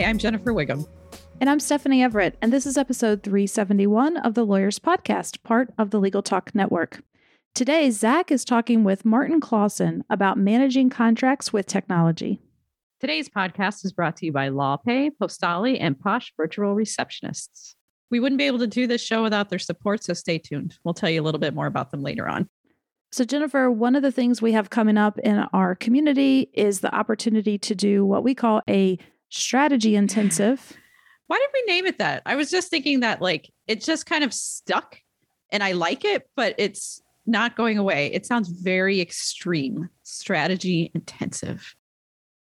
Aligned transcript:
Hi, 0.00 0.06
I'm 0.06 0.16
Jennifer 0.16 0.54
Whigham. 0.54 0.86
And 1.42 1.50
I'm 1.50 1.60
Stephanie 1.60 2.02
Everett, 2.02 2.38
and 2.40 2.50
this 2.50 2.64
is 2.64 2.78
episode 2.78 3.22
371 3.22 4.16
of 4.16 4.32
the 4.32 4.46
Lawyerist 4.46 4.80
Podcast, 4.80 5.42
part 5.42 5.74
of 5.76 5.90
the 5.90 6.00
Legal 6.00 6.22
Talk 6.22 6.54
Network. 6.54 7.02
Today, 7.54 7.90
Zack 7.90 8.32
is 8.32 8.42
talking 8.42 8.82
with 8.82 9.04
Martin 9.04 9.42
Clausen 9.42 10.02
about 10.08 10.38
managing 10.38 10.88
contracts 10.88 11.52
with 11.52 11.66
technology. 11.66 12.40
Today's 12.98 13.28
podcast 13.28 13.84
is 13.84 13.92
brought 13.92 14.16
to 14.16 14.24
you 14.24 14.32
by 14.32 14.48
LawPay, 14.48 15.10
Postali, 15.20 15.76
and 15.78 16.00
Posh 16.00 16.32
Virtual 16.34 16.74
Receptionists. 16.74 17.74
We 18.10 18.20
wouldn't 18.20 18.38
be 18.38 18.46
able 18.46 18.60
to 18.60 18.66
do 18.66 18.86
this 18.86 19.02
show 19.02 19.22
without 19.22 19.50
their 19.50 19.58
support, 19.58 20.02
so 20.02 20.14
stay 20.14 20.38
tuned. 20.38 20.78
We'll 20.82 20.94
tell 20.94 21.10
you 21.10 21.20
a 21.20 21.24
little 21.24 21.40
bit 21.40 21.52
more 21.52 21.66
about 21.66 21.90
them 21.90 22.02
later 22.02 22.26
on. 22.26 22.48
So, 23.12 23.24
Jennifer, 23.24 23.70
one 23.70 23.94
of 23.94 24.02
the 24.02 24.12
things 24.12 24.40
we 24.40 24.52
have 24.52 24.70
coming 24.70 24.96
up 24.96 25.18
in 25.18 25.40
our 25.52 25.74
community 25.74 26.48
is 26.54 26.80
the 26.80 26.94
opportunity 26.94 27.58
to 27.58 27.74
do 27.74 28.06
what 28.06 28.24
we 28.24 28.34
call 28.34 28.62
a 28.66 28.96
strategy 29.30 29.96
intensive. 29.96 30.72
Why 31.26 31.38
did 31.38 31.50
we 31.54 31.72
name 31.72 31.86
it 31.86 31.98
that? 31.98 32.22
I 32.26 32.36
was 32.36 32.50
just 32.50 32.68
thinking 32.68 33.00
that 33.00 33.22
like 33.22 33.50
it 33.66 33.82
just 33.82 34.06
kind 34.06 34.24
of 34.24 34.34
stuck 34.34 34.98
and 35.50 35.62
I 35.62 35.72
like 35.72 36.04
it, 36.04 36.28
but 36.36 36.54
it's 36.58 37.00
not 37.26 37.56
going 37.56 37.78
away. 37.78 38.12
It 38.12 38.26
sounds 38.26 38.48
very 38.48 39.00
extreme, 39.00 39.88
strategy 40.02 40.90
intensive. 40.94 41.74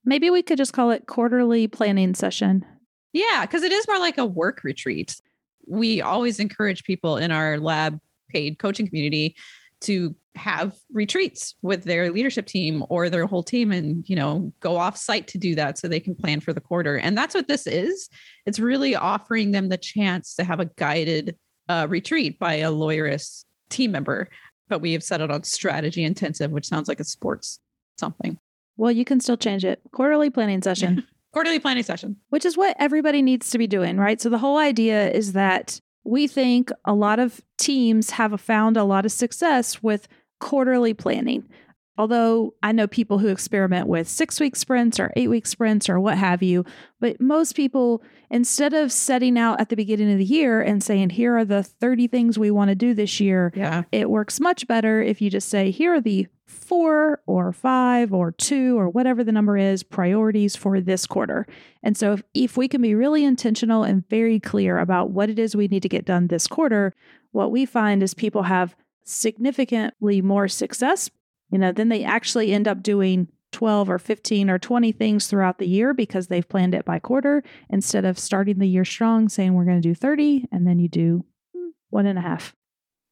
Maybe 0.06 0.30
we 0.30 0.42
could 0.42 0.58
just 0.58 0.74
call 0.74 0.92
it 0.92 1.06
quarterly 1.06 1.68
planning 1.68 2.16
session. 2.16 2.66
Yeah, 3.14 3.42
because 3.46 3.64
it 3.64 3.72
is 3.72 3.88
more 3.88 4.00
like 4.00 4.18
a 4.18 4.26
work 4.26 4.64
retreat. 4.64 5.22
We 5.68 6.02
always 6.02 6.40
encourage 6.40 6.84
people 6.84 7.18
in 7.18 7.32
our 7.32 7.60
lab 7.60 8.00
paid 8.30 8.60
coaching 8.60 8.88
community 8.88 9.36
to 9.82 10.16
have 10.36 10.76
retreats 10.92 11.56
with 11.62 11.84
their 11.84 12.12
leadership 12.12 12.46
team 12.46 12.84
or 12.90 13.10
their 13.10 13.26
whole 13.26 13.44
team 13.44 13.72
and 13.72 14.08
you 14.08 14.16
know 14.16 14.52
go 14.60 14.78
off 14.78 14.96
site 14.96 15.28
to 15.28 15.38
do 15.38 15.56
that 15.56 15.78
so 15.78 15.88
they 15.88 16.00
can 16.00 16.16
plan 16.16 16.40
for 16.40 16.54
the 16.54 16.62
quarter. 16.62 16.98
And 16.98 17.18
that's 17.18 17.36
what 17.36 17.48
this 17.48 17.68
is. 17.68 18.10
It's 18.46 18.60
really 18.60 18.96
offering 18.96 19.52
them 19.52 19.70
the 19.70 19.78
chance 19.78 20.36
to 20.36 20.44
have 20.44 20.60
a 20.60 20.66
guided 20.66 21.36
uh, 21.68 21.88
retreat 21.90 22.40
by 22.40 22.56
a 22.56 22.72
lawyerist 22.72 23.46
team 23.70 23.92
member. 23.92 24.30
But 24.68 24.82
we 24.82 24.94
have 24.94 25.04
set 25.04 25.22
it 25.22 25.32
on 25.32 25.44
strategy 25.44 26.04
intensive 26.04 26.52
which 26.52 26.68
sounds 26.68 26.88
like 26.88 27.00
a 27.00 27.06
sports 27.06 27.60
something. 27.98 28.38
Well 28.78 28.92
you 28.92 29.06
can 29.06 29.20
still 29.20 29.38
change 29.38 29.66
it. 29.66 29.82
Quarterly 29.92 30.30
planning 30.30 30.62
session. 30.62 31.06
Quarterly 31.32 31.60
planning 31.60 31.84
session. 31.84 32.16
Which 32.30 32.44
is 32.44 32.58
what 32.58 32.76
everybody 32.80 33.22
needs 33.22 33.50
to 33.52 33.58
be 33.58 33.68
doing 33.68 33.98
right? 33.98 34.22
So 34.22 34.30
the 34.30 34.38
whole 34.38 34.58
idea 34.58 35.10
is 35.12 35.34
that 35.34 35.80
we 36.04 36.28
think 36.28 36.72
a 36.86 36.94
lot 36.94 37.20
of 37.20 37.42
teams 37.58 38.12
have 38.12 38.40
found 38.40 38.78
a 38.78 38.84
lot 38.84 39.06
of 39.06 39.12
success 39.12 39.84
with 39.84 40.08
quarterly 40.40 40.94
planning. 40.94 41.48
Although 42.00 42.54
I 42.64 42.72
know 42.72 42.88
people 42.88 43.20
who 43.20 43.28
experiment 43.28 43.88
with 43.88 44.08
six 44.08 44.40
week 44.40 44.56
sprints 44.56 45.02
or 45.02 45.12
eight 45.18 45.28
week 45.28 45.46
sprints 45.46 45.90
or 45.90 46.00
what 46.00 46.18
have 46.18 46.42
you, 46.42 46.64
but 47.02 47.20
most 47.20 47.58
people, 47.58 48.02
instead 48.30 48.74
of 48.74 48.90
setting 48.90 49.38
out 49.38 49.60
at 49.60 49.68
the 49.68 49.76
beginning 49.76 50.10
of 50.10 50.18
the 50.18 50.24
year 50.24 50.62
and 50.62 50.82
saying, 50.82 51.10
here 51.10 51.38
are 51.38 51.44
the 51.44 51.62
30 51.62 52.08
things 52.08 52.40
we 52.40 52.52
want 52.52 52.70
to 52.70 52.76
do 52.76 52.94
this 52.94 53.20
year, 53.20 53.52
yeah. 53.54 53.84
it 53.92 54.10
works 54.10 54.40
much 54.40 54.66
better 54.66 55.02
if 55.02 55.22
you 55.22 55.30
just 55.30 55.50
say, 55.50 55.72
here 55.72 55.96
are 55.96 56.00
the 56.00 56.28
four 56.48 57.22
or 57.28 57.52
five 57.52 58.14
or 58.14 58.32
two 58.32 58.80
or 58.80 58.88
whatever 58.88 59.22
the 59.22 59.34
number 59.34 59.58
is 59.58 59.84
priorities 59.84 60.56
for 60.56 60.80
this 60.80 61.06
quarter. 61.06 61.46
And 61.84 61.98
so 61.98 62.14
if, 62.14 62.24
if 62.34 62.58
we 62.58 62.70
can 62.70 62.82
be 62.82 62.96
really 62.96 63.26
intentional 63.26 63.84
and 63.84 64.08
very 64.08 64.40
clear 64.40 64.80
about 64.80 65.12
what 65.12 65.30
it 65.30 65.38
is 65.38 65.54
we 65.54 65.68
need 65.68 65.84
to 65.84 65.90
get 65.90 66.06
done 66.06 66.28
this 66.28 66.48
quarter, 66.48 66.94
what 67.32 67.52
we 67.52 67.66
find 67.66 68.02
is 68.02 68.14
people 68.14 68.44
have 68.44 68.74
significantly 69.10 70.22
more 70.22 70.48
success, 70.48 71.10
you 71.52 71.58
know, 71.58 71.72
then 71.72 71.90
they 71.90 72.04
actually 72.04 72.52
end 72.52 72.68
up 72.68 72.84
doing 72.84 73.28
12 73.52 73.90
or 73.90 73.98
15 73.98 74.50
or 74.50 74.60
20 74.60 74.92
things 74.92 75.28
throughout 75.28 75.58
the 75.58 75.68
year 75.68 75.94
because 75.94 76.28
they've 76.28 76.48
planned 76.48 76.76
it 76.76 76.86
by 76.86 77.00
quarter 77.00 77.44
instead 77.70 78.06
of 78.06 78.20
starting 78.20 78.60
the 78.60 78.68
year 78.68 78.86
strong, 78.86 79.28
saying 79.28 79.54
we're 79.54 79.66
going 79.66 79.82
to 79.82 79.88
do 79.88 79.96
30 79.96 80.48
and 80.52 80.68
then 80.68 80.80
you 80.80 80.88
do 80.88 81.26
one 81.90 82.06
and 82.06 82.20
a 82.20 82.22
half. 82.22 82.56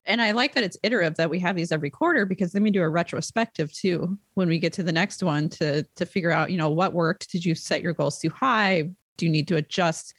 And 0.05 0.21
I 0.21 0.31
like 0.31 0.53
that 0.53 0.63
it's 0.63 0.77
iterative 0.83 1.15
that 1.15 1.29
we 1.29 1.39
have 1.39 1.55
these 1.55 1.71
every 1.71 1.89
quarter 1.89 2.25
because 2.25 2.53
then 2.53 2.63
we 2.63 2.71
do 2.71 2.81
a 2.81 2.87
retrospective 2.87 3.73
too 3.73 4.17
when 4.35 4.47
we 4.47 4.57
get 4.57 4.71
to 4.73 4.83
the 4.83 4.91
next 4.91 5.21
one 5.21 5.49
to 5.49 5.83
to 5.95 6.05
figure 6.05 6.31
out, 6.31 6.49
you 6.49 6.57
know, 6.57 6.69
what 6.69 6.93
worked. 6.93 7.29
Did 7.29 7.43
you 7.43 7.55
set 7.55 7.81
your 7.81 7.91
goals 7.91 8.19
too 8.19 8.29
high? 8.29 8.89
Do 9.17 9.25
you 9.25 9.31
need 9.31 9.49
to 9.49 9.57
adjust 9.57 10.13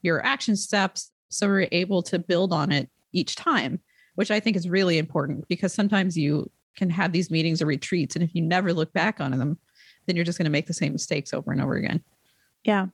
your 0.00 0.24
action 0.24 0.56
steps? 0.56 1.10
So 1.28 1.46
we're 1.46 1.68
able 1.72 2.02
to 2.04 2.18
build 2.18 2.54
on 2.54 2.72
it 2.72 2.88
each 3.12 3.34
time 3.36 3.80
which 4.14 4.30
I 4.30 4.40
think 4.40 4.56
is 4.56 4.68
really 4.68 4.98
important 4.98 5.46
because 5.48 5.72
sometimes 5.72 6.16
you 6.16 6.50
can 6.76 6.90
have 6.90 7.12
these 7.12 7.30
meetings 7.30 7.62
or 7.62 7.66
retreats. 7.66 8.16
And 8.16 8.22
if 8.22 8.34
you 8.34 8.42
never 8.42 8.72
look 8.72 8.92
back 8.92 9.20
on 9.20 9.36
them, 9.36 9.58
then 10.06 10.16
you're 10.16 10.24
just 10.24 10.38
going 10.38 10.44
to 10.44 10.50
make 10.50 10.66
the 10.66 10.74
same 10.74 10.92
mistakes 10.92 11.32
over 11.32 11.52
and 11.52 11.60
over 11.60 11.74
again. 11.74 12.02
Yeah. 12.64 12.86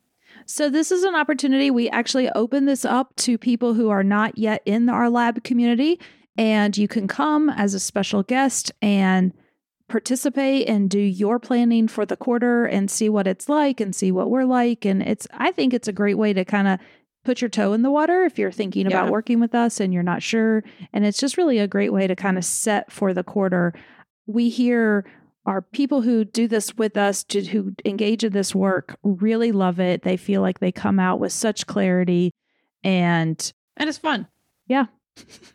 So, 0.46 0.70
this 0.70 0.92
is 0.92 1.02
an 1.02 1.16
opportunity. 1.16 1.70
We 1.70 1.90
actually 1.90 2.30
open 2.30 2.66
this 2.66 2.84
up 2.84 3.14
to 3.16 3.36
people 3.36 3.74
who 3.74 3.90
are 3.90 4.04
not 4.04 4.38
yet 4.38 4.62
in 4.64 4.88
our 4.88 5.10
lab 5.10 5.42
community, 5.42 5.98
and 6.38 6.76
you 6.78 6.86
can 6.86 7.08
come 7.08 7.50
as 7.50 7.74
a 7.74 7.80
special 7.80 8.22
guest 8.22 8.70
and 8.80 9.32
participate 9.88 10.68
and 10.68 10.88
do 10.88 11.00
your 11.00 11.38
planning 11.38 11.88
for 11.88 12.06
the 12.06 12.16
quarter 12.16 12.64
and 12.64 12.90
see 12.90 13.08
what 13.08 13.26
it's 13.26 13.48
like 13.48 13.80
and 13.80 13.94
see 13.94 14.12
what 14.12 14.30
we're 14.30 14.44
like. 14.44 14.84
And 14.84 15.02
it's, 15.02 15.26
I 15.32 15.50
think 15.50 15.74
it's 15.74 15.88
a 15.88 15.92
great 15.92 16.16
way 16.16 16.32
to 16.32 16.44
kind 16.44 16.68
of 16.68 16.78
put 17.24 17.40
your 17.40 17.50
toe 17.50 17.72
in 17.72 17.82
the 17.82 17.90
water 17.90 18.24
if 18.24 18.38
you're 18.38 18.52
thinking 18.52 18.88
yeah. 18.88 18.96
about 18.96 19.12
working 19.12 19.40
with 19.40 19.54
us 19.54 19.80
and 19.80 19.92
you're 19.92 20.02
not 20.02 20.22
sure. 20.22 20.64
And 20.92 21.04
it's 21.04 21.18
just 21.18 21.36
really 21.36 21.58
a 21.58 21.68
great 21.68 21.92
way 21.92 22.06
to 22.06 22.16
kind 22.16 22.38
of 22.38 22.44
set 22.44 22.90
for 22.90 23.12
the 23.12 23.24
quarter. 23.24 23.74
We 24.26 24.48
hear 24.48 25.04
our 25.46 25.62
people 25.62 26.02
who 26.02 26.24
do 26.24 26.46
this 26.46 26.74
with 26.76 26.96
us, 26.96 27.24
who 27.50 27.74
engage 27.84 28.24
in 28.24 28.32
this 28.32 28.54
work, 28.54 28.96
really 29.02 29.52
love 29.52 29.80
it. 29.80 30.02
They 30.02 30.16
feel 30.16 30.42
like 30.42 30.60
they 30.60 30.72
come 30.72 30.98
out 30.98 31.20
with 31.20 31.32
such 31.32 31.66
clarity 31.66 32.32
and 32.82 33.52
and 33.76 33.88
it's 33.88 33.98
fun. 33.98 34.26
Yeah. 34.66 34.86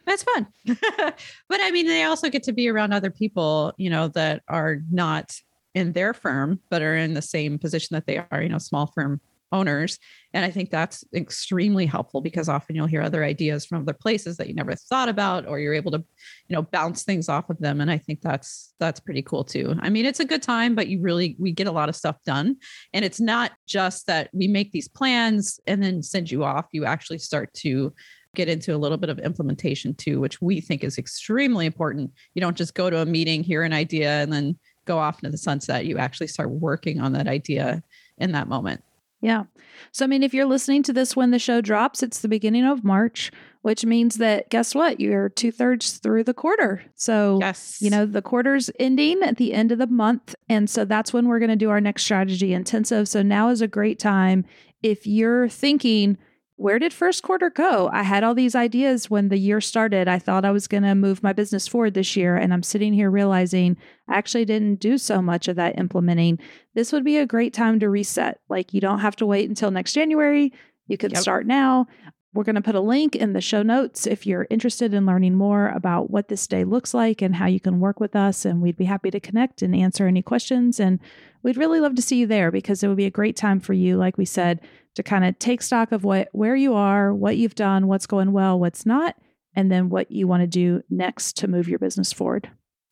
That's 0.06 0.24
fun. 0.24 0.48
but 0.66 1.60
I 1.62 1.72
mean, 1.72 1.88
they 1.88 2.04
also 2.04 2.30
get 2.30 2.44
to 2.44 2.54
be 2.54 2.68
around 2.68 2.94
other 2.94 3.10
people, 3.10 3.74
you 3.78 3.90
know, 3.90 4.10
that 4.10 4.44
are 4.48 4.78
not 4.92 5.36
in 5.74 5.94
their 5.94 6.14
firm, 6.14 6.60
but 6.70 6.82
are 6.82 6.96
in 6.96 7.14
the 7.14 7.22
same 7.22 7.58
position 7.58 7.96
that 7.96 8.06
they 8.06 8.18
are, 8.18 8.42
you 8.42 8.50
know, 8.50 8.58
small 8.58 8.88
firm 8.88 9.22
owners. 9.56 9.98
And 10.34 10.44
I 10.44 10.52
think 10.52 10.70
that's 10.70 11.04
extremely 11.16 11.86
helpful 11.86 12.20
because 12.20 12.50
often 12.50 12.76
you'll 12.76 12.88
hear 12.88 13.02
other 13.02 13.24
ideas 13.24 13.66
from 13.66 13.82
other 13.82 13.94
places 13.94 14.36
that 14.38 14.48
you 14.48 14.54
never 14.54 14.76
thought 14.76 15.08
about, 15.08 15.48
or 15.48 15.60
you're 15.60 15.74
able 15.74 15.92
to, 15.92 16.04
you 16.48 16.56
know, 16.56 16.62
bounce 16.62 17.04
things 17.04 17.30
off 17.30 17.50
of 17.50 17.58
them. 17.60 17.80
And 17.80 17.90
I 17.90 17.98
think 17.98 18.22
that's 18.22 18.74
that's 18.80 19.00
pretty 19.00 19.22
cool 19.22 19.46
too. 19.46 19.76
I 19.80 19.90
mean, 19.90 20.06
it's 20.06 20.20
a 20.20 20.26
good 20.26 20.44
time, 20.44 20.76
but 20.76 20.88
you 20.88 21.00
really 21.00 21.36
we 21.40 21.52
get 21.52 21.68
a 21.68 21.72
lot 21.72 21.90
of 21.90 21.96
stuff 21.96 22.18
done. 22.26 22.58
And 22.94 23.06
it's 23.06 23.22
not 23.22 23.54
just 23.66 24.08
that 24.08 24.30
we 24.34 24.48
make 24.48 24.72
these 24.72 24.90
plans 24.90 25.60
and 25.68 25.82
then 25.82 26.04
send 26.04 26.30
you 26.30 26.44
off. 26.44 26.66
You 26.72 26.86
actually 26.86 27.20
start 27.20 27.54
to 27.56 27.94
get 28.36 28.50
into 28.50 28.76
a 28.76 28.78
little 28.78 28.98
bit 28.98 29.10
of 29.10 29.20
implementation 29.20 29.94
too, 29.96 30.20
which 30.20 30.42
we 30.42 30.60
think 30.60 30.84
is 30.84 30.98
extremely 30.98 31.66
important. 31.66 32.12
You 32.34 32.42
don't 32.42 32.58
just 32.58 32.76
go 32.76 32.90
to 32.90 33.00
a 33.00 33.06
meeting, 33.06 33.42
hear 33.42 33.64
an 33.64 33.72
idea, 33.72 34.22
and 34.22 34.34
then 34.34 34.58
go 34.84 35.00
off 35.00 35.20
into 35.20 35.32
the 35.32 35.38
sunset. 35.38 35.86
You 35.86 35.98
actually 35.98 36.28
start 36.28 36.52
working 36.52 37.00
on 37.00 37.14
that 37.14 37.28
idea 37.28 37.82
in 38.18 38.34
that 38.34 38.48
moment. 38.48 38.84
Yeah. 39.26 39.46
So, 39.92 40.06
I 40.06 40.08
mean, 40.08 40.22
if 40.22 40.36
you're 40.36 40.46
listening 40.46 40.84
to 40.84 40.94
this 40.94 41.16
when 41.16 41.32
the 41.32 41.40
show 41.40 41.60
drops, 41.60 42.04
it's 42.04 42.22
the 42.22 42.28
beginning 42.28 42.64
of 42.64 42.84
March, 42.84 43.32
which 43.64 43.84
means 43.84 44.18
that 44.18 44.50
guess 44.52 44.76
what? 44.76 45.00
You're 45.00 45.30
two 45.30 45.52
thirds 45.52 45.94
through 45.98 46.26
the 46.26 46.34
quarter. 46.34 46.84
So, 46.94 47.40
yes. 47.42 47.82
you 47.82 47.90
know, 47.90 48.06
the 48.06 48.22
quarter's 48.22 48.70
ending 48.80 49.24
at 49.24 49.38
the 49.38 49.54
end 49.54 49.72
of 49.72 49.80
the 49.80 49.88
month. 49.88 50.36
And 50.48 50.70
so 50.70 50.86
that's 50.86 51.12
when 51.12 51.28
we're 51.28 51.40
going 51.40 51.50
to 51.50 51.56
do 51.56 51.72
our 51.72 51.82
next 51.82 52.04
strategy 52.04 52.54
intensive. 52.54 53.08
So, 53.08 53.24
now 53.24 53.50
is 53.50 53.62
a 53.62 53.68
great 53.68 53.98
time. 53.98 54.46
If 54.84 55.08
you're 55.08 55.50
thinking, 55.50 56.20
where 56.58 56.80
did 56.80 56.94
first 56.94 57.22
quarter 57.22 57.50
go? 57.50 57.90
I 57.92 58.04
had 58.04 58.24
all 58.24 58.34
these 58.34 58.56
ideas 58.56 59.10
when 59.10 59.28
the 59.28 59.38
year 59.38 59.60
started. 59.60 60.08
I 60.08 60.20
thought 60.20 60.46
I 60.46 60.52
was 60.52 60.68
going 60.68 60.84
to 60.84 60.96
move 60.96 61.22
my 61.22 61.34
business 61.34 61.68
forward 61.68 61.96
this 61.96 62.16
year. 62.16 62.38
And 62.38 62.54
I'm 62.54 62.64
sitting 62.64 62.94
here 62.94 63.12
realizing 63.12 63.76
I 64.08 64.18
actually 64.18 64.46
didn't 64.46 64.76
do 64.76 64.98
so 64.98 65.22
much 65.22 65.50
of 65.50 65.58
that 65.58 65.78
implementing. 65.78 66.40
This 66.74 66.94
would 66.94 67.04
be 67.04 67.18
a 67.18 67.26
great 67.26 67.54
time 67.54 67.80
to 67.82 67.90
reset. 67.90 68.40
Like, 68.48 68.74
you 68.74 68.80
don't 68.80 69.00
have 69.00 69.18
to 69.18 69.26
wait 69.26 69.50
until 69.50 69.70
next 69.70 69.94
January. 69.94 70.54
You 70.88 70.98
can 70.98 71.12
yep. 71.12 71.22
start 71.22 71.46
now. 71.46 71.88
we're 72.34 72.44
going 72.44 72.56
to 72.56 72.62
put 72.62 72.76
a 72.76 72.82
link 72.82 73.16
in 73.16 73.34
the 73.34 73.42
show 73.42 73.64
notes 73.64 74.06
if 74.06 74.26
you're 74.26 74.48
interested 74.50 74.94
in 74.94 75.06
learning 75.06 75.36
more 75.36 75.70
about 75.70 76.10
what 76.10 76.28
this 76.28 76.48
day 76.48 76.64
looks 76.64 76.94
like 76.94 77.22
and 77.22 77.36
how 77.36 77.48
you 77.48 77.60
can 77.60 77.80
work 77.80 78.00
with 78.00 78.16
us. 78.16 78.46
And 78.46 78.62
we'd 78.62 78.78
be 78.78 78.86
happy 78.86 79.10
to 79.12 79.20
connect 79.20 79.62
and 79.62 79.76
answer 79.76 80.06
any 80.06 80.22
questions. 80.22 80.80
And 80.80 81.00
we'd 81.44 81.58
really 81.58 81.80
love 81.80 81.96
to 81.96 82.02
see 82.02 82.20
you 82.20 82.28
there 82.28 82.52
because 82.52 82.84
it 82.84 82.88
would 82.88 82.98
be 82.98 83.06
a 83.06 83.12
great 83.12 83.36
time 83.36 83.60
for 83.60 83.74
you, 83.74 83.98
like 83.98 84.18
we 84.18 84.26
said, 84.26 84.62
to 84.96 85.04
kind 85.04 85.26
of 85.26 85.38
take 85.40 85.62
stock 85.62 85.92
of 85.92 86.04
what 86.04 86.30
where 86.32 86.56
you 86.56 86.74
are, 86.74 87.14
what 87.14 87.38
you've 87.38 87.56
done, 87.56 87.88
what's 87.88 88.08
going 88.08 88.32
well, 88.32 88.60
what's 88.60 88.86
not, 88.86 89.16
and 89.56 89.72
then 89.72 89.90
what 89.90 90.12
you 90.12 90.28
want 90.28 90.42
to 90.42 90.48
do 90.48 90.82
next 90.90 91.38
to 91.38 91.48
move 91.48 91.68
your 91.68 91.80
business 91.80 92.12
forward. 92.12 92.50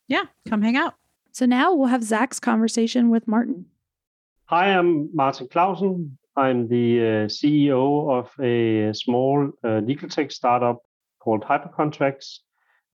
Yeah, 0.07 0.23
come 0.47 0.61
hang 0.61 0.77
out. 0.77 0.95
So 1.31 1.45
now 1.45 1.73
we'll 1.73 1.87
have 1.87 2.03
Zack's 2.03 2.39
conversation 2.39 3.09
with 3.09 3.27
Martin. 3.27 3.65
Hi, 4.45 4.67
I'm 4.77 5.09
Martin 5.15 5.47
Clausen. 5.47 6.17
I'm 6.35 6.67
the 6.67 6.99
uh, 6.99 7.27
CEO 7.27 8.11
of 8.11 8.31
a 8.39 8.93
small 8.93 9.51
uh, 9.63 9.79
legal 9.79 10.09
tech 10.09 10.31
startup 10.31 10.79
called 11.19 11.43
Hypercontracts. 11.43 12.39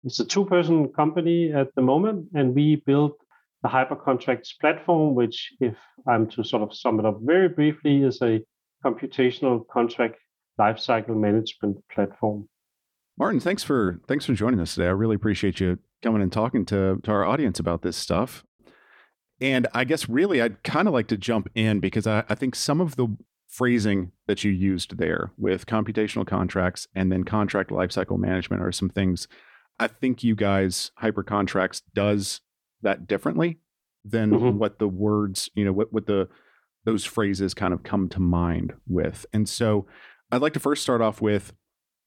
It's 0.04 0.20
a 0.20 0.26
two 0.26 0.46
person 0.46 0.90
company 0.90 1.52
at 1.54 1.74
the 1.76 1.82
moment, 1.82 2.28
and 2.34 2.54
we 2.54 2.78
built 2.86 3.18
the 3.64 3.70
Hypercontracts 3.70 4.60
platform, 4.60 5.16
which, 5.16 5.54
if 5.60 5.76
I'm 6.08 6.28
to 6.32 6.44
sort 6.44 6.64
of 6.64 6.76
sum 6.76 7.00
it 7.00 7.06
up 7.06 7.20
very 7.22 7.50
briefly, 7.50 8.04
is 8.04 8.22
a 8.22 8.42
computational 8.84 9.68
contract 9.68 10.16
lifecycle 10.60 11.16
management 11.16 11.78
platform. 11.94 12.48
Martin, 13.18 13.40
thanks 13.40 13.64
for 13.64 14.00
thanks 14.08 14.26
for 14.26 14.34
joining 14.34 14.60
us 14.60 14.76
today. 14.76 14.88
I 14.88 14.92
really 14.92 15.16
appreciate 15.16 15.60
you 15.60 15.80
coming 16.04 16.22
and 16.22 16.32
talking 16.32 16.66
to, 16.66 17.00
to 17.04 17.12
our 17.12 17.26
audience 17.26 17.60
about 17.60 17.82
this 17.82 17.98
stuff. 17.98 18.44
And 19.42 19.68
I 19.74 19.84
guess 19.84 20.10
really 20.10 20.42
I'd 20.42 20.64
kind 20.64 20.88
of 20.88 20.94
like 20.94 21.08
to 21.08 21.18
jump 21.18 21.50
in 21.56 21.80
because 21.80 22.08
I, 22.08 22.24
I 22.30 22.36
think 22.36 22.56
some 22.56 22.82
of 22.82 22.96
the 22.96 23.08
phrasing 23.48 24.12
that 24.28 24.44
you 24.44 24.52
used 24.52 24.98
there 24.98 25.32
with 25.38 25.66
computational 25.66 26.28
contracts 26.28 26.88
and 26.94 27.12
then 27.12 27.24
contract 27.24 27.72
lifecycle 27.72 28.18
management 28.20 28.62
are 28.62 28.72
some 28.72 28.90
things 28.90 29.28
I 29.80 29.88
think 29.88 30.24
you 30.24 30.36
guys, 30.36 30.92
Hypercontracts, 31.02 31.84
does 31.94 32.42
that 32.82 33.08
differently 33.08 33.60
than 34.04 34.32
mm-hmm. 34.32 34.58
what 34.58 34.80
the 34.80 34.88
words, 34.88 35.50
you 35.54 35.66
know, 35.66 35.74
what, 35.74 35.94
what 35.94 36.08
the 36.08 36.30
those 36.88 37.04
phrases 37.04 37.54
kind 37.54 37.74
of 37.74 37.84
come 37.84 38.08
to 38.08 38.22
mind 38.22 38.72
with. 38.88 39.26
And 39.34 39.48
so 39.50 39.86
I'd 40.32 40.42
like 40.42 40.54
to 40.54 40.60
first 40.62 40.82
start 40.82 41.02
off 41.02 41.20
with 41.22 41.52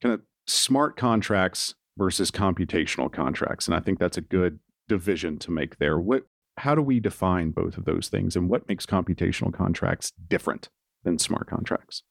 kind 0.02 0.14
of 0.14 0.22
smart 0.46 0.96
contracts 0.96 1.74
versus 1.98 2.30
computational 2.30 3.12
contracts. 3.12 3.66
And 3.66 3.74
I 3.74 3.80
think 3.80 3.98
that's 3.98 4.16
a 4.16 4.22
good 4.22 4.58
division 4.88 5.38
to 5.40 5.50
make 5.50 5.76
there. 5.78 6.00
What 6.00 6.22
how 6.56 6.74
do 6.74 6.80
we 6.80 6.98
define 6.98 7.50
both 7.50 7.76
of 7.76 7.84
those 7.84 8.08
things 8.08 8.36
and 8.36 8.48
what 8.48 8.66
makes 8.68 8.86
computational 8.86 9.52
contracts 9.52 10.12
different 10.28 10.70
than 11.04 11.18
smart 11.18 11.46
contracts? 11.46 12.02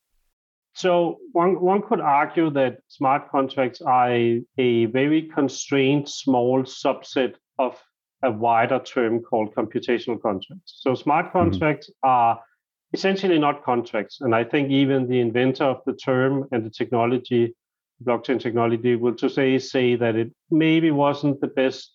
So 0.73 1.17
one 1.31 1.59
one 1.59 1.81
could 1.81 2.01
argue 2.01 2.51
that 2.51 2.81
smart 2.87 3.31
contracts 3.31 3.81
are 3.81 4.11
a, 4.11 4.43
a 4.59 4.85
very 4.85 5.23
constrained 5.33 6.07
small 6.07 6.61
subset 6.61 7.33
of 7.57 7.81
a 8.21 8.31
wider 8.31 8.77
term 8.77 9.23
called 9.23 9.55
computational 9.55 10.21
contracts. 10.21 10.81
So 10.83 10.93
smart 10.93 11.25
mm-hmm. 11.25 11.39
contracts 11.39 11.89
mm-hmm. 11.89 12.09
are 12.09 12.39
essentially 12.93 13.39
not 13.39 13.63
contracts. 13.63 14.21
And 14.21 14.33
I 14.33 14.43
think 14.43 14.69
even 14.69 15.07
the 15.07 15.19
inventor 15.19 15.65
of 15.65 15.81
the 15.85 15.93
term 15.93 16.47
and 16.51 16.65
the 16.65 16.69
technology 16.69 17.55
blockchain 18.03 18.39
technology 18.39 18.95
will 18.95 19.15
to 19.15 19.29
say 19.29 19.59
say 19.59 19.95
that 19.95 20.15
it 20.15 20.31
maybe 20.49 20.91
wasn't 20.91 21.41
the 21.41 21.47
best 21.47 21.91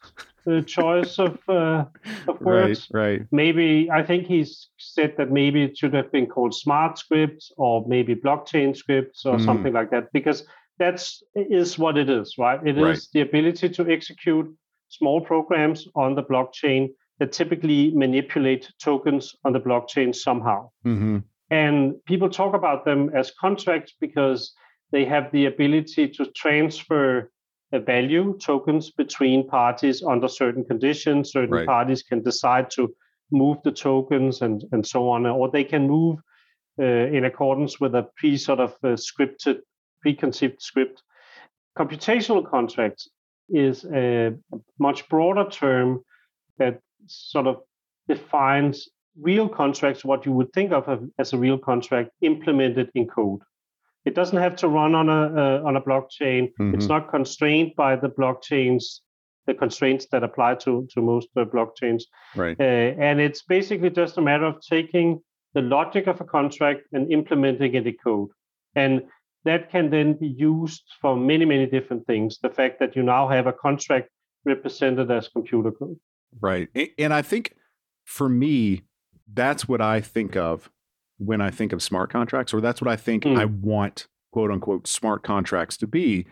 uh, 0.47 0.61
choice 0.61 1.19
of 1.19 1.39
uh, 1.49 1.85
of 2.29 2.41
words. 2.41 2.89
Right, 2.93 3.03
right. 3.03 3.27
Maybe 3.33 3.89
I 3.91 4.03
think 4.03 4.27
he's 4.27 4.69
said 4.77 5.15
that 5.17 5.31
maybe 5.31 5.63
it 5.63 5.79
should 5.79 5.95
have 5.95 6.13
been 6.13 6.27
called 6.27 6.55
smart 6.55 6.99
scripts 6.99 7.53
or 7.57 7.85
maybe 7.87 8.15
blockchain 8.15 8.77
scripts 8.77 9.25
or 9.25 9.37
mm. 9.37 9.45
something 9.45 9.73
like 9.73 9.91
that 9.91 10.13
because 10.13 10.47
that's 10.79 11.23
is 11.35 11.79
what 11.79 11.97
it 11.97 12.11
is, 12.11 12.35
right? 12.39 12.61
It 12.67 12.77
right. 12.77 12.93
is 12.93 13.09
the 13.13 13.21
ability 13.21 13.71
to 13.71 13.91
execute 13.91 14.55
small 14.89 15.21
programs 15.21 15.89
on 15.95 16.15
the 16.15 16.23
blockchain 16.23 16.91
that 17.19 17.33
typically 17.33 17.93
manipulate 17.93 18.71
tokens 18.83 19.35
on 19.45 19.53
the 19.53 19.61
blockchain 19.61 20.15
somehow. 20.15 20.71
Mm-hmm. 20.85 21.19
And 21.51 22.05
people 22.07 22.29
talk 22.29 22.55
about 22.55 22.85
them 22.85 23.11
as 23.15 23.33
contracts 23.41 23.93
because 24.01 24.53
they 24.91 25.05
have 25.05 25.31
the 25.33 25.47
ability 25.47 26.09
to 26.09 26.27
transfer 26.27 27.31
a 27.73 27.79
value 27.79 28.39
tokens 28.41 28.91
between 28.91 29.49
parties 29.49 30.03
under 30.03 30.29
certain 30.29 30.65
conditions. 30.65 31.33
Certain 31.33 31.55
right. 31.55 31.67
parties 31.67 32.03
can 32.03 32.23
decide 32.23 32.71
to 32.71 32.95
move 33.31 33.59
the 33.65 33.73
tokens 33.73 34.43
and, 34.43 34.65
and 34.73 34.87
so 34.87 35.09
on, 35.09 35.27
or 35.27 35.51
they 35.51 35.65
can 35.65 35.89
move 35.89 36.19
uh, 36.79 36.85
in 36.85 37.25
accordance 37.25 37.81
with 37.81 37.95
a 37.95 38.09
pre 38.17 38.37
sort 38.37 38.61
of 38.61 38.73
uh, 38.83 38.89
scripted, 38.89 39.59
preconceived 40.03 40.61
script. 40.61 41.03
Computational 41.79 42.49
contracts 42.49 43.09
is 43.49 43.85
a 43.85 44.33
much 44.79 45.09
broader 45.09 45.49
term 45.51 46.01
that 46.59 46.81
sort 47.07 47.47
of 47.47 47.57
defines 48.09 48.89
real 49.21 49.49
contracts, 49.49 50.05
what 50.05 50.27
you 50.27 50.33
would 50.33 50.53
think 50.53 50.73
of 50.73 51.09
as 51.19 51.33
a 51.33 51.39
real 51.39 51.59
contract 51.59 52.11
implemented 52.21 52.91
in 52.95 53.07
code. 53.07 53.41
It 54.05 54.15
doesn't 54.15 54.39
have 54.39 54.57
to 54.57 54.69
run 54.69 54.95
on 54.95 55.09
a 55.09 55.23
uh, 55.43 55.63
on 55.65 55.77
a 55.77 55.81
blockchain. 55.81 56.53
Mm-hmm. 56.61 56.75
It's 56.75 56.89
not 56.89 57.11
constrained 57.11 57.75
by 57.75 57.97
the 57.97 58.09
blockchains, 58.09 59.01
the 59.47 59.55
constraints 59.55 60.07
that 60.13 60.23
apply 60.23 60.57
to 60.57 60.87
to 60.93 61.01
most 61.01 61.29
uh, 61.37 61.45
blockchains. 61.45 62.03
Right. 62.37 62.57
Uh, 62.61 62.91
and 63.09 63.21
it's 63.21 63.43
basically 63.43 63.91
just 63.91 64.19
a 64.19 64.23
matter 64.23 64.45
of 64.45 64.61
taking 64.61 65.21
the 65.55 65.63
logic 65.63 66.07
of 66.07 66.21
a 66.21 66.25
contract 66.25 66.83
and 66.93 67.11
implementing 67.11 67.75
it 67.75 67.87
in 67.87 67.97
code. 68.05 68.29
And 68.75 69.03
that 69.45 69.71
can 69.71 69.91
then 69.91 70.15
be 70.15 70.29
used 70.29 70.85
for 71.01 71.17
many 71.17 71.47
many 71.47 71.67
different 71.67 72.07
things. 72.07 72.39
The 72.43 72.51
fact 72.51 72.81
that 72.81 72.97
you 72.97 73.03
now 73.03 73.29
have 73.29 73.47
a 73.47 73.53
contract 73.53 74.11
represented 74.45 75.11
as 75.11 75.29
computer 75.29 75.73
code. 75.73 75.99
Right. 76.41 76.69
And 76.99 77.13
I 77.13 77.23
think 77.23 77.55
for 78.05 78.29
me, 78.29 78.83
that's 79.33 79.69
what 79.69 79.81
I 79.81 80.01
think 80.01 80.37
of 80.37 80.71
when 81.19 81.41
I 81.41 81.51
think 81.51 81.73
of 81.73 81.83
smart 81.83 82.11
contracts, 82.11 82.53
or 82.53 82.61
that's 82.61 82.81
what 82.81 82.91
I 82.91 82.97
think 82.97 83.25
mm. 83.25 83.39
I 83.39 83.45
want 83.45 84.07
quote 84.33 84.51
unquote 84.51 84.87
smart 84.87 85.23
contracts 85.23 85.77
to 85.79 85.87
be, 85.87 86.27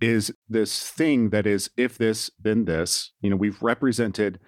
is 0.00 0.32
this 0.48 0.88
thing 0.90 1.30
that 1.30 1.46
is 1.46 1.70
if 1.76 1.96
this, 1.96 2.30
then 2.38 2.66
this. 2.66 3.12
You 3.20 3.30
know, 3.30 3.36
we've 3.36 3.60
represented 3.62 4.38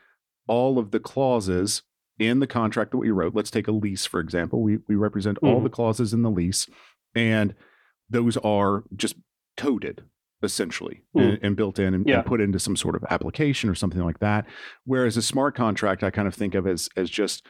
all 0.46 0.78
of 0.78 0.90
the 0.90 1.00
clauses 1.00 1.82
in 2.18 2.40
the 2.40 2.46
contract 2.46 2.90
that 2.90 2.98
we 2.98 3.10
wrote. 3.10 3.34
Let's 3.34 3.50
take 3.50 3.68
a 3.68 3.72
lease, 3.72 4.06
for 4.06 4.20
example. 4.20 4.62
We 4.62 4.78
we 4.88 4.94
represent 4.94 5.38
mm. 5.40 5.48
all 5.48 5.60
the 5.60 5.68
mm-hmm. 5.68 5.74
clauses 5.74 6.12
in 6.12 6.22
the 6.22 6.30
lease, 6.30 6.68
and 7.14 7.54
those 8.10 8.36
are 8.38 8.84
just 8.94 9.16
coded 9.56 10.04
essentially 10.42 11.02
mm. 11.16 11.22
and, 11.22 11.38
and, 11.42 11.56
built 11.56 11.78
in 11.78 11.94
and, 11.94 12.06
yeah. 12.08 12.18
and, 12.18 12.26
put 12.26 12.40
into 12.40 12.58
some 12.58 12.76
sort 12.76 12.94
of 12.94 13.04
application 13.10 13.68
or 13.68 13.74
something 13.74 14.02
like 14.02 14.20
that. 14.20 14.46
Whereas 14.84 15.16
a 15.16 15.22
smart 15.22 15.54
contract, 15.54 16.04
I 16.04 16.10
kind 16.10 16.28
of 16.28 16.34
think 16.34 16.54
of 16.54 16.66
as 16.66 16.88
as 16.96 17.10
just 17.10 17.46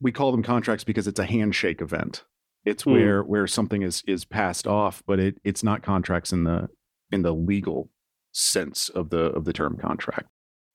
we 0.00 0.12
call 0.12 0.32
them 0.32 0.42
contracts 0.42 0.84
because 0.84 1.06
it's 1.06 1.18
a 1.18 1.26
handshake 1.26 1.80
event. 1.80 2.24
It's 2.64 2.84
mm. 2.84 2.92
where 2.92 3.22
where 3.22 3.46
something 3.46 3.82
is 3.82 4.02
is 4.06 4.24
passed 4.24 4.66
off, 4.66 5.02
but 5.06 5.18
it 5.18 5.40
it's 5.44 5.62
not 5.62 5.82
contracts 5.82 6.32
in 6.32 6.44
the 6.44 6.68
in 7.10 7.22
the 7.22 7.34
legal 7.34 7.90
sense 8.32 8.88
of 8.90 9.10
the 9.10 9.26
of 9.32 9.44
the 9.44 9.52
term 9.52 9.76
contract. 9.76 10.28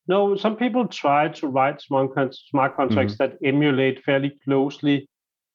No, 0.08 0.36
some 0.36 0.56
people 0.56 0.86
try 0.86 1.28
to 1.28 1.48
write 1.48 1.80
smart, 1.80 2.12
smart 2.34 2.76
contracts 2.76 3.14
mm-hmm. 3.14 3.24
that 3.24 3.38
emulate 3.44 4.04
fairly 4.04 4.38
closely 4.44 5.08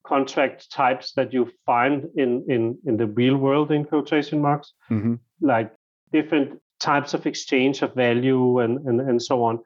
contract 0.06 0.70
types 0.72 1.14
that 1.14 1.32
you 1.32 1.50
find 1.66 2.06
in 2.16 2.46
in 2.50 2.78
in 2.86 2.98
the 2.98 3.08
real 3.08 3.38
world 3.38 3.72
in 3.72 3.86
quotation 3.86 4.42
marks, 4.42 4.74
mm-hmm. 4.90 5.16
like 5.42 5.72
different 6.12 6.60
types 6.80 7.14
of 7.14 7.26
exchange 7.26 7.82
of 7.82 7.94
value 7.94 8.60
and, 8.60 8.86
and 8.88 9.02
and 9.02 9.22
so 9.22 9.44
on. 9.44 9.60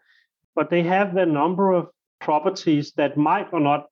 But 0.55 0.69
they 0.69 0.83
have 0.83 1.15
a 1.17 1.25
number 1.25 1.71
of 1.71 1.89
properties 2.19 2.91
that 2.93 3.17
might 3.17 3.47
or 3.51 3.59
not 3.59 3.87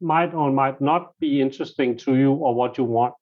might 0.00 0.34
or 0.34 0.50
might 0.52 0.80
not 0.80 1.18
be 1.18 1.40
interesting 1.40 1.96
to 1.98 2.16
you 2.16 2.32
or 2.32 2.54
what 2.54 2.78
you 2.78 2.84
want. 2.84 3.14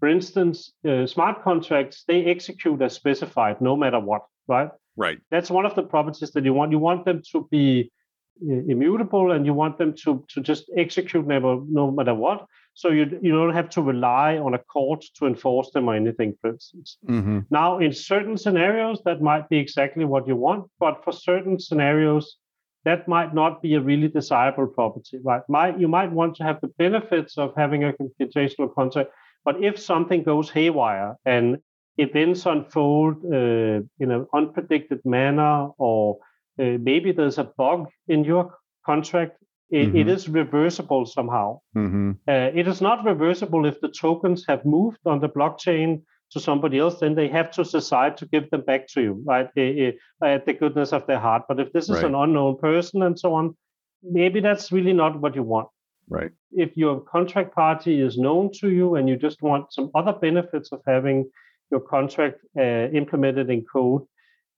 For 0.00 0.08
instance, 0.08 0.72
uh, 0.86 1.06
smart 1.06 1.42
contracts, 1.42 2.04
they 2.06 2.24
execute 2.24 2.82
as 2.82 2.92
specified 2.92 3.60
no 3.60 3.76
matter 3.76 4.00
what, 4.00 4.22
right? 4.48 4.70
Right. 4.96 5.20
That's 5.30 5.50
one 5.50 5.64
of 5.64 5.74
the 5.74 5.84
properties 5.84 6.32
that 6.32 6.44
you 6.44 6.52
want. 6.52 6.72
You 6.72 6.78
want 6.78 7.04
them 7.04 7.22
to 7.32 7.48
be 7.50 7.90
uh, 8.42 8.54
immutable 8.68 9.30
and 9.32 9.46
you 9.46 9.54
want 9.54 9.78
them 9.78 9.94
to, 10.04 10.24
to 10.30 10.40
just 10.40 10.70
execute 10.76 11.26
never, 11.26 11.60
no 11.68 11.90
matter 11.90 12.14
what. 12.14 12.46
So 12.74 12.88
you, 12.88 13.18
you 13.22 13.32
don't 13.32 13.54
have 13.54 13.68
to 13.70 13.82
rely 13.82 14.38
on 14.38 14.54
a 14.54 14.58
court 14.58 15.04
to 15.16 15.26
enforce 15.26 15.70
them 15.72 15.88
or 15.88 15.94
anything, 15.94 16.36
for 16.40 16.50
instance. 16.50 16.98
Mm-hmm. 17.08 17.40
Now, 17.50 17.78
in 17.78 17.92
certain 17.92 18.36
scenarios, 18.36 19.02
that 19.04 19.20
might 19.20 19.48
be 19.48 19.58
exactly 19.58 20.04
what 20.04 20.26
you 20.26 20.36
want. 20.36 20.70
But 20.80 21.04
for 21.04 21.12
certain 21.12 21.58
scenarios, 21.58 22.38
that 22.84 23.06
might 23.06 23.34
not 23.34 23.62
be 23.62 23.74
a 23.74 23.80
really 23.80 24.08
desirable 24.08 24.66
property, 24.66 25.18
right? 25.22 25.42
Might, 25.48 25.78
you 25.78 25.88
might 25.88 26.10
want 26.10 26.34
to 26.36 26.44
have 26.44 26.60
the 26.60 26.68
benefits 26.78 27.38
of 27.38 27.52
having 27.56 27.84
a 27.84 27.92
computational 27.92 28.74
contract, 28.74 29.10
but 29.44 29.62
if 29.62 29.78
something 29.78 30.22
goes 30.22 30.50
haywire 30.50 31.16
and 31.24 31.58
events 31.98 32.46
unfold 32.46 33.16
uh, 33.24 33.80
in 34.00 34.10
an 34.10 34.26
unpredicted 34.34 35.04
manner, 35.04 35.68
or 35.78 36.18
uh, 36.58 36.78
maybe 36.80 37.12
there's 37.12 37.38
a 37.38 37.44
bug 37.44 37.88
in 38.08 38.24
your 38.24 38.54
contract, 38.84 39.36
it, 39.72 39.88
mm-hmm. 39.88 39.96
it 39.96 40.08
is 40.08 40.28
reversible 40.28 41.06
somehow. 41.06 41.60
Mm-hmm. 41.74 42.12
Uh, 42.28 42.50
it 42.54 42.68
is 42.68 42.82
not 42.82 43.04
reversible 43.04 43.64
if 43.64 43.80
the 43.80 43.88
tokens 43.88 44.44
have 44.46 44.64
moved 44.66 44.98
on 45.06 45.20
the 45.20 45.30
blockchain 45.30 46.02
to 46.32 46.40
somebody 46.40 46.78
else, 46.78 47.00
then 47.00 47.14
they 47.14 47.28
have 47.28 47.50
to 47.52 47.64
decide 47.64 48.16
to 48.18 48.26
give 48.26 48.50
them 48.50 48.62
back 48.62 48.86
to 48.88 49.02
you, 49.02 49.22
right? 49.26 49.46
At 50.22 50.46
the 50.46 50.56
goodness 50.58 50.92
of 50.92 51.06
their 51.06 51.18
heart. 51.18 51.44
But 51.48 51.58
if 51.58 51.72
this 51.72 51.84
is 51.84 51.96
right. 51.96 52.04
an 52.04 52.14
unknown 52.14 52.58
person 52.58 53.02
and 53.02 53.18
so 53.18 53.34
on, 53.34 53.56
maybe 54.02 54.40
that's 54.40 54.72
really 54.72 54.92
not 54.92 55.18
what 55.20 55.34
you 55.34 55.42
want. 55.42 55.68
Right. 56.08 56.30
If 56.52 56.76
your 56.76 57.00
contract 57.00 57.54
party 57.54 58.00
is 58.00 58.18
known 58.18 58.50
to 58.60 58.70
you 58.70 58.96
and 58.96 59.08
you 59.08 59.16
just 59.16 59.40
want 59.40 59.72
some 59.72 59.90
other 59.94 60.12
benefits 60.12 60.70
of 60.72 60.80
having 60.86 61.30
your 61.70 61.80
contract 61.80 62.40
uh, 62.58 62.88
implemented 62.92 63.48
in 63.48 63.64
code, 63.72 64.02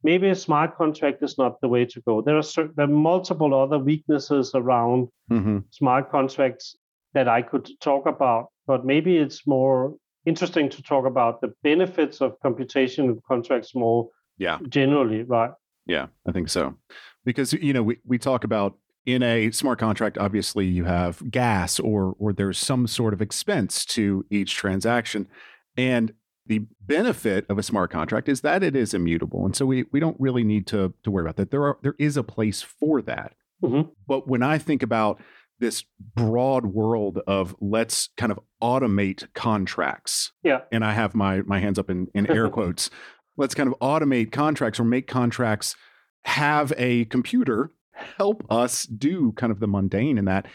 maybe 0.04 0.28
a 0.28 0.34
smart 0.34 0.76
contract 0.76 1.22
is 1.22 1.36
not 1.38 1.60
the 1.60 1.68
way 1.68 1.84
to 1.86 2.00
go. 2.02 2.20
There 2.20 2.36
are 2.36 2.42
certain, 2.42 2.74
there 2.76 2.84
are 2.84 2.88
multiple 2.88 3.54
other 3.54 3.78
weaknesses 3.78 4.52
around 4.54 5.08
mm-hmm. 5.30 5.58
smart 5.70 6.10
contracts 6.10 6.76
that 7.14 7.26
I 7.26 7.42
could 7.42 7.68
talk 7.80 8.06
about, 8.06 8.48
but 8.66 8.84
maybe 8.84 9.16
it's 9.16 9.46
more 9.46 9.96
interesting 10.26 10.68
to 10.68 10.82
talk 10.82 11.06
about 11.06 11.40
the 11.40 11.52
benefits 11.62 12.20
of 12.20 12.38
computation 12.40 13.20
contracts 13.26 13.74
more 13.74 14.08
yeah. 14.38 14.58
generally, 14.68 15.22
right? 15.22 15.50
Yeah, 15.86 16.06
I 16.26 16.32
think 16.32 16.48
so. 16.48 16.76
Because 17.24 17.52
you 17.54 17.72
know, 17.72 17.82
we, 17.82 17.98
we 18.06 18.18
talk 18.18 18.44
about 18.44 18.76
in 19.06 19.22
a 19.22 19.50
smart 19.50 19.78
contract, 19.78 20.18
obviously 20.18 20.66
you 20.66 20.84
have 20.84 21.30
gas 21.30 21.78
or 21.78 22.14
or 22.18 22.32
there's 22.32 22.58
some 22.58 22.86
sort 22.86 23.12
of 23.12 23.20
expense 23.20 23.84
to 23.86 24.24
each 24.30 24.54
transaction. 24.54 25.28
And 25.76 26.12
the 26.46 26.66
benefit 26.80 27.46
of 27.48 27.58
a 27.58 27.62
smart 27.62 27.90
contract 27.90 28.28
is 28.28 28.42
that 28.42 28.62
it 28.62 28.76
is 28.76 28.92
immutable. 28.92 29.44
And 29.44 29.56
so 29.56 29.64
we, 29.64 29.84
we 29.92 30.00
don't 30.00 30.16
really 30.20 30.44
need 30.44 30.66
to, 30.68 30.92
to 31.02 31.10
worry 31.10 31.24
about 31.24 31.36
that. 31.36 31.50
There 31.50 31.64
are 31.64 31.78
there 31.82 31.94
is 31.98 32.16
a 32.16 32.22
place 32.22 32.62
for 32.62 33.00
that. 33.02 33.34
Mm-hmm. 33.62 33.90
But 34.06 34.28
when 34.28 34.42
I 34.42 34.58
think 34.58 34.82
about 34.82 35.20
this 35.60 35.84
broad 36.14 36.66
world 36.66 37.20
of 37.26 37.54
let's 37.60 38.08
kind 38.16 38.32
of 38.32 38.40
automate 38.62 39.32
contracts. 39.34 40.32
Yeah. 40.42 40.62
And 40.72 40.84
I 40.84 40.92
have 40.92 41.14
my 41.14 41.42
my 41.42 41.60
hands 41.60 41.78
up 41.78 41.88
in, 41.88 42.08
in 42.14 42.30
air 42.30 42.48
quotes. 42.50 42.90
Let's 43.36 43.54
kind 43.54 43.68
of 43.68 43.78
automate 43.80 44.32
contracts 44.32 44.78
or 44.78 44.84
make 44.84 45.06
contracts 45.06 45.76
have 46.24 46.72
a 46.76 47.04
computer 47.06 47.70
help 47.94 48.44
us 48.50 48.84
do 48.84 49.32
kind 49.32 49.52
of 49.52 49.60
the 49.60 49.68
mundane 49.68 50.18
in 50.18 50.24
that. 50.26 50.46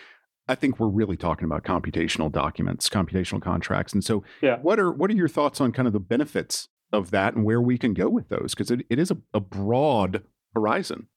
I 0.50 0.56
think 0.56 0.79
we're 0.79 0.88
really 0.88 1.15
talking 1.15 1.46
about 1.46 1.63
computational 1.63 2.32
documents, 2.32 2.89
computational 2.89 3.41
contracts. 3.41 3.94
And 3.94 4.03
so 4.03 4.24
yeah. 4.41 4.58
what 4.58 4.79
are 4.79 4.91
what 4.91 5.12
are 5.12 5.15
your 5.15 5.27
thoughts 5.27 5.62
on 5.62 5.72
kind 5.72 5.88
of 5.88 5.94
the 5.94 6.00
benefits 6.00 6.68
of 6.91 7.12
that 7.12 7.36
and 7.36 7.46
where 7.46 7.62
we 7.62 7.77
can 7.77 7.94
go 7.94 8.10
with 8.10 8.29
those? 8.29 8.56
Because 8.56 8.72
it, 8.72 8.82
it 8.89 8.98
is 8.98 9.12
a, 9.12 9.18
a 9.34 9.39
broad 9.39 10.24
horizon. 10.56 11.08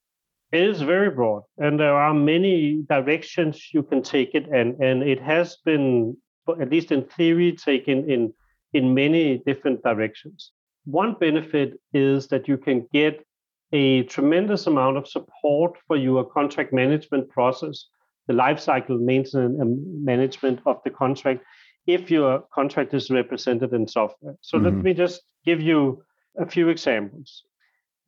It 0.52 0.60
is 0.60 0.82
very 0.82 1.08
broad, 1.08 1.44
and 1.56 1.80
there 1.80 1.94
are 1.94 2.12
many 2.12 2.84
directions 2.86 3.70
you 3.72 3.82
can 3.82 4.02
take 4.02 4.34
it, 4.34 4.46
and 4.52 4.78
and 4.82 5.02
it 5.02 5.20
has 5.22 5.56
been, 5.64 6.14
at 6.60 6.68
least 6.70 6.92
in 6.92 7.04
theory, 7.04 7.52
taken 7.52 8.10
in 8.10 8.34
in 8.74 8.92
many 8.92 9.38
different 9.46 9.82
directions. 9.82 10.52
One 10.84 11.16
benefit 11.18 11.80
is 11.94 12.26
that 12.28 12.48
you 12.48 12.58
can 12.58 12.86
get 12.92 13.24
a 13.72 14.02
tremendous 14.02 14.66
amount 14.66 14.98
of 14.98 15.08
support 15.08 15.78
for 15.86 15.96
your 15.96 16.22
contract 16.22 16.74
management 16.74 17.30
process, 17.30 17.86
the 18.26 18.34
lifecycle 18.34 19.00
maintenance 19.00 19.58
and 19.60 20.04
management 20.04 20.60
of 20.66 20.80
the 20.84 20.90
contract, 20.90 21.42
if 21.86 22.10
your 22.10 22.44
contract 22.54 22.94
is 22.94 23.10
represented 23.10 23.72
in 23.72 23.86
software. 23.86 24.36
So 24.40 24.56
mm-hmm. 24.56 24.66
let 24.66 24.74
me 24.74 24.94
just 24.94 25.22
give 25.44 25.60
you 25.60 26.04
a 26.38 26.46
few 26.46 26.68
examples. 26.68 27.44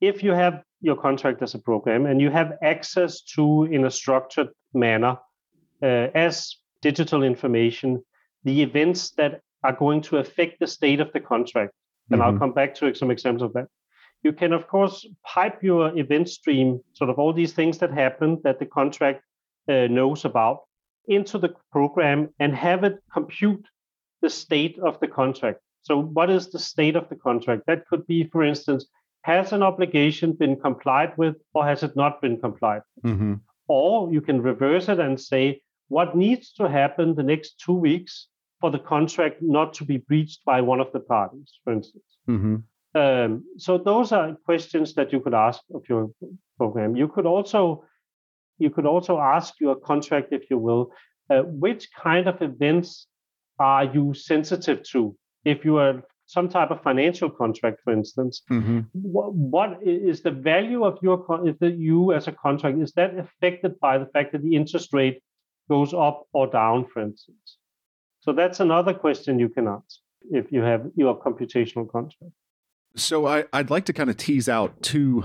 If 0.00 0.22
you 0.22 0.32
have 0.32 0.62
your 0.80 0.96
contract 0.96 1.42
as 1.42 1.54
a 1.54 1.58
program 1.58 2.06
and 2.06 2.20
you 2.20 2.30
have 2.30 2.58
access 2.62 3.22
to 3.22 3.64
in 3.64 3.86
a 3.86 3.90
structured 3.90 4.50
manner 4.74 5.16
uh, 5.82 6.08
as 6.14 6.56
digital 6.82 7.22
information 7.22 8.02
the 8.44 8.60
events 8.62 9.12
that 9.12 9.40
are 9.62 9.72
going 9.72 10.02
to 10.02 10.18
affect 10.18 10.60
the 10.60 10.66
state 10.66 11.00
of 11.00 11.10
the 11.14 11.20
contract 11.20 11.72
and 12.10 12.20
mm-hmm. 12.20 12.34
i'll 12.34 12.38
come 12.38 12.52
back 12.52 12.74
to 12.74 12.94
some 12.94 13.10
examples 13.10 13.42
of 13.42 13.52
that 13.54 13.66
you 14.22 14.32
can 14.32 14.52
of 14.52 14.68
course 14.68 15.06
pipe 15.24 15.62
your 15.62 15.96
event 15.98 16.28
stream 16.28 16.80
sort 16.92 17.08
of 17.08 17.18
all 17.18 17.32
these 17.32 17.54
things 17.54 17.78
that 17.78 17.90
happen 17.90 18.38
that 18.44 18.58
the 18.58 18.66
contract 18.66 19.22
uh, 19.68 19.86
knows 19.88 20.24
about 20.24 20.60
into 21.06 21.38
the 21.38 21.54
program 21.70 22.28
and 22.38 22.54
have 22.54 22.84
it 22.84 22.98
compute 23.12 23.66
the 24.22 24.30
state 24.30 24.78
of 24.78 24.98
the 25.00 25.08
contract 25.08 25.60
so 25.82 26.00
what 26.00 26.30
is 26.30 26.50
the 26.50 26.58
state 26.58 26.96
of 26.96 27.08
the 27.08 27.16
contract 27.16 27.62
that 27.66 27.86
could 27.88 28.06
be 28.06 28.24
for 28.24 28.42
instance 28.42 28.86
has 29.22 29.52
an 29.52 29.62
obligation 29.62 30.32
been 30.32 30.56
complied 30.56 31.12
with 31.16 31.36
or 31.54 31.64
has 31.64 31.82
it 31.82 31.94
not 31.96 32.20
been 32.20 32.38
complied 32.40 32.82
mm-hmm. 33.04 33.34
Or 33.68 34.12
you 34.12 34.20
can 34.20 34.42
reverse 34.42 34.88
it 34.88 35.00
and 35.00 35.20
say, 35.20 35.62
what 35.88 36.16
needs 36.16 36.52
to 36.54 36.68
happen 36.68 37.14
the 37.14 37.22
next 37.22 37.60
two 37.64 37.74
weeks 37.74 38.28
for 38.60 38.70
the 38.70 38.78
contract 38.78 39.40
not 39.40 39.74
to 39.74 39.84
be 39.84 39.98
breached 39.98 40.44
by 40.44 40.60
one 40.60 40.80
of 40.80 40.92
the 40.92 41.00
parties, 41.00 41.58
for 41.62 41.72
instance? 41.72 42.04
Mm-hmm. 42.28 42.56
Um, 42.96 43.44
so 43.58 43.76
those 43.78 44.12
are 44.12 44.36
questions 44.44 44.94
that 44.94 45.12
you 45.12 45.20
could 45.20 45.34
ask 45.34 45.60
of 45.74 45.82
your 45.88 46.10
program. 46.58 46.94
You 46.94 47.08
could 47.08 47.26
also 47.26 47.84
you 48.58 48.70
could 48.70 48.86
also 48.86 49.18
ask 49.18 49.54
your 49.60 49.76
contract, 49.76 50.28
if 50.32 50.50
you 50.50 50.58
will, 50.58 50.90
uh, 51.30 51.42
which 51.42 51.88
kind 51.92 52.28
of 52.28 52.40
events 52.42 53.06
are 53.58 53.84
you 53.84 54.14
sensitive 54.14 54.82
to? 54.90 55.16
If 55.44 55.64
you 55.64 55.78
are 55.78 56.02
some 56.26 56.48
type 56.48 56.70
of 56.70 56.82
financial 56.82 57.30
contract, 57.30 57.80
for 57.84 57.92
instance, 57.92 58.42
mm-hmm. 58.50 58.80
what, 58.92 59.34
what 59.34 59.78
is 59.82 60.22
the 60.22 60.30
value 60.30 60.84
of 60.84 60.98
your 61.02 61.24
if 61.46 61.58
the, 61.58 61.70
you 61.70 62.12
as 62.12 62.28
a 62.28 62.32
contract 62.32 62.78
is 62.78 62.92
that 62.92 63.18
affected 63.18 63.78
by 63.80 63.98
the 63.98 64.06
fact 64.06 64.32
that 64.32 64.42
the 64.42 64.56
interest 64.56 64.92
rate 64.92 65.22
goes 65.68 65.92
up 65.92 66.26
or 66.32 66.46
down, 66.46 66.86
for 66.92 67.02
instance? 67.02 67.58
So 68.20 68.32
that's 68.32 68.60
another 68.60 68.94
question 68.94 69.38
you 69.38 69.50
can 69.50 69.68
ask 69.68 69.98
if 70.30 70.50
you 70.50 70.62
have 70.62 70.86
your 70.96 71.20
computational 71.20 71.90
contract. 71.90 72.32
So 72.96 73.26
I, 73.26 73.44
I'd 73.52 73.70
like 73.70 73.84
to 73.86 73.92
kind 73.92 74.08
of 74.08 74.16
tease 74.16 74.48
out 74.48 74.82
two 74.82 75.24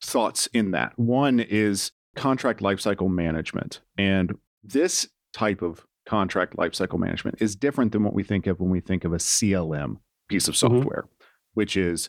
thoughts 0.00 0.46
in 0.52 0.70
that. 0.70 0.96
One 0.98 1.40
is 1.40 1.90
contract 2.18 2.60
lifecycle 2.60 3.10
management, 3.10 3.80
and 3.96 4.36
this 4.62 5.08
type 5.32 5.62
of 5.62 5.86
contract 6.06 6.56
lifecycle 6.56 6.98
management 6.98 7.40
is 7.40 7.54
different 7.54 7.92
than 7.92 8.02
what 8.02 8.14
we 8.14 8.22
think 8.22 8.46
of 8.46 8.60
when 8.60 8.70
we 8.70 8.80
think 8.80 9.04
of 9.04 9.12
a 9.12 9.18
CLM 9.18 9.96
piece 10.28 10.48
of 10.48 10.54
mm-hmm. 10.54 10.74
software, 10.74 11.02
mm-hmm. 11.02 11.24
which 11.54 11.76
is 11.76 12.08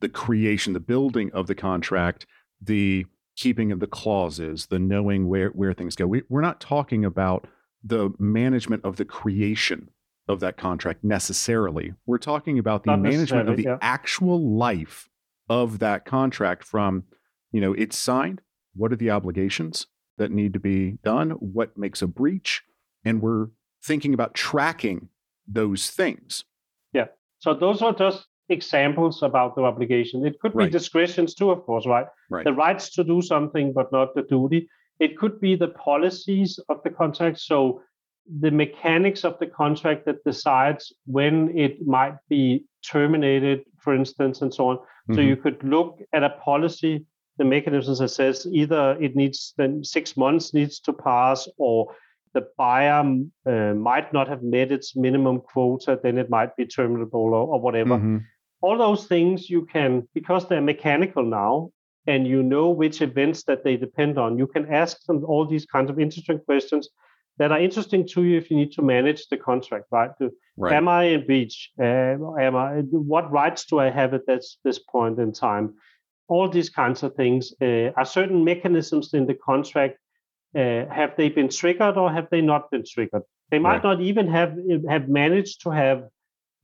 the 0.00 0.08
creation, 0.08 0.74
the 0.74 0.80
building 0.80 1.30
of 1.32 1.46
the 1.46 1.54
contract, 1.54 2.26
the 2.60 3.06
keeping 3.36 3.72
of 3.72 3.80
the 3.80 3.86
clauses, 3.86 4.66
the 4.66 4.78
knowing 4.78 5.28
where, 5.28 5.48
where 5.50 5.72
things 5.72 5.94
go. 5.94 6.06
We, 6.06 6.22
we're 6.28 6.40
not 6.40 6.60
talking 6.60 7.04
about 7.04 7.46
the 7.82 8.10
management 8.18 8.84
of 8.84 8.96
the 8.96 9.04
creation 9.04 9.90
of 10.28 10.40
that 10.40 10.56
contract 10.56 11.02
necessarily. 11.02 11.94
We're 12.04 12.18
talking 12.18 12.58
about 12.58 12.84
the 12.84 12.96
management 12.96 13.48
of 13.48 13.56
the 13.56 13.62
yeah. 13.62 13.78
actual 13.80 14.56
life 14.56 15.08
of 15.48 15.78
that 15.78 16.04
contract 16.04 16.64
from, 16.64 17.04
you 17.50 17.60
know, 17.60 17.72
it's 17.72 17.96
signed. 17.96 18.42
What 18.78 18.92
are 18.92 18.96
the 18.96 19.10
obligations 19.10 19.86
that 20.16 20.30
need 20.30 20.52
to 20.54 20.60
be 20.60 20.98
done? 21.04 21.30
What 21.32 21.76
makes 21.76 22.00
a 22.00 22.06
breach? 22.06 22.62
And 23.04 23.20
we're 23.20 23.48
thinking 23.82 24.14
about 24.14 24.34
tracking 24.34 25.08
those 25.46 25.90
things. 25.90 26.44
Yeah. 26.92 27.06
So 27.40 27.54
those 27.54 27.82
are 27.82 27.92
just 27.92 28.26
examples 28.48 29.22
about 29.22 29.54
the 29.56 29.62
obligation. 29.62 30.24
It 30.24 30.40
could 30.40 30.52
be 30.52 30.64
right. 30.64 30.72
discretions 30.72 31.34
too, 31.34 31.50
of 31.50 31.62
course, 31.64 31.86
right? 31.86 32.06
right? 32.30 32.44
The 32.44 32.52
rights 32.52 32.90
to 32.94 33.04
do 33.04 33.20
something, 33.20 33.72
but 33.72 33.92
not 33.92 34.14
the 34.14 34.22
duty. 34.22 34.68
It 35.00 35.16
could 35.18 35.40
be 35.40 35.54
the 35.54 35.68
policies 35.68 36.58
of 36.68 36.82
the 36.82 36.90
contract. 36.90 37.38
So 37.40 37.82
the 38.40 38.50
mechanics 38.50 39.24
of 39.24 39.38
the 39.38 39.46
contract 39.46 40.06
that 40.06 40.24
decides 40.24 40.92
when 41.06 41.56
it 41.56 41.86
might 41.86 42.16
be 42.28 42.64
terminated, 42.82 43.64
for 43.78 43.94
instance, 43.94 44.42
and 44.42 44.52
so 44.52 44.68
on. 44.68 44.76
Mm-hmm. 44.76 45.14
So 45.14 45.20
you 45.20 45.36
could 45.36 45.62
look 45.62 46.00
at 46.12 46.24
a 46.24 46.30
policy, 46.30 47.06
the 47.38 47.44
mechanisms 47.44 48.00
that 48.00 48.08
says 48.08 48.46
either 48.50 48.96
it 49.00 49.16
needs 49.16 49.54
then 49.56 49.82
six 49.84 50.16
months 50.16 50.52
needs 50.52 50.80
to 50.80 50.92
pass 50.92 51.48
or 51.56 51.94
the 52.34 52.46
buyer 52.56 53.00
uh, 53.46 53.74
might 53.74 54.12
not 54.12 54.28
have 54.28 54.42
met 54.42 54.70
its 54.70 54.94
minimum 54.94 55.40
quota, 55.40 55.98
then 56.02 56.18
it 56.18 56.28
might 56.28 56.54
be 56.56 56.66
terminable 56.66 57.20
or, 57.20 57.46
or 57.54 57.60
whatever. 57.60 57.96
Mm-hmm. 57.96 58.18
All 58.60 58.76
those 58.76 59.06
things 59.06 59.48
you 59.48 59.66
can, 59.66 60.06
because 60.14 60.46
they're 60.48 60.60
mechanical 60.60 61.24
now, 61.24 61.70
and 62.06 62.26
you 62.26 62.42
know 62.42 62.70
which 62.70 63.02
events 63.02 63.44
that 63.44 63.64
they 63.64 63.76
depend 63.76 64.18
on, 64.18 64.38
you 64.38 64.46
can 64.46 64.72
ask 64.72 65.04
them 65.06 65.24
all 65.24 65.46
these 65.46 65.66
kinds 65.66 65.90
of 65.90 66.00
interesting 66.00 66.38
questions 66.40 66.88
that 67.38 67.52
are 67.52 67.60
interesting 67.60 68.06
to 68.08 68.24
you 68.24 68.36
if 68.36 68.50
you 68.50 68.56
need 68.56 68.72
to 68.72 68.82
manage 68.82 69.28
the 69.28 69.36
contract, 69.36 69.84
right? 69.92 70.10
right. 70.56 70.72
Am 70.72 70.88
I 70.88 71.04
in 71.04 71.26
breach? 71.26 71.70
Uh, 71.80 72.16
am 72.46 72.56
I? 72.56 72.80
What 72.90 73.30
rights 73.30 73.64
do 73.66 73.78
I 73.78 73.90
have 73.90 74.12
at 74.14 74.26
this 74.26 74.58
this 74.64 74.78
point 74.78 75.18
in 75.20 75.32
time? 75.32 75.74
All 76.28 76.48
these 76.48 76.70
kinds 76.70 77.02
of 77.02 77.14
things. 77.14 77.52
Uh, 77.60 77.90
are 77.96 78.04
certain 78.04 78.44
mechanisms 78.44 79.14
in 79.14 79.26
the 79.26 79.34
contract 79.34 79.98
uh, 80.56 80.86
have 80.90 81.14
they 81.16 81.28
been 81.28 81.48
triggered 81.48 81.96
or 81.96 82.10
have 82.10 82.28
they 82.30 82.40
not 82.40 82.70
been 82.70 82.84
triggered? 82.86 83.22
They 83.50 83.58
might 83.58 83.84
right. 83.84 83.84
not 83.84 84.00
even 84.00 84.28
have 84.28 84.56
have 84.88 85.08
managed 85.08 85.62
to 85.62 85.70
have 85.70 86.04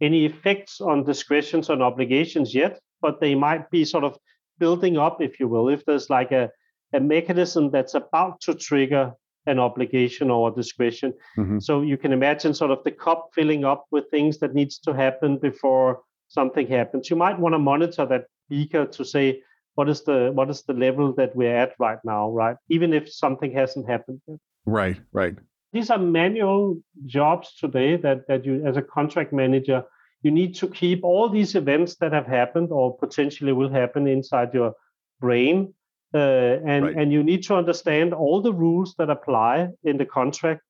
any 0.00 0.26
effects 0.26 0.80
on 0.80 1.04
discretions 1.04 1.70
and 1.70 1.82
obligations 1.82 2.54
yet, 2.54 2.80
but 3.00 3.20
they 3.20 3.34
might 3.34 3.70
be 3.70 3.84
sort 3.84 4.04
of 4.04 4.18
building 4.58 4.98
up, 4.98 5.20
if 5.20 5.40
you 5.40 5.48
will. 5.48 5.68
If 5.68 5.84
there's 5.84 6.10
like 6.10 6.32
a, 6.32 6.50
a 6.92 7.00
mechanism 7.00 7.70
that's 7.70 7.94
about 7.94 8.40
to 8.42 8.54
trigger 8.54 9.12
an 9.46 9.58
obligation 9.58 10.30
or 10.30 10.48
a 10.48 10.54
discretion. 10.54 11.12
Mm-hmm. 11.38 11.58
So 11.58 11.82
you 11.82 11.98
can 11.98 12.12
imagine 12.12 12.54
sort 12.54 12.70
of 12.70 12.82
the 12.84 12.90
cup 12.90 13.30
filling 13.34 13.64
up 13.64 13.84
with 13.90 14.04
things 14.10 14.38
that 14.38 14.54
needs 14.54 14.78
to 14.80 14.92
happen 14.92 15.36
before 15.38 16.00
something 16.28 16.66
happens. 16.66 17.10
You 17.10 17.16
might 17.16 17.38
want 17.38 17.54
to 17.54 17.58
monitor 17.58 18.06
that 18.06 18.24
beaker 18.48 18.86
to 18.86 19.04
say 19.04 19.42
what 19.74 19.88
is 19.88 20.02
the 20.02 20.30
what 20.32 20.50
is 20.50 20.62
the 20.62 20.72
level 20.72 21.12
that 21.14 21.34
we're 21.34 21.56
at 21.56 21.74
right 21.78 21.98
now, 22.04 22.30
right? 22.30 22.56
Even 22.68 22.92
if 22.92 23.12
something 23.12 23.52
hasn't 23.52 23.88
happened 23.88 24.20
yet. 24.26 24.38
Right, 24.66 24.96
right. 25.12 25.36
These 25.72 25.90
are 25.90 25.98
manual 25.98 26.80
jobs 27.06 27.54
today 27.56 27.96
that 27.96 28.26
that 28.28 28.44
you 28.44 28.64
as 28.66 28.76
a 28.76 28.82
contract 28.82 29.32
manager 29.32 29.84
you 30.24 30.30
need 30.30 30.54
to 30.56 30.66
keep 30.68 31.04
all 31.04 31.28
these 31.28 31.54
events 31.54 31.96
that 31.96 32.12
have 32.12 32.26
happened 32.26 32.70
or 32.72 32.96
potentially 32.96 33.52
will 33.52 33.68
happen 33.68 34.08
inside 34.08 34.54
your 34.54 34.72
brain 35.20 35.74
uh, 36.14 36.58
and 36.66 36.84
right. 36.86 36.96
and 36.96 37.12
you 37.12 37.22
need 37.22 37.44
to 37.44 37.54
understand 37.54 38.14
all 38.14 38.40
the 38.40 38.52
rules 38.52 38.94
that 38.98 39.10
apply 39.10 39.68
in 39.84 39.98
the 39.98 40.06
contract 40.06 40.62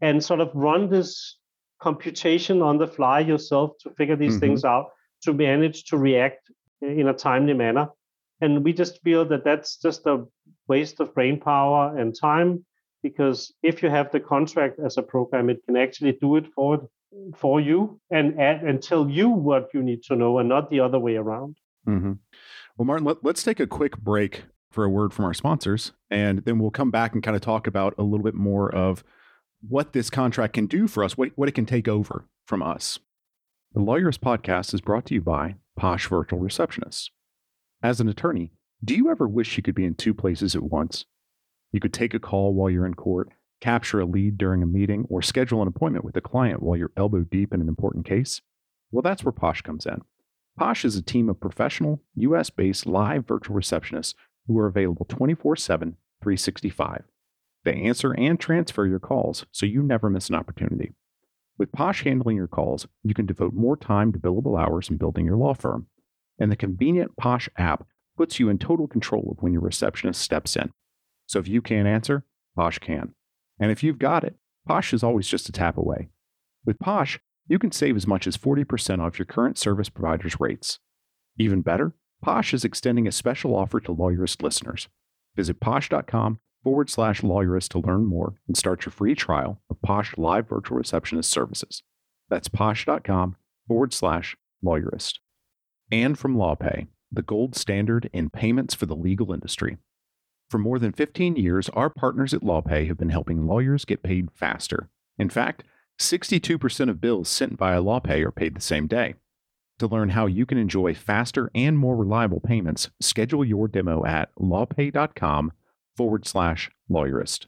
and 0.00 0.22
sort 0.22 0.40
of 0.40 0.50
run 0.54 0.90
this 0.90 1.38
computation 1.80 2.60
on 2.62 2.78
the 2.78 2.86
fly 2.86 3.18
yourself 3.20 3.72
to 3.80 3.90
figure 3.90 4.16
these 4.16 4.32
mm-hmm. 4.32 4.40
things 4.40 4.64
out 4.64 4.90
to 5.22 5.32
manage 5.32 5.84
to 5.84 5.96
react 5.96 6.50
in 6.82 7.08
a 7.08 7.14
timely 7.14 7.54
manner 7.54 7.88
and 8.42 8.62
we 8.62 8.72
just 8.72 9.00
feel 9.02 9.24
that 9.24 9.44
that's 9.44 9.76
just 9.76 10.06
a 10.06 10.24
waste 10.68 11.00
of 11.00 11.14
brain 11.14 11.40
power 11.40 11.96
and 11.96 12.14
time 12.18 12.64
because 13.02 13.52
if 13.62 13.82
you 13.82 13.88
have 13.88 14.12
the 14.12 14.20
contract 14.20 14.78
as 14.84 14.98
a 14.98 15.02
program 15.02 15.48
it 15.48 15.64
can 15.64 15.76
actually 15.76 16.12
do 16.20 16.36
it 16.36 16.46
for 16.54 16.86
for 17.36 17.60
you 17.60 18.00
and 18.10 18.38
add 18.40 18.62
and 18.62 18.82
tell 18.82 19.08
you 19.08 19.28
what 19.28 19.68
you 19.72 19.82
need 19.82 20.02
to 20.02 20.16
know 20.16 20.38
and 20.38 20.48
not 20.48 20.70
the 20.70 20.80
other 20.80 20.98
way 20.98 21.16
around 21.16 21.56
mm-hmm. 21.88 22.12
well 22.76 22.86
martin 22.86 23.06
let, 23.06 23.24
let's 23.24 23.42
take 23.42 23.60
a 23.60 23.66
quick 23.66 23.96
break 23.98 24.42
for 24.72 24.84
a 24.84 24.90
word 24.90 25.12
from 25.12 25.24
our 25.24 25.34
sponsors, 25.34 25.92
and 26.10 26.44
then 26.44 26.58
we'll 26.58 26.70
come 26.70 26.90
back 26.90 27.12
and 27.12 27.22
kind 27.22 27.36
of 27.36 27.42
talk 27.42 27.66
about 27.66 27.94
a 27.98 28.02
little 28.02 28.24
bit 28.24 28.34
more 28.34 28.74
of 28.74 29.04
what 29.66 29.92
this 29.92 30.10
contract 30.10 30.54
can 30.54 30.66
do 30.66 30.88
for 30.88 31.04
us, 31.04 31.16
what, 31.16 31.30
what 31.36 31.48
it 31.48 31.52
can 31.52 31.66
take 31.66 31.86
over 31.86 32.24
from 32.46 32.62
us. 32.62 32.98
The 33.74 33.80
Lawyerist 33.80 34.18
Podcast 34.18 34.74
is 34.74 34.80
brought 34.80 35.06
to 35.06 35.14
you 35.14 35.20
by 35.20 35.56
Posh 35.76 36.08
Virtual 36.08 36.40
Receptionists. 36.40 37.10
As 37.82 38.00
an 38.00 38.08
attorney, 38.08 38.52
do 38.84 38.94
you 38.94 39.10
ever 39.10 39.26
wish 39.26 39.56
you 39.56 39.62
could 39.62 39.74
be 39.74 39.84
in 39.84 39.96
two 39.96 40.14
places 40.14 40.54
at 40.54 40.62
once? 40.62 41.04
You 41.72 41.80
could 41.80 41.92
take 41.92 42.14
a 42.14 42.20
call 42.20 42.54
while 42.54 42.70
you're 42.70 42.86
in 42.86 42.94
court, 42.94 43.30
capture 43.60 43.98
a 43.98 44.04
lead 44.04 44.38
during 44.38 44.62
a 44.62 44.66
meeting, 44.66 45.04
or 45.08 45.20
schedule 45.20 45.60
an 45.62 45.66
appointment 45.66 46.04
with 46.04 46.16
a 46.16 46.20
client 46.20 46.62
while 46.62 46.76
you're 46.76 46.92
elbow 46.96 47.22
deep 47.22 47.52
in 47.52 47.60
an 47.60 47.68
important 47.68 48.06
case? 48.06 48.40
Well, 48.92 49.02
that's 49.02 49.24
where 49.24 49.32
Posh 49.32 49.62
comes 49.62 49.84
in. 49.84 50.02
Posh 50.56 50.84
is 50.84 50.94
a 50.94 51.02
team 51.02 51.28
of 51.28 51.40
professional, 51.40 52.00
US 52.14 52.50
based 52.50 52.86
live 52.86 53.26
virtual 53.26 53.56
receptionists 53.56 54.14
who 54.46 54.56
are 54.60 54.68
available 54.68 55.06
24 55.06 55.56
7, 55.56 55.96
365. 56.22 57.02
They 57.64 57.82
answer 57.82 58.12
and 58.12 58.38
transfer 58.38 58.86
your 58.86 59.00
calls 59.00 59.44
so 59.50 59.66
you 59.66 59.82
never 59.82 60.08
miss 60.08 60.28
an 60.28 60.36
opportunity. 60.36 60.92
With 61.58 61.72
Posh 61.72 62.04
handling 62.04 62.36
your 62.36 62.48
calls, 62.48 62.86
you 63.02 63.12
can 63.14 63.26
devote 63.26 63.54
more 63.54 63.76
time 63.76 64.12
to 64.12 64.20
billable 64.20 64.60
hours 64.60 64.88
and 64.88 65.00
building 65.00 65.26
your 65.26 65.36
law 65.36 65.54
firm. 65.54 65.88
And 66.38 66.50
the 66.50 66.56
convenient 66.56 67.16
Posh 67.16 67.48
app 67.56 67.86
puts 68.16 68.38
you 68.38 68.48
in 68.48 68.58
total 68.58 68.86
control 68.86 69.30
of 69.30 69.42
when 69.42 69.52
your 69.52 69.62
receptionist 69.62 70.20
steps 70.20 70.56
in. 70.56 70.72
So 71.26 71.38
if 71.38 71.48
you 71.48 71.62
can't 71.62 71.88
answer, 71.88 72.24
Posh 72.56 72.78
can. 72.78 73.14
And 73.58 73.70
if 73.70 73.82
you've 73.82 73.98
got 73.98 74.24
it, 74.24 74.36
Posh 74.66 74.92
is 74.92 75.02
always 75.02 75.28
just 75.28 75.48
a 75.48 75.52
tap 75.52 75.76
away. 75.76 76.08
With 76.64 76.78
Posh, 76.78 77.18
you 77.48 77.58
can 77.58 77.72
save 77.72 77.96
as 77.96 78.06
much 78.06 78.26
as 78.26 78.36
40% 78.36 79.00
off 79.00 79.18
your 79.18 79.26
current 79.26 79.58
service 79.58 79.88
provider's 79.88 80.38
rates. 80.38 80.78
Even 81.38 81.62
better, 81.62 81.94
Posh 82.22 82.54
is 82.54 82.64
extending 82.64 83.06
a 83.08 83.12
special 83.12 83.56
offer 83.56 83.80
to 83.80 83.94
Lawyerist 83.94 84.42
listeners. 84.42 84.88
Visit 85.34 85.60
posh.com 85.60 86.38
forward 86.62 86.88
slash 86.88 87.22
lawyerist 87.22 87.70
to 87.70 87.80
learn 87.80 88.06
more 88.06 88.34
and 88.46 88.56
start 88.56 88.84
your 88.84 88.92
free 88.92 89.14
trial 89.14 89.60
of 89.68 89.82
Posh 89.82 90.16
Live 90.16 90.48
Virtual 90.48 90.78
Receptionist 90.78 91.30
Services. 91.30 91.82
That's 92.28 92.48
posh.com 92.48 93.36
forward 93.66 93.92
slash 93.92 94.36
lawyerist. 94.64 95.14
And 95.92 96.18
from 96.18 96.36
LawPay, 96.36 96.86
the 97.12 97.20
gold 97.20 97.54
standard 97.54 98.08
in 98.14 98.30
payments 98.30 98.74
for 98.74 98.86
the 98.86 98.96
legal 98.96 99.30
industry. 99.30 99.76
For 100.48 100.56
more 100.56 100.78
than 100.78 100.92
15 100.92 101.36
years, 101.36 101.68
our 101.68 101.90
partners 101.90 102.32
at 102.32 102.40
LawPay 102.40 102.88
have 102.88 102.96
been 102.96 103.10
helping 103.10 103.46
lawyers 103.46 103.84
get 103.84 104.02
paid 104.02 104.30
faster. 104.32 104.88
In 105.18 105.28
fact, 105.28 105.64
62% 105.98 106.88
of 106.88 107.00
bills 107.00 107.28
sent 107.28 107.58
via 107.58 107.82
LawPay 107.82 108.24
are 108.24 108.32
paid 108.32 108.54
the 108.54 108.62
same 108.62 108.86
day. 108.86 109.14
To 109.80 109.86
learn 109.86 110.10
how 110.10 110.24
you 110.24 110.46
can 110.46 110.56
enjoy 110.56 110.94
faster 110.94 111.50
and 111.54 111.78
more 111.78 111.96
reliable 111.96 112.40
payments, 112.40 112.88
schedule 113.00 113.44
your 113.44 113.68
demo 113.68 114.04
at 114.06 114.34
lawpay.com 114.36 115.52
forward 115.94 116.26
slash 116.26 116.70
lawyerist. 116.90 117.46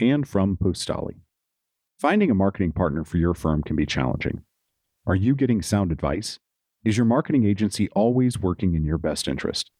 And 0.00 0.28
from 0.28 0.56
Postali. 0.56 1.16
Finding 1.98 2.30
a 2.30 2.34
marketing 2.34 2.72
partner 2.72 3.04
for 3.04 3.16
your 3.16 3.34
firm 3.34 3.62
can 3.62 3.74
be 3.74 3.86
challenging. 3.86 4.44
Are 5.06 5.16
you 5.16 5.34
getting 5.34 5.60
sound 5.60 5.90
advice? 5.90 6.38
Is 6.84 6.98
your 6.98 7.06
marketing 7.06 7.46
agency 7.46 7.88
always 7.90 8.38
working 8.38 8.74
in 8.74 8.84
your 8.84 8.98
best 8.98 9.26
interest? 9.26 9.70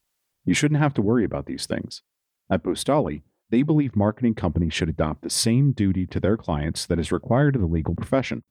You 0.47 0.55
shouldn't 0.55 0.81
have 0.81 0.95
to 0.95 1.03
worry 1.03 1.23
about 1.23 1.45
these 1.45 1.67
things. 1.67 2.03
At 2.51 2.63
Postali, 2.63 3.21
they 3.51 3.63
believe 3.63 3.95
marketing 3.95 4.35
companies 4.35 4.73
should 4.73 4.89
adopt 4.89 5.21
the 5.21 5.29
same 5.29 5.73
duty 5.73 6.07
to 6.07 6.19
their 6.19 6.39
clients 6.39 6.87
that 6.87 6.99
is 6.99 7.13
required 7.13 7.57
of 7.57 7.61
the 7.61 7.69
legal 7.69 7.95
profession. 7.95 8.43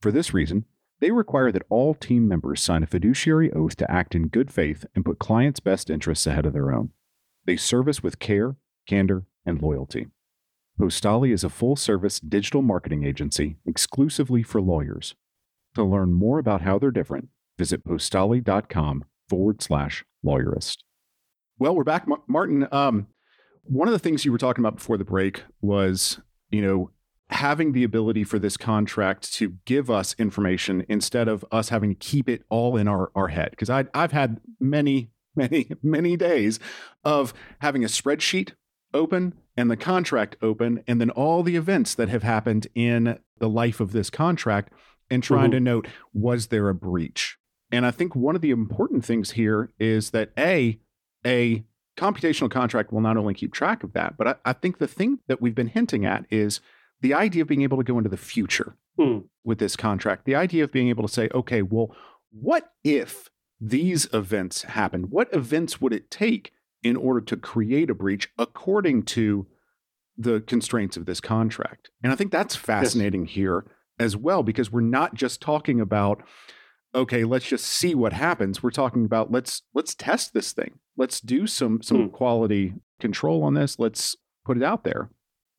For 0.00 0.10
this 0.10 0.34
reason, 0.34 0.64
they 0.98 1.12
require 1.12 1.52
that 1.52 1.62
all 1.68 1.94
team 1.94 2.26
members 2.26 2.60
sign 2.60 2.82
a 2.82 2.86
fiduciary 2.86 3.52
oath 3.52 3.76
to 3.76 3.88
act 3.88 4.16
in 4.16 4.26
good 4.26 4.50
faith 4.50 4.84
and 4.96 5.04
put 5.04 5.20
clients' 5.20 5.60
best 5.60 5.88
interests 5.88 6.26
ahead 6.26 6.46
of 6.46 6.52
their 6.52 6.72
own. 6.72 6.90
They 7.44 7.56
service 7.56 8.02
with 8.02 8.18
care, 8.18 8.56
candor, 8.88 9.24
and 9.46 9.62
loyalty. 9.62 10.08
Postali 10.80 11.32
is 11.32 11.44
a 11.44 11.48
full 11.48 11.76
service 11.76 12.18
digital 12.18 12.62
marketing 12.62 13.04
agency 13.04 13.56
exclusively 13.64 14.42
for 14.42 14.60
lawyers. 14.60 15.14
To 15.76 15.84
learn 15.84 16.12
more 16.12 16.40
about 16.40 16.62
how 16.62 16.78
they're 16.78 16.90
different, 16.90 17.28
visit 17.60 17.84
postali.com 17.84 19.04
forward 19.28 19.60
slash 19.60 20.02
lawyerist. 20.24 20.78
Well, 21.58 21.76
we're 21.76 21.84
back, 21.84 22.06
Martin. 22.26 22.66
Um, 22.72 23.08
one 23.64 23.86
of 23.86 23.92
the 23.92 23.98
things 23.98 24.24
you 24.24 24.32
were 24.32 24.38
talking 24.38 24.62
about 24.64 24.76
before 24.76 24.96
the 24.96 25.04
break 25.04 25.42
was, 25.60 26.20
you 26.48 26.62
know, 26.62 26.90
having 27.28 27.72
the 27.72 27.84
ability 27.84 28.24
for 28.24 28.38
this 28.38 28.56
contract 28.56 29.34
to 29.34 29.56
give 29.66 29.90
us 29.90 30.16
information 30.18 30.86
instead 30.88 31.28
of 31.28 31.44
us 31.52 31.68
having 31.68 31.90
to 31.90 31.94
keep 31.96 32.30
it 32.30 32.44
all 32.48 32.78
in 32.78 32.88
our, 32.88 33.12
our 33.14 33.28
head. 33.28 33.50
Because 33.50 33.68
I've 33.68 34.12
had 34.12 34.40
many, 34.58 35.10
many, 35.36 35.70
many 35.82 36.16
days 36.16 36.58
of 37.04 37.34
having 37.60 37.84
a 37.84 37.88
spreadsheet 37.88 38.52
open 38.94 39.34
and 39.54 39.70
the 39.70 39.76
contract 39.76 40.36
open, 40.40 40.82
and 40.86 40.98
then 40.98 41.10
all 41.10 41.42
the 41.42 41.56
events 41.56 41.94
that 41.94 42.08
have 42.08 42.22
happened 42.22 42.68
in 42.74 43.18
the 43.38 43.50
life 43.50 43.80
of 43.80 43.92
this 43.92 44.08
contract 44.08 44.72
and 45.10 45.22
trying 45.22 45.50
mm-hmm. 45.50 45.52
to 45.52 45.60
note 45.60 45.88
was 46.14 46.46
there 46.46 46.70
a 46.70 46.74
breach? 46.74 47.36
And 47.72 47.86
I 47.86 47.90
think 47.90 48.16
one 48.16 48.34
of 48.34 48.42
the 48.42 48.50
important 48.50 49.04
things 49.04 49.32
here 49.32 49.70
is 49.78 50.10
that 50.10 50.30
A, 50.38 50.78
a 51.24 51.64
computational 51.96 52.50
contract 52.50 52.92
will 52.92 53.00
not 53.00 53.16
only 53.16 53.34
keep 53.34 53.52
track 53.52 53.82
of 53.82 53.92
that, 53.92 54.16
but 54.16 54.26
I, 54.26 54.34
I 54.44 54.52
think 54.52 54.78
the 54.78 54.88
thing 54.88 55.20
that 55.28 55.40
we've 55.40 55.54
been 55.54 55.68
hinting 55.68 56.04
at 56.04 56.24
is 56.30 56.60
the 57.00 57.14
idea 57.14 57.42
of 57.42 57.48
being 57.48 57.62
able 57.62 57.78
to 57.78 57.84
go 57.84 57.98
into 57.98 58.10
the 58.10 58.16
future 58.16 58.76
hmm. 58.98 59.18
with 59.44 59.58
this 59.58 59.76
contract, 59.76 60.24
the 60.24 60.34
idea 60.34 60.64
of 60.64 60.72
being 60.72 60.88
able 60.88 61.06
to 61.06 61.12
say, 61.12 61.28
okay, 61.34 61.62
well, 61.62 61.94
what 62.30 62.72
if 62.84 63.30
these 63.60 64.08
events 64.12 64.62
happen? 64.62 65.04
What 65.04 65.32
events 65.34 65.80
would 65.80 65.92
it 65.92 66.10
take 66.10 66.52
in 66.82 66.96
order 66.96 67.20
to 67.20 67.36
create 67.36 67.90
a 67.90 67.94
breach 67.94 68.30
according 68.38 69.02
to 69.02 69.46
the 70.16 70.40
constraints 70.40 70.96
of 70.96 71.06
this 71.06 71.20
contract? 71.20 71.90
And 72.02 72.12
I 72.12 72.16
think 72.16 72.32
that's 72.32 72.56
fascinating 72.56 73.26
yes. 73.26 73.34
here 73.34 73.66
as 73.98 74.16
well, 74.16 74.42
because 74.42 74.72
we're 74.72 74.80
not 74.80 75.14
just 75.14 75.42
talking 75.42 75.80
about, 75.80 76.22
okay, 76.94 77.24
let's 77.24 77.48
just 77.48 77.66
see 77.66 77.94
what 77.94 78.12
happens. 78.12 78.62
We're 78.62 78.70
talking 78.70 79.04
about 79.04 79.30
let's 79.30 79.62
let's 79.74 79.94
test 79.94 80.34
this 80.34 80.52
thing. 80.52 80.78
Let's 80.96 81.20
do 81.20 81.46
some 81.46 81.82
some 81.82 82.04
hmm. 82.04 82.08
quality 82.08 82.74
control 83.00 83.42
on 83.42 83.54
this. 83.54 83.78
Let's 83.78 84.16
put 84.44 84.56
it 84.56 84.62
out 84.62 84.84
there. 84.84 85.10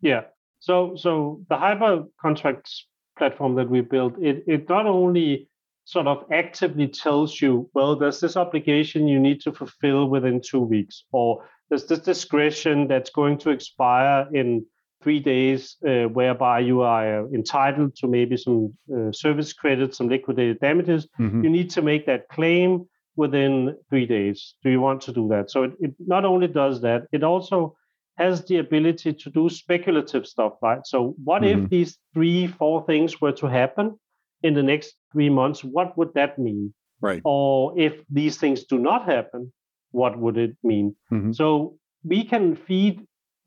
Yeah. 0.01 0.23
So, 0.59 0.95
so 0.95 1.43
the 1.49 1.57
hyper 1.57 2.05
contracts 2.21 2.87
platform 3.17 3.55
that 3.55 3.69
we 3.69 3.81
built, 3.81 4.13
it, 4.21 4.43
it 4.47 4.69
not 4.69 4.85
only 4.85 5.49
sort 5.85 6.07
of 6.07 6.25
actively 6.31 6.87
tells 6.87 7.41
you, 7.41 7.69
well, 7.73 7.95
there's 7.95 8.19
this 8.19 8.37
obligation 8.37 9.07
you 9.07 9.19
need 9.19 9.41
to 9.41 9.51
fulfill 9.51 10.07
within 10.07 10.39
two 10.39 10.59
weeks, 10.59 11.03
or 11.11 11.43
there's 11.69 11.85
this 11.85 11.99
discretion 11.99 12.87
that's 12.87 13.09
going 13.09 13.37
to 13.39 13.49
expire 13.49 14.27
in 14.33 14.65
three 15.01 15.19
days, 15.19 15.77
uh, 15.87 16.03
whereby 16.03 16.59
you 16.59 16.81
are 16.81 17.27
entitled 17.33 17.95
to 17.97 18.07
maybe 18.07 18.37
some 18.37 18.73
uh, 18.95 19.11
service 19.11 19.53
credits, 19.53 19.97
some 19.97 20.09
liquidated 20.09 20.59
damages. 20.59 21.07
Mm-hmm. 21.19 21.43
You 21.43 21.49
need 21.49 21.69
to 21.71 21.81
make 21.81 22.05
that 22.05 22.29
claim 22.29 22.85
within 23.15 23.75
three 23.89 24.05
days. 24.05 24.55
Do 24.63 24.69
you 24.69 24.81
want 24.81 25.01
to 25.01 25.11
do 25.11 25.27
that? 25.29 25.51
So 25.51 25.63
it, 25.63 25.73
it 25.79 25.93
not 25.99 26.25
only 26.25 26.47
does 26.47 26.81
that, 26.81 27.07
it 27.11 27.23
also 27.23 27.75
has 28.17 28.45
the 28.45 28.57
ability 28.57 29.13
to 29.13 29.29
do 29.29 29.49
speculative 29.49 30.25
stuff, 30.27 30.53
right? 30.61 30.85
So, 30.85 31.15
what 31.23 31.41
mm-hmm. 31.41 31.63
if 31.63 31.69
these 31.69 31.97
three, 32.13 32.47
four 32.47 32.85
things 32.85 33.21
were 33.21 33.31
to 33.33 33.47
happen 33.47 33.99
in 34.43 34.53
the 34.53 34.63
next 34.63 34.95
three 35.11 35.29
months? 35.29 35.63
What 35.63 35.97
would 35.97 36.13
that 36.13 36.37
mean? 36.37 36.73
Right. 37.01 37.21
Or 37.23 37.77
if 37.79 37.93
these 38.09 38.37
things 38.37 38.63
do 38.65 38.77
not 38.77 39.05
happen, 39.05 39.51
what 39.91 40.17
would 40.19 40.37
it 40.37 40.55
mean? 40.63 40.95
Mm-hmm. 41.11 41.31
So, 41.31 41.77
we 42.03 42.23
can 42.23 42.55
feed 42.55 43.01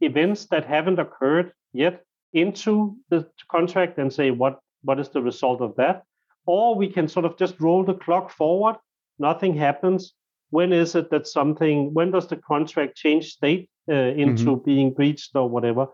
events 0.04 0.46
that 0.46 0.66
haven't 0.66 0.98
occurred 0.98 1.52
yet 1.72 2.04
into 2.32 2.96
the 3.10 3.26
contract 3.50 3.98
and 3.98 4.12
say 4.12 4.30
what 4.30 4.60
what 4.82 5.00
is 5.00 5.08
the 5.10 5.22
result 5.22 5.60
of 5.60 5.74
that 5.76 6.04
or 6.46 6.74
we 6.74 6.88
can 6.88 7.08
sort 7.08 7.24
of 7.24 7.38
just 7.38 7.58
roll 7.60 7.84
the 7.84 7.94
clock 7.94 8.30
forward 8.30 8.76
nothing 9.18 9.56
happens, 9.56 10.14
when 10.50 10.72
is 10.72 10.94
it 10.94 11.10
that 11.10 11.26
something, 11.26 11.92
when 11.94 12.10
does 12.10 12.28
the 12.28 12.36
contract 12.36 12.96
change 12.96 13.32
state 13.32 13.68
uh, 13.88 13.94
into 13.94 14.56
mm-hmm. 14.56 14.64
being 14.64 14.92
breached 14.92 15.34
or 15.34 15.48
whatever? 15.48 15.88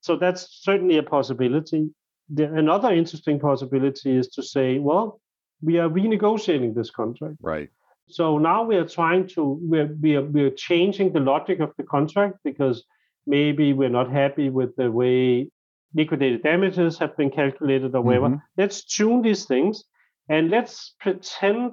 So 0.00 0.16
that's 0.16 0.48
certainly 0.62 0.98
a 0.98 1.02
possibility. 1.02 1.90
The, 2.28 2.52
another 2.52 2.92
interesting 2.92 3.38
possibility 3.38 4.16
is 4.16 4.28
to 4.28 4.42
say, 4.42 4.78
well, 4.78 5.20
we 5.60 5.78
are 5.78 5.88
renegotiating 5.88 6.74
this 6.74 6.90
contract. 6.90 7.36
Right. 7.40 7.70
So 8.08 8.38
now 8.38 8.64
we 8.64 8.76
are 8.76 8.88
trying 8.88 9.28
to 9.28 9.58
we're 9.62 9.94
we 10.00 10.16
are, 10.16 10.22
we 10.22 10.42
are 10.42 10.50
changing 10.50 11.12
the 11.12 11.20
logic 11.20 11.60
of 11.60 11.72
the 11.78 11.84
contract 11.84 12.38
because 12.42 12.84
maybe 13.26 13.72
we're 13.72 13.88
not 13.88 14.10
happy 14.10 14.50
with 14.50 14.74
the 14.76 14.90
way 14.90 15.50
liquidated 15.94 16.42
damages 16.42 16.98
have 16.98 17.16
been 17.16 17.30
calculated 17.30 17.94
or 17.94 18.00
whatever. 18.00 18.28
Mm-hmm. 18.28 18.44
Let's 18.56 18.84
tune 18.84 19.22
these 19.22 19.44
things 19.44 19.84
and 20.28 20.50
let's 20.50 20.94
pretend 21.00 21.72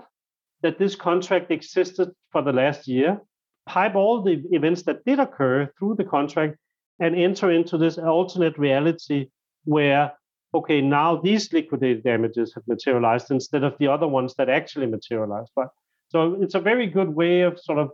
that 0.62 0.78
this 0.78 0.96
contract 0.96 1.52
existed 1.52 2.10
for 2.32 2.42
the 2.42 2.52
last 2.52 2.88
year, 2.88 3.22
pipe 3.66 3.96
all 3.96 4.22
the 4.22 4.44
events 4.52 4.84
that 4.84 5.06
did 5.06 5.20
occur 5.20 5.72
through 5.78 5.96
the 5.96 6.04
contract, 6.04 6.58
and 7.00 7.16
enter 7.16 7.50
into 7.50 7.78
this 7.78 7.98
alternate 7.98 8.58
reality 8.58 9.28
where, 9.64 10.12
okay, 10.54 10.82
now 10.82 11.16
these 11.16 11.54
liquidated 11.54 12.04
damages 12.04 12.54
have 12.54 12.68
materialized 12.68 13.32
instead 13.32 13.64
of 13.64 13.74
the 13.80 13.88
other 13.88 14.08
ones 14.08 14.36
that 14.36 14.50
actually 14.50 14.88
materialized. 14.88 15.50
Right? 15.56 15.70
So 16.10 16.38
it's 16.42 16.56
a 16.56 16.60
very 16.60 16.88
good 16.88 17.10
way 17.10 17.42
of 17.42 17.58
sort 17.58 17.80
of 17.80 17.92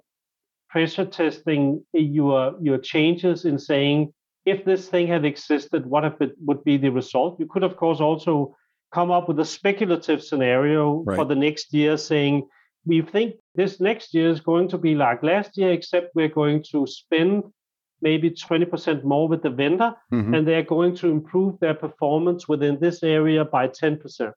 pressure 0.69 1.05
testing 1.05 1.85
your 1.93 2.55
your 2.61 2.77
changes 2.77 3.45
in 3.45 3.57
saying 3.59 4.13
if 4.45 4.63
this 4.63 4.87
thing 4.87 5.07
had 5.07 5.25
existed, 5.25 5.85
what 5.85 6.05
if 6.05 6.21
it 6.21 6.33
would 6.45 6.63
be 6.63 6.77
the 6.77 6.89
result? 6.89 7.39
You 7.39 7.47
could, 7.47 7.63
of 7.63 7.77
course, 7.77 7.99
also 7.99 8.55
come 8.93 9.11
up 9.11 9.27
with 9.27 9.39
a 9.39 9.45
speculative 9.45 10.23
scenario 10.23 11.03
right. 11.03 11.15
for 11.15 11.25
the 11.25 11.35
next 11.35 11.73
year, 11.73 11.97
saying 11.97 12.47
we 12.85 13.01
think 13.01 13.35
this 13.55 13.79
next 13.79 14.13
year 14.13 14.29
is 14.29 14.39
going 14.39 14.67
to 14.69 14.77
be 14.77 14.93
like 14.93 15.23
last 15.23 15.57
year, 15.57 15.71
except 15.71 16.13
we're 16.15 16.27
going 16.27 16.63
to 16.71 16.85
spend 16.85 17.43
maybe 18.01 18.29
20% 18.29 19.03
more 19.03 19.27
with 19.27 19.41
the 19.41 19.49
vendor, 19.49 19.93
mm-hmm. 20.13 20.33
and 20.33 20.47
they're 20.47 20.63
going 20.63 20.95
to 20.95 21.09
improve 21.09 21.59
their 21.59 21.73
performance 21.73 22.47
within 22.47 22.79
this 22.79 23.01
area 23.01 23.43
by 23.43 23.67
10%. 23.67 24.31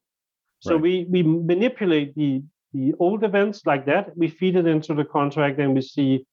So 0.60 0.72
right. 0.72 0.80
we, 0.80 1.06
we 1.10 1.22
manipulate 1.22 2.14
the, 2.14 2.42
the 2.72 2.94
old 2.98 3.24
events 3.24 3.62
like 3.64 3.86
that, 3.86 4.16
we 4.16 4.28
feed 4.28 4.56
it 4.56 4.66
into 4.66 4.94
the 4.94 5.04
contract, 5.04 5.58
and 5.58 5.74
we 5.74 5.82
see 5.82 6.26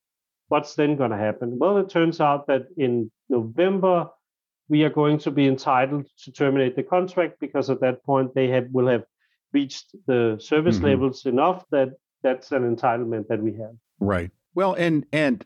what's 0.47 0.75
then 0.75 0.95
going 0.95 1.11
to 1.11 1.17
happen. 1.17 1.57
Well, 1.57 1.77
it 1.77 1.89
turns 1.89 2.19
out 2.19 2.47
that 2.47 2.67
in 2.77 3.11
November, 3.29 4.09
we 4.67 4.83
are 4.83 4.89
going 4.89 5.17
to 5.19 5.31
be 5.31 5.47
entitled 5.47 6.07
to 6.23 6.31
terminate 6.31 6.75
the 6.75 6.83
contract 6.83 7.39
because 7.39 7.69
at 7.69 7.81
that 7.81 8.03
point 8.03 8.33
they 8.33 8.47
have 8.49 8.67
will 8.71 8.87
have 8.87 9.05
reached 9.53 9.95
the 10.07 10.37
service 10.39 10.77
mm-hmm. 10.77 10.85
levels 10.85 11.25
enough 11.25 11.63
that 11.71 11.89
that's 12.23 12.51
an 12.51 12.75
entitlement 12.75 13.27
that 13.27 13.41
we 13.41 13.53
have. 13.53 13.75
Right. 13.99 14.31
Well, 14.53 14.73
and 14.73 15.05
and 15.13 15.45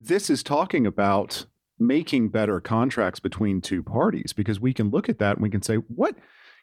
this 0.00 0.30
is 0.30 0.42
talking 0.42 0.86
about 0.86 1.46
making 1.78 2.28
better 2.28 2.60
contracts 2.60 3.20
between 3.20 3.60
two 3.60 3.82
parties 3.82 4.32
because 4.32 4.60
we 4.60 4.74
can 4.74 4.90
look 4.90 5.08
at 5.08 5.18
that 5.18 5.36
and 5.36 5.42
we 5.42 5.50
can 5.50 5.62
say, 5.62 5.76
what? 5.76 6.16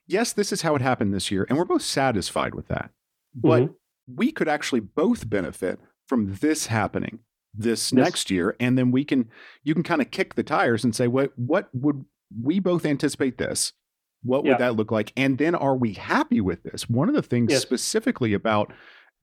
Yes, 0.07 0.33
this 0.33 0.51
is 0.51 0.61
how 0.61 0.75
it 0.75 0.83
happened 0.83 1.13
this 1.13 1.31
year, 1.31 1.47
and 1.49 1.57
we're 1.57 1.65
both 1.65 1.81
satisfied 1.81 2.53
with 2.53 2.67
that. 2.67 2.91
But 3.35 3.63
mm-hmm. 3.63 3.73
we 4.15 4.31
could 4.31 4.47
actually 4.47 4.79
both 4.79 5.29
benefit 5.29 5.79
from 6.07 6.35
this 6.35 6.67
happening 6.67 7.19
this 7.53 7.91
yes. 7.91 8.03
next 8.05 8.31
year, 8.31 8.55
and 8.59 8.77
then 8.77 8.91
we 8.91 9.03
can 9.03 9.29
you 9.63 9.73
can 9.73 9.83
kind 9.83 10.01
of 10.01 10.11
kick 10.11 10.35
the 10.35 10.43
tires 10.43 10.83
and 10.83 10.95
say, 10.95 11.07
what 11.07 11.31
what 11.37 11.69
would 11.73 12.05
we 12.41 12.59
both 12.59 12.85
anticipate 12.85 13.37
this? 13.37 13.73
What 14.23 14.43
would 14.43 14.51
yeah. 14.51 14.57
that 14.57 14.75
look 14.75 14.91
like? 14.91 15.13
And 15.15 15.37
then 15.37 15.53
are 15.53 15.75
we 15.75 15.93
happy 15.93 16.41
with 16.41 16.63
this? 16.63 16.89
One 16.89 17.09
of 17.09 17.15
the 17.15 17.21
things 17.21 17.51
yes. 17.51 17.61
specifically 17.61 18.33
about 18.33 18.73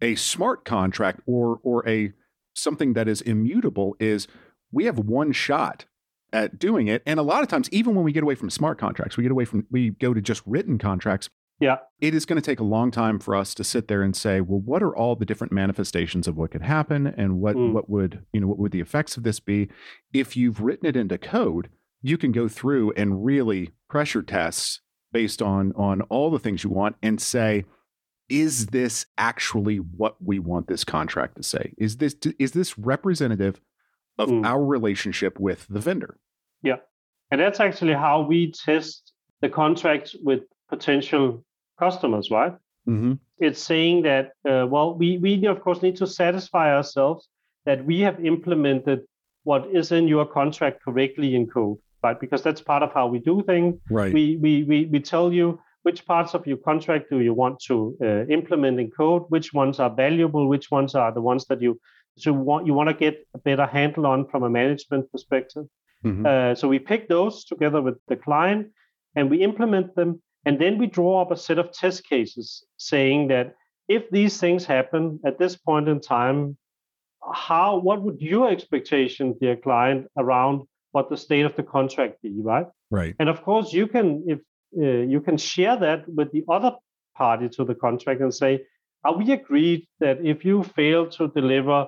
a 0.01 0.14
smart 0.16 0.64
contract 0.64 1.20
or 1.27 1.61
or 1.62 1.88
a 1.88 2.12
something 2.55 2.92
that 2.92 3.09
is 3.09 3.22
immutable 3.22 3.96
is 3.98 4.27
we 4.70 4.85
have 4.85 4.98
one 4.98 5.33
shot 5.33 5.87
at 6.33 6.59
doing 6.59 6.88
it 6.88 7.03
and 7.07 7.20
a 7.20 7.22
lot 7.22 7.42
of 7.42 7.48
times 7.48 7.68
even 7.72 7.94
when 7.94 8.05
we 8.05 8.12
get 8.12 8.22
away 8.22 8.35
from 8.35 8.51
smart 8.51 8.79
contracts 8.79 9.16
we 9.16 9.22
get 9.22 9.33
away 9.33 9.44
from 9.44 9.66
we 9.70 9.90
go 9.90 10.14
to 10.14 10.20
just 10.20 10.42
written 10.46 10.79
contracts 10.79 11.29
yeah 11.62 11.77
it 12.01 12.14
is 12.14 12.27
going 12.27 12.40
to 12.40 12.44
take 12.44 12.61
a 12.61 12.64
long 12.64 12.90
time 12.90 13.18
for 13.18 13.35
us 13.35 13.55
to 13.55 13.64
sit 13.64 13.88
there 13.88 14.03
and 14.03 14.16
say 14.16 14.40
well 14.40 14.61
what 14.61 14.83
are 14.83 14.94
all 14.94 15.14
the 15.16 15.25
different 15.25 15.53
manifestations 15.53 16.27
of 16.27 16.37
what 16.37 16.51
could 16.51 16.62
happen 16.62 17.07
and 17.07 17.40
what 17.40 17.57
mm. 17.57 17.72
what 17.72 17.88
would 17.88 18.25
you 18.33 18.40
know 18.40 18.46
what 18.46 18.59
would 18.59 18.72
the 18.72 18.81
effects 18.81 19.16
of 19.16 19.22
this 19.22 19.40
be 19.40 19.68
if 20.12 20.37
you've 20.37 20.61
written 20.61 20.87
it 20.87 20.96
into 20.96 21.16
code 21.16 21.68
you 22.03 22.18
can 22.18 22.33
go 22.33 22.48
through 22.48 22.92
and 22.92 23.25
really 23.25 23.70
pressure 23.88 24.22
test 24.22 24.81
based 25.12 25.40
on 25.40 25.72
on 25.77 26.03
all 26.03 26.31
the 26.31 26.38
things 26.38 26.64
you 26.64 26.70
want 26.70 26.96
and 27.03 27.20
say 27.20 27.64
is 28.33 28.66
this 28.68 29.05
actually 29.18 29.77
what 29.77 30.16
we 30.25 30.38
want 30.38 30.66
this 30.66 30.85
contract 30.85 31.37
to 31.37 31.42
say? 31.42 31.75
Is 31.77 31.98
this 31.98 32.16
is 32.38 32.53
this 32.53 32.79
representative 32.79 33.61
of 34.18 34.31
mm. 34.31 34.46
our 34.46 34.64
relationship 34.64 35.38
with 35.38 35.66
the 35.68 35.81
vendor? 35.81 36.18
Yeah, 36.62 36.77
and 37.31 37.40
that's 37.40 37.61
actually 37.61 37.92
how 37.92 38.22
we 38.22 38.53
test 38.53 39.12
the 39.42 39.51
contracts 39.51 40.16
with 40.22 40.40
potential 40.68 41.44
customers, 41.78 42.30
right? 42.30 42.52
Mm-hmm. 42.88 43.14
It's 43.38 43.62
saying 43.62 44.02
that 44.02 44.32
uh, 44.48 44.66
well, 44.66 44.94
we 44.94 45.18
we 45.18 45.46
of 45.46 45.61
course 45.61 45.82
need 45.82 45.96
to 45.96 46.06
satisfy 46.06 46.74
ourselves 46.74 47.28
that 47.64 47.85
we 47.85 48.00
have 48.00 48.24
implemented 48.24 49.02
what 49.44 49.66
is 49.72 49.92
in 49.92 50.08
your 50.08 50.26
contract 50.26 50.82
correctly 50.85 51.35
in 51.35 51.46
code, 51.46 51.78
right? 52.02 52.18
Because 52.18 52.42
that's 52.42 52.61
part 52.61 52.82
of 52.82 52.92
how 52.92 53.06
we 53.06 53.18
do 53.18 53.42
things. 53.42 53.76
Right. 53.90 54.12
We 54.12 54.37
we 54.37 54.64
we 54.64 54.87
we 54.87 55.00
tell 55.00 55.32
you 55.32 55.61
which 55.82 56.06
parts 56.06 56.35
of 56.35 56.46
your 56.46 56.56
contract 56.56 57.11
do 57.11 57.20
you 57.20 57.35
want 57.35 57.61
to 57.61 57.96
uh, 58.02 58.24
implement 58.26 58.78
in 58.80 58.90
code 58.90 59.24
which 59.28 59.52
ones 59.52 59.80
are 59.80 59.90
valuable 59.90 60.48
which 60.48 60.70
ones 60.70 60.94
are 60.94 61.12
the 61.12 61.20
ones 61.20 61.46
that 61.46 61.61
you 61.61 61.78
so 62.16 62.32
want 62.32 62.66
you 62.66 62.74
want 62.74 62.88
to 62.88 62.94
get 62.94 63.26
a 63.35 63.38
better 63.38 63.66
handle 63.66 64.06
on 64.06 64.26
from 64.28 64.42
a 64.42 64.50
management 64.50 65.11
perspective 65.11 65.64
mm-hmm. 66.04 66.26
uh, 66.26 66.54
so 66.54 66.68
we 66.68 66.78
pick 66.78 67.08
those 67.08 67.44
together 67.44 67.80
with 67.82 67.98
the 68.08 68.16
client 68.16 68.68
and 69.16 69.30
we 69.30 69.42
implement 69.42 69.94
them 69.94 70.22
and 70.44 70.61
then 70.61 70.78
we 70.78 70.87
draw 70.87 71.22
up 71.22 71.31
a 71.31 71.37
set 71.37 71.59
of 71.59 71.72
test 71.72 72.05
cases 72.05 72.64
saying 72.76 73.28
that 73.28 73.55
if 73.88 74.09
these 74.11 74.38
things 74.38 74.64
happen 74.64 75.20
at 75.24 75.38
this 75.38 75.57
point 75.57 75.88
in 75.88 76.00
time 76.00 76.57
how 77.33 77.78
what 77.78 78.02
would 78.02 78.20
your 78.20 78.50
expectation 78.50 79.35
dear 79.40 79.57
client 79.57 80.07
around 80.16 80.62
what 80.90 81.09
the 81.09 81.16
state 81.16 81.44
of 81.44 81.55
the 81.57 81.62
contract 81.62 82.20
be 82.22 82.35
right 82.42 82.66
right 82.90 83.14
and 83.18 83.28
of 83.28 83.42
course 83.42 83.72
you 83.72 83.87
can 83.87 84.24
if 84.26 84.40
uh, 84.76 84.85
you 84.85 85.20
can 85.20 85.37
share 85.37 85.76
that 85.76 86.09
with 86.09 86.33
the 86.33 86.44
other 86.48 86.72
party 87.14 87.48
to 87.48 87.64
the 87.64 87.74
contract 87.74 88.20
and 88.20 88.35
say, 88.35 88.64
are 89.05 89.16
we 89.16 89.33
agreed 89.33 89.87
that 90.00 90.24
if 90.24 90.44
you 90.44 90.62
fail 90.62 91.09
to 91.11 91.28
deliver 91.28 91.87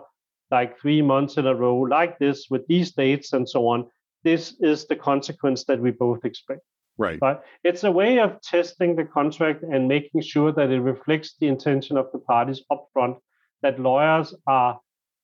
like 0.50 0.78
three 0.78 1.00
months 1.00 1.36
in 1.36 1.46
a 1.46 1.54
row 1.54 1.78
like 1.78 2.18
this 2.18 2.46
with 2.50 2.66
these 2.66 2.92
dates 2.92 3.32
and 3.32 3.48
so 3.48 3.66
on, 3.68 3.86
this 4.22 4.54
is 4.60 4.86
the 4.86 4.96
consequence 4.96 5.64
that 5.64 5.80
we 5.80 5.90
both 5.90 6.24
expect. 6.24 6.60
Right. 6.96 7.18
But 7.18 7.44
it's 7.64 7.84
a 7.84 7.90
way 7.90 8.20
of 8.20 8.40
testing 8.40 8.94
the 8.94 9.04
contract 9.04 9.62
and 9.62 9.88
making 9.88 10.22
sure 10.22 10.52
that 10.52 10.70
it 10.70 10.80
reflects 10.80 11.34
the 11.40 11.48
intention 11.48 11.96
of 11.96 12.06
the 12.12 12.18
parties 12.18 12.62
upfront 12.70 13.16
that 13.62 13.80
lawyers 13.80 14.34
are 14.46 14.78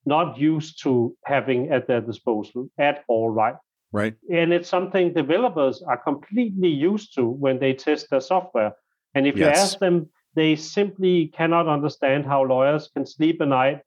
not 0.04 0.38
used 0.38 0.82
to 0.82 1.14
having 1.26 1.70
at 1.70 1.86
their 1.86 2.00
disposal 2.00 2.68
at 2.78 3.04
all, 3.08 3.30
right? 3.30 3.54
Right. 3.92 4.14
And 4.32 4.52
it's 4.52 4.68
something 4.68 5.12
developers 5.12 5.82
are 5.82 5.98
completely 5.98 6.68
used 6.68 7.14
to 7.16 7.28
when 7.28 7.58
they 7.58 7.74
test 7.74 8.08
their 8.10 8.20
software. 8.20 8.72
And 9.14 9.26
if 9.26 9.36
yes. 9.36 9.44
you 9.44 9.62
ask 9.62 9.78
them, 9.78 10.08
they 10.34 10.56
simply 10.56 11.28
cannot 11.28 11.68
understand 11.68 12.24
how 12.24 12.44
lawyers 12.44 12.88
can 12.94 13.04
sleep 13.04 13.40
at 13.40 13.48
night 13.48 13.80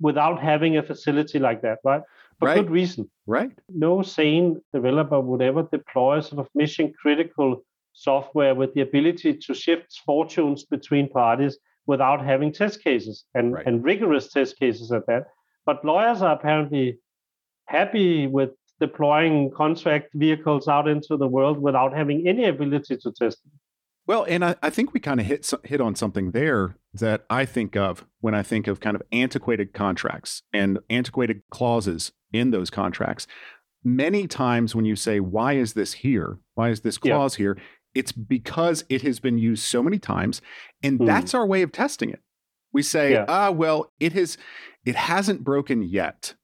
without 0.00 0.40
having 0.40 0.78
a 0.78 0.82
facility 0.82 1.38
like 1.38 1.60
that, 1.62 1.78
right? 1.84 2.02
For 2.40 2.46
right. 2.46 2.56
good 2.56 2.70
reason. 2.70 3.10
Right. 3.26 3.52
No 3.68 4.02
sane 4.02 4.60
developer 4.74 5.20
would 5.20 5.42
ever 5.42 5.68
deploy 5.70 6.20
sort 6.20 6.40
of 6.40 6.48
mission 6.54 6.92
critical 7.00 7.62
software 7.92 8.54
with 8.54 8.72
the 8.74 8.80
ability 8.80 9.34
to 9.34 9.54
shift 9.54 10.00
fortunes 10.04 10.64
between 10.64 11.08
parties 11.08 11.58
without 11.86 12.24
having 12.24 12.52
test 12.52 12.82
cases 12.82 13.24
and, 13.34 13.52
right. 13.52 13.66
and 13.66 13.84
rigorous 13.84 14.32
test 14.32 14.58
cases 14.58 14.90
at 14.90 15.06
that. 15.06 15.26
But 15.66 15.84
lawyers 15.84 16.22
are 16.22 16.34
apparently 16.34 16.98
happy 17.66 18.26
with 18.26 18.50
deploying 18.80 19.50
contract 19.50 20.08
vehicles 20.14 20.66
out 20.66 20.88
into 20.88 21.16
the 21.16 21.28
world 21.28 21.58
without 21.58 21.94
having 21.94 22.26
any 22.26 22.46
ability 22.46 22.96
to 22.96 23.12
test 23.12 23.42
them. 23.44 23.52
Well, 24.06 24.24
and 24.28 24.44
I, 24.44 24.56
I 24.62 24.70
think 24.70 24.92
we 24.92 24.98
kind 24.98 25.20
of 25.20 25.26
hit 25.26 25.52
hit 25.64 25.80
on 25.80 25.94
something 25.94 26.32
there 26.32 26.74
that 26.94 27.24
I 27.30 27.44
think 27.44 27.76
of 27.76 28.04
when 28.20 28.34
I 28.34 28.42
think 28.42 28.66
of 28.66 28.80
kind 28.80 28.96
of 28.96 29.02
antiquated 29.12 29.72
contracts 29.72 30.42
and 30.52 30.80
antiquated 30.88 31.42
clauses 31.50 32.10
in 32.32 32.50
those 32.50 32.70
contracts. 32.70 33.26
Many 33.82 34.26
times 34.26 34.74
when 34.74 34.84
you 34.84 34.96
say, 34.96 35.20
"Why 35.20 35.54
is 35.54 35.74
this 35.74 35.94
here? 35.94 36.38
Why 36.54 36.70
is 36.70 36.80
this 36.80 36.98
clause 36.98 37.38
yeah. 37.38 37.42
here?" 37.42 37.58
It's 37.94 38.12
because 38.12 38.84
it 38.88 39.02
has 39.02 39.18
been 39.18 39.38
used 39.38 39.64
so 39.64 39.82
many 39.82 39.98
times, 39.98 40.40
and 40.82 41.00
mm. 41.00 41.06
that's 41.06 41.34
our 41.34 41.46
way 41.46 41.62
of 41.62 41.72
testing 41.72 42.10
it. 42.10 42.20
We 42.72 42.82
say, 42.82 43.12
yeah. 43.12 43.24
"Ah, 43.28 43.50
well, 43.50 43.90
it 43.98 44.12
has 44.12 44.36
it 44.84 44.96
hasn't 44.96 45.44
broken 45.44 45.82
yet." 45.82 46.34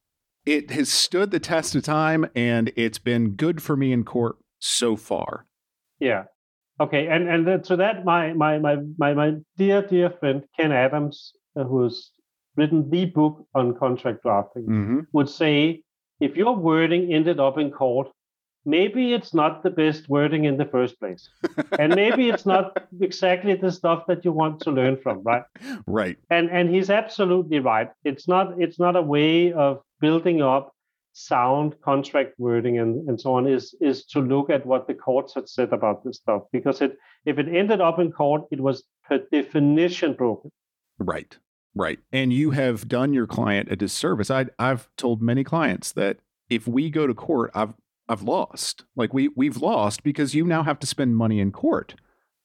it 0.47 0.71
has 0.71 0.89
stood 0.89 1.33
the 1.33 1.41
test 1.41 1.75
of 1.75 1.83
time 1.83 2.25
and 2.35 2.73
it's 2.77 3.01
been 3.01 3.31
good 3.31 3.61
for 3.61 3.77
me 3.77 3.93
in 3.93 4.05
court 4.05 4.37
so 4.61 4.97
far. 4.97 5.45
Yeah. 5.99 6.25
Okay. 6.81 7.09
And 7.09 7.29
and 7.29 7.65
to 7.65 7.77
that, 7.77 8.05
my 8.05 8.33
my 8.33 8.59
my 8.59 8.77
my 8.97 9.13
my 9.13 9.33
dear 9.57 9.83
dear 9.83 10.11
friend 10.21 10.45
Ken 10.57 10.73
Adams, 10.73 11.33
uh, 11.59 11.65
who's 11.65 12.13
written 12.57 12.91
the 12.91 13.05
book 13.07 13.47
on 13.55 13.75
contract 13.75 14.23
drafting, 14.23 14.63
mm-hmm. 14.63 15.01
would 15.13 15.29
say 15.29 15.83
if 16.21 16.37
your 16.37 16.57
wording 16.57 17.13
ended 17.13 17.39
up 17.39 17.59
in 17.59 17.71
court, 17.71 18.09
maybe 18.65 19.13
it's 19.13 19.33
not 19.33 19.63
the 19.63 19.71
best 19.71 20.09
wording 20.09 20.45
in 20.45 20.57
the 20.57 20.65
first 20.65 20.99
place. 20.99 21.29
and 21.79 21.95
maybe 21.95 22.29
it's 22.29 22.47
not 22.47 22.77
exactly 23.01 23.55
the 23.55 23.71
stuff 23.71 24.05
that 24.09 24.25
you 24.25 24.33
want 24.33 24.61
to 24.61 24.71
learn 24.71 24.97
from, 24.97 25.23
right? 25.23 25.45
Right. 25.87 26.19
And 26.31 26.51
and 26.51 26.75
he's 26.75 26.91
absolutely 26.91 27.61
right. 27.61 27.91
It's 28.05 28.27
not 28.29 28.61
it's 28.61 28.79
not 28.79 28.97
a 28.97 29.03
way 29.03 29.53
of 29.53 29.83
building 30.01 30.43
up 30.43 30.73
sound 31.19 31.75
contract 31.81 32.35
wording 32.37 32.79
and, 32.79 33.09
and 33.09 33.19
so 33.19 33.33
on 33.33 33.47
is 33.47 33.75
is 33.81 34.05
to 34.05 34.21
look 34.21 34.51
at 34.51 34.67
what 34.67 34.87
the 34.87 34.93
courts 34.93 35.33
had 35.33 35.49
said 35.49 35.73
about 35.73 36.05
this 36.05 36.19
stuff 36.19 36.43
because 36.53 36.83
it 36.83 36.99
if 37.25 37.39
it 37.39 37.49
ended 37.49 37.81
up 37.81 37.99
in 37.99 38.13
court 38.13 38.43
it 38.51 38.61
was 38.61 38.85
per 39.09 39.17
definition 39.33 40.13
broken 40.13 40.53
right 40.99 41.39
right. 41.77 41.99
And 42.13 42.33
you 42.33 42.51
have 42.51 42.89
done 42.89 43.13
your 43.13 43.27
client 43.27 43.71
a 43.71 43.77
disservice. 43.77 44.31
I, 44.31 44.47
i've 44.59 44.89
told 44.97 45.23
many 45.23 45.45
clients 45.45 45.93
that 45.93 46.19
if 46.49 46.67
we 46.67 46.91
go 46.91 47.07
to 47.07 47.15
court 47.15 47.51
i've 47.55 47.75
i've 48.09 48.23
lost. 48.23 48.85
Like 48.97 49.15
we 49.15 49.29
we've 49.37 49.59
lost 49.59 50.03
because 50.03 50.35
you 50.35 50.45
now 50.45 50.63
have 50.63 50.79
to 50.81 50.87
spend 50.87 51.17
money 51.17 51.39
in 51.41 51.53
court. 51.53 51.95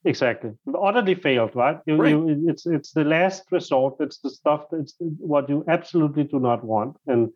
Exactly. 0.04 0.50
Utterly 0.80 1.14
failed 1.14 1.54
right, 1.54 1.78
you, 1.86 1.96
right. 1.96 2.10
You, 2.10 2.46
it's 2.48 2.66
it's 2.66 2.92
the 2.92 3.04
last 3.04 3.44
resort. 3.50 3.94
It's 4.00 4.18
the 4.18 4.30
stuff 4.30 4.66
that's 4.70 4.94
what 4.98 5.48
you 5.48 5.64
absolutely 5.68 6.24
do 6.24 6.40
not 6.40 6.64
want. 6.64 6.96
And 7.06 7.30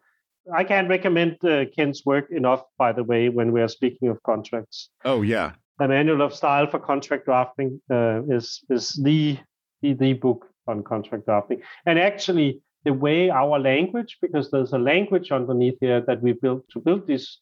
I 0.55 0.65
can't 0.65 0.89
recommend 0.89 1.45
uh, 1.45 1.65
Ken's 1.75 2.03
work 2.05 2.31
enough, 2.31 2.63
by 2.79 2.93
the 2.93 3.03
way, 3.03 3.29
when 3.29 3.53
we 3.53 3.61
are 3.61 3.69
speaking 3.69 4.09
of 4.09 4.23
contracts. 4.23 4.91
Oh, 5.05 5.23
yeah. 5.23 5.53
The 5.79 5.89
Manual 5.89 6.23
of 6.23 6.35
Style 6.35 6.67
for 6.67 6.79
Contract 6.79 7.25
Drafting 7.25 7.81
uh, 7.91 8.23
is, 8.29 8.63
is 8.71 8.91
the, 9.03 9.39
the, 9.83 9.95
the 9.95 10.13
book 10.15 10.47
on 10.67 10.83
contract 10.83 11.27
drafting. 11.27 11.63
And 11.85 11.99
actually, 11.99 12.61
the 12.85 12.93
way 12.93 13.31
our 13.31 13.59
language, 13.59 14.19
because 14.23 14.51
there's 14.51 14.73
a 14.73 14.79
language 14.79 15.33
underneath 15.33 15.79
here 15.81 16.01
that 16.07 16.23
we 16.23 16.33
built 16.33 16.69
to 16.71 16.81
build 16.81 17.07
these 17.07 17.39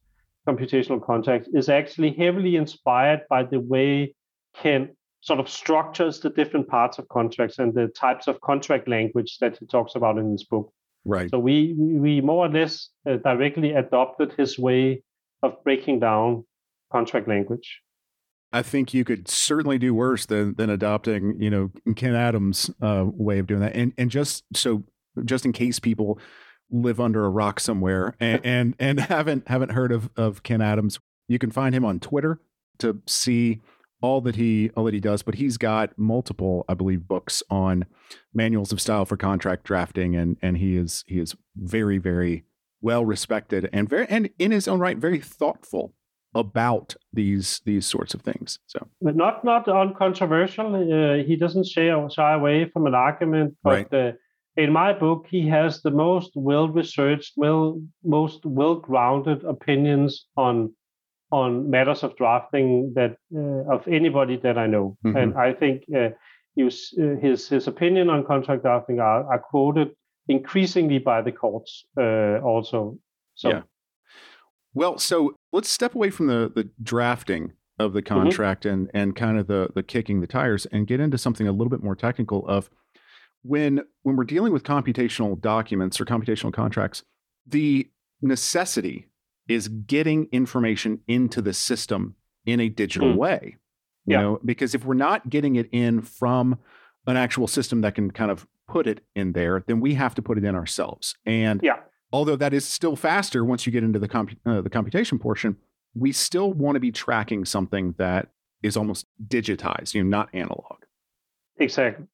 computational 0.48 1.04
contracts, 1.04 1.48
is 1.52 1.68
actually 1.68 2.12
heavily 2.12 2.56
inspired 2.56 3.22
by 3.28 3.42
the 3.42 3.60
way 3.60 4.14
Ken 4.56 4.90
sort 5.20 5.40
of 5.40 5.48
structures 5.48 6.20
the 6.20 6.30
different 6.30 6.68
parts 6.68 6.98
of 6.98 7.08
contracts 7.08 7.58
and 7.58 7.72
the 7.74 7.88
types 7.88 8.26
of 8.26 8.40
contract 8.42 8.86
language 8.88 9.38
that 9.38 9.56
he 9.58 9.66
talks 9.66 9.94
about 9.94 10.18
in 10.18 10.30
his 10.32 10.44
book. 10.44 10.72
Right. 11.04 11.30
So 11.30 11.38
we 11.38 11.74
we 11.76 12.20
more 12.20 12.46
or 12.46 12.48
less 12.48 12.88
uh, 13.08 13.16
directly 13.16 13.72
adopted 13.72 14.32
his 14.36 14.58
way 14.58 15.02
of 15.42 15.62
breaking 15.64 16.00
down 16.00 16.44
contract 16.90 17.28
language. 17.28 17.80
I 18.54 18.62
think 18.62 18.94
you 18.94 19.04
could 19.04 19.26
certainly 19.26 19.78
do 19.78 19.92
worse 19.92 20.26
than 20.26 20.54
than 20.54 20.70
adopting, 20.70 21.42
you 21.42 21.50
know, 21.50 21.72
Ken 21.96 22.14
Adams' 22.14 22.70
uh, 22.80 23.04
way 23.04 23.40
of 23.40 23.48
doing 23.48 23.60
that. 23.60 23.74
And 23.74 23.92
and 23.98 24.12
just 24.12 24.44
so 24.54 24.84
just 25.24 25.44
in 25.44 25.52
case 25.52 25.80
people 25.80 26.20
live 26.70 27.00
under 27.00 27.24
a 27.24 27.30
rock 27.30 27.58
somewhere 27.58 28.14
and 28.20 28.40
and, 28.44 28.76
and 28.78 29.00
haven't 29.00 29.48
haven't 29.48 29.72
heard 29.72 29.90
of 29.90 30.08
of 30.16 30.44
Ken 30.44 30.62
Adams, 30.62 31.00
you 31.26 31.40
can 31.40 31.50
find 31.50 31.74
him 31.74 31.84
on 31.84 31.98
Twitter 31.98 32.40
to 32.78 33.02
see 33.06 33.60
all 34.00 34.20
that 34.20 34.36
he 34.36 34.70
all 34.76 34.84
that 34.84 34.94
he 34.94 35.00
does, 35.00 35.24
but 35.24 35.34
he's 35.34 35.56
got 35.56 35.98
multiple, 35.98 36.64
I 36.68 36.74
believe, 36.74 37.08
books 37.08 37.42
on 37.50 37.86
manuals 38.32 38.70
of 38.70 38.80
style 38.80 39.04
for 39.04 39.16
contract 39.16 39.64
drafting, 39.64 40.14
and 40.14 40.36
and 40.40 40.58
he 40.58 40.76
is 40.76 41.04
he 41.08 41.18
is 41.18 41.34
very 41.56 41.98
very 41.98 42.44
well 42.80 43.04
respected 43.04 43.68
and 43.72 43.88
very 43.88 44.06
and 44.08 44.30
in 44.38 44.52
his 44.52 44.68
own 44.68 44.78
right 44.78 44.98
very 44.98 45.18
thoughtful 45.18 45.94
about 46.34 46.96
these 47.12 47.60
these 47.64 47.86
sorts 47.86 48.14
of 48.14 48.22
things. 48.22 48.58
So, 48.66 48.86
but 49.00 49.16
not 49.16 49.44
not 49.44 49.68
uncontroversial. 49.68 50.74
Uh, 50.74 51.24
he 51.24 51.36
doesn't 51.36 51.66
shy 51.66 51.90
shy 52.08 52.34
away 52.34 52.70
from 52.70 52.86
an 52.86 52.94
argument, 52.94 53.56
but. 53.62 53.70
Right. 53.70 53.94
Uh, 53.94 54.12
in 54.56 54.72
my 54.72 54.92
book, 54.92 55.26
he 55.28 55.48
has 55.48 55.82
the 55.82 55.90
most 55.90 56.30
well-researched, 56.36 57.32
well, 57.36 57.82
most 58.04 58.46
well-grounded 58.46 59.42
opinions 59.44 60.26
on 60.36 60.72
on 61.32 61.68
matters 61.68 62.04
of 62.04 62.16
drafting 62.16 62.92
that 62.94 63.16
uh, 63.34 63.74
of 63.74 63.88
anybody 63.88 64.36
that 64.36 64.56
I 64.56 64.68
know, 64.68 64.96
mm-hmm. 65.04 65.16
and 65.16 65.34
I 65.34 65.54
think 65.54 65.82
uh, 65.96 66.10
his 66.54 66.94
his 67.50 67.66
opinion 67.66 68.10
on 68.10 68.24
contract 68.24 68.62
drafting 68.62 69.00
are, 69.00 69.26
are 69.26 69.40
quoted 69.40 69.90
increasingly 70.28 71.00
by 71.00 71.20
the 71.22 71.32
courts 71.32 71.84
uh, 71.98 72.38
also. 72.38 72.96
So. 73.34 73.48
Yeah. 73.48 73.62
Well, 74.74 74.98
so 74.98 75.36
let's 75.52 75.70
step 75.70 75.94
away 75.94 76.10
from 76.10 76.26
the 76.26 76.50
the 76.54 76.68
drafting 76.82 77.52
of 77.78 77.92
the 77.92 78.02
mm-hmm. 78.02 78.22
contract 78.22 78.64
mm-hmm. 78.64 78.74
and 78.74 78.90
and 78.94 79.16
kind 79.16 79.38
of 79.38 79.46
the 79.46 79.70
the 79.74 79.82
kicking 79.82 80.20
the 80.20 80.26
tires 80.26 80.66
and 80.66 80.86
get 80.86 81.00
into 81.00 81.18
something 81.18 81.48
a 81.48 81.52
little 81.52 81.70
bit 81.70 81.82
more 81.82 81.96
technical 81.96 82.46
of 82.46 82.70
when 83.42 83.82
when 84.02 84.16
we're 84.16 84.24
dealing 84.24 84.52
with 84.52 84.62
computational 84.62 85.40
documents 85.40 86.00
or 86.00 86.04
computational 86.04 86.52
contracts 86.52 87.02
the 87.46 87.88
necessity 88.22 89.08
is 89.48 89.68
getting 89.68 90.28
information 90.32 91.00
into 91.06 91.42
the 91.42 91.52
system 91.52 92.16
in 92.46 92.60
a 92.60 92.68
digital 92.68 93.12
mm. 93.12 93.16
way. 93.16 93.56
You 94.06 94.16
yeah. 94.16 94.20
know, 94.20 94.40
because 94.44 94.74
if 94.74 94.84
we're 94.84 94.94
not 94.94 95.30
getting 95.30 95.56
it 95.56 95.68
in 95.72 96.02
from 96.02 96.58
an 97.06 97.16
actual 97.16 97.46
system 97.46 97.82
that 97.82 97.94
can 97.94 98.10
kind 98.10 98.30
of 98.30 98.46
put 98.68 98.86
it 98.86 99.00
in 99.14 99.32
there, 99.32 99.64
then 99.66 99.80
we 99.80 99.94
have 99.94 100.14
to 100.14 100.22
put 100.22 100.38
it 100.38 100.44
in 100.44 100.54
ourselves. 100.54 101.14
And 101.24 101.60
yeah. 101.62 101.80
Although 102.14 102.36
that 102.36 102.54
is 102.54 102.64
still 102.64 102.94
faster 102.94 103.44
once 103.44 103.66
you 103.66 103.72
get 103.72 103.82
into 103.82 103.98
the 103.98 104.06
comp- 104.06 104.38
uh, 104.46 104.60
the 104.60 104.70
computation 104.70 105.18
portion, 105.18 105.56
we 105.94 106.12
still 106.12 106.52
want 106.52 106.76
to 106.76 106.80
be 106.80 106.92
tracking 106.92 107.44
something 107.44 107.94
that 107.98 108.28
is 108.62 108.76
almost 108.76 109.06
digitized, 109.26 109.94
you 109.94 110.02
know, 110.02 110.08
not 110.18 110.28
analog. 110.32 110.76
Exactly. 111.58 112.06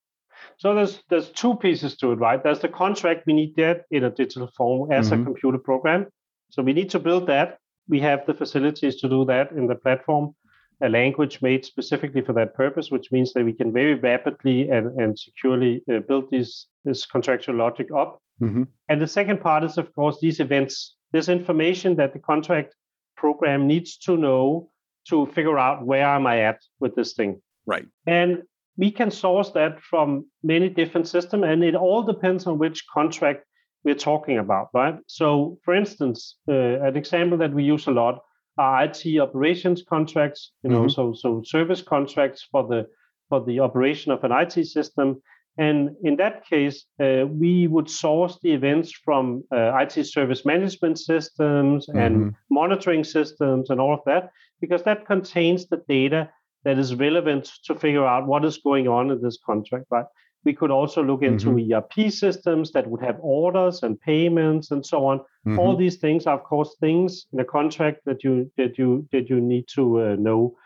So 0.57 0.75
there's 0.75 1.03
there's 1.11 1.29
two 1.43 1.55
pieces 1.57 1.99
to 1.99 2.13
it, 2.13 2.17
right? 2.17 2.43
There's 2.43 2.61
the 2.61 2.75
contract 2.85 3.27
we 3.27 3.35
need 3.35 3.55
that 3.57 3.85
in 3.91 4.05
a 4.05 4.11
digital 4.11 4.51
form 4.57 4.91
as 4.91 5.11
mm-hmm. 5.11 5.21
a 5.21 5.25
computer 5.25 5.59
program, 5.59 6.07
so 6.49 6.63
we 6.63 6.73
need 6.73 6.91
to 6.91 6.99
build 6.99 7.27
that. 7.27 7.59
We 7.87 8.01
have 8.01 8.25
the 8.25 8.35
facilities 8.35 8.97
to 9.03 9.09
do 9.09 9.25
that 9.27 9.53
in 9.53 9.67
the 9.67 9.75
platform, 9.75 10.35
a 10.81 10.89
language 10.89 11.43
made 11.43 11.65
specifically 11.65 12.23
for 12.23 12.33
that 12.35 12.55
purpose, 12.55 12.91
which 12.91 13.13
means 13.13 13.33
that 13.35 13.45
we 13.45 13.53
can 13.53 13.71
very 13.73 13.95
rapidly 13.95 14.71
and, 14.71 14.99
and 15.01 15.19
securely 15.19 15.83
uh, 15.93 15.99
build 16.09 16.31
these 16.31 16.67
this 16.85 17.05
contractual 17.05 17.57
logic 17.57 17.89
up. 17.95 18.23
Mm-hmm. 18.41 18.65
And 18.89 19.01
the 19.01 19.07
second 19.07 19.41
part 19.41 19.65
is, 19.65 19.79
of 19.79 19.95
course, 19.95 20.19
these 20.21 20.41
events, 20.41 20.97
this 21.13 21.29
information 21.29 21.97
that 21.97 22.13
the 22.13 22.19
contract 22.19 22.75
program 23.17 23.67
needs 23.67 23.97
to 23.99 24.17
know 24.17 24.71
to 25.09 25.27
figure 25.27 25.59
out 25.59 25.85
where 25.85 26.07
am 26.07 26.27
I 26.27 26.41
at 26.41 26.61
with 26.79 26.95
this 26.95 27.15
thing. 27.15 27.41
Right. 27.67 27.87
And 28.07 28.43
we 28.77 28.91
can 28.91 29.11
source 29.11 29.51
that 29.51 29.81
from 29.81 30.27
many 30.43 30.69
different 30.69 31.07
systems, 31.07 31.45
and 31.47 31.63
it 31.63 31.75
all 31.75 32.03
depends 32.03 32.47
on 32.47 32.59
which 32.59 32.87
contract 32.93 33.45
we're 33.85 33.95
talking 33.95 34.39
about, 34.39 34.69
right? 34.75 34.97
So, 35.07 35.59
for 35.65 35.75
instance, 35.75 36.37
uh, 36.49 36.81
an 36.83 36.97
example 36.97 37.39
that 37.39 37.53
we 37.53 37.65
use 37.65 37.87
a 37.87 37.91
lot 37.91 38.23
are 38.59 38.85
IT 38.85 39.19
operations 39.19 39.83
contracts. 39.83 40.53
You 40.63 40.71
know, 40.71 40.81
mm-hmm. 40.83 40.89
so 40.89 41.13
so 41.15 41.43
service 41.45 41.83
contracts 41.83 42.47
for 42.51 42.67
the 42.67 42.87
for 43.29 43.45
the 43.45 43.61
operation 43.61 44.13
of 44.13 44.25
an 44.25 44.33
IT 44.33 44.67
system. 44.67 45.23
And 45.59 45.97
in 46.03 46.17
that 46.17 46.47
case, 46.47 46.85
uh, 47.03 47.27
we 47.29 47.67
would 47.67 47.91
source 47.91 48.39
the 48.43 48.53
events 48.53 48.93
from 48.93 49.45
uh, 49.53 49.73
IT 49.79 50.05
service 50.07 50.45
management 50.45 50.99
systems 50.99 51.87
mm-hmm. 51.87 51.99
and 51.99 52.35
monitoring 52.51 53.05
systems 53.05 53.71
and 53.71 53.81
all 53.81 53.93
of 53.93 54.01
that, 54.07 54.31
because 54.61 54.83
that 54.85 55.07
contains 55.07 55.67
the 55.67 55.83
data 55.89 56.31
that 56.65 56.79
is 56.79 56.95
relevant 56.95 57.51
to 57.65 57.75
figure 57.75 58.07
out 58.07 58.27
what 58.27 58.45
is 58.45 58.59
going 58.59 58.87
on 58.87 59.11
in 59.11 59.21
this 59.21 59.39
contract, 59.45 59.87
right? 59.91 60.05
We 60.45 60.55
could 60.55 60.71
also 60.71 61.03
look 61.03 61.23
into 61.23 61.51
mm-hmm. 61.51 61.73
ERP 61.75 62.11
systems 62.11 62.73
that 62.73 62.87
would 62.87 63.03
have 63.03 63.19
orders 63.21 63.83
and 63.83 64.01
payments 64.01 64.71
and 64.71 64.85
so 64.85 65.05
on. 65.07 65.19
Mm-hmm. 65.19 65.59
All 65.59 65.77
these 65.77 65.97
things 65.97 66.27
are, 66.27 66.39
of 66.39 66.45
course, 66.45 66.77
things 66.81 67.27
in 67.33 67.41
a 67.41 67.45
contract 67.45 68.01
that 68.07 68.25
you 68.25 68.51
that 68.57 68.79
you 68.79 69.07
that 69.13 69.29
you 69.29 69.41
need 69.41 69.69
to 69.75 70.01
uh, 70.01 70.17
know. 70.19 70.57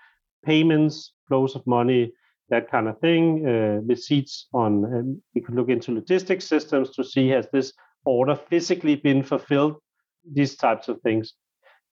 Payments, 0.44 1.14
flows 1.26 1.56
of 1.56 1.66
money, 1.66 2.12
that 2.54 2.70
kind 2.70 2.88
of 2.88 2.98
thing. 3.00 3.46
Uh, 3.46 3.80
receipts 3.94 4.48
on. 4.52 4.84
Um, 4.84 5.22
we 5.34 5.40
could 5.40 5.54
look 5.54 5.68
into 5.68 5.92
logistics 5.92 6.46
systems 6.46 6.90
to 6.94 7.04
see 7.04 7.28
has 7.28 7.46
this 7.52 7.72
order 8.04 8.36
physically 8.36 8.96
been 8.96 9.22
fulfilled. 9.22 9.76
These 10.32 10.56
types 10.56 10.88
of 10.88 11.00
things. 11.02 11.34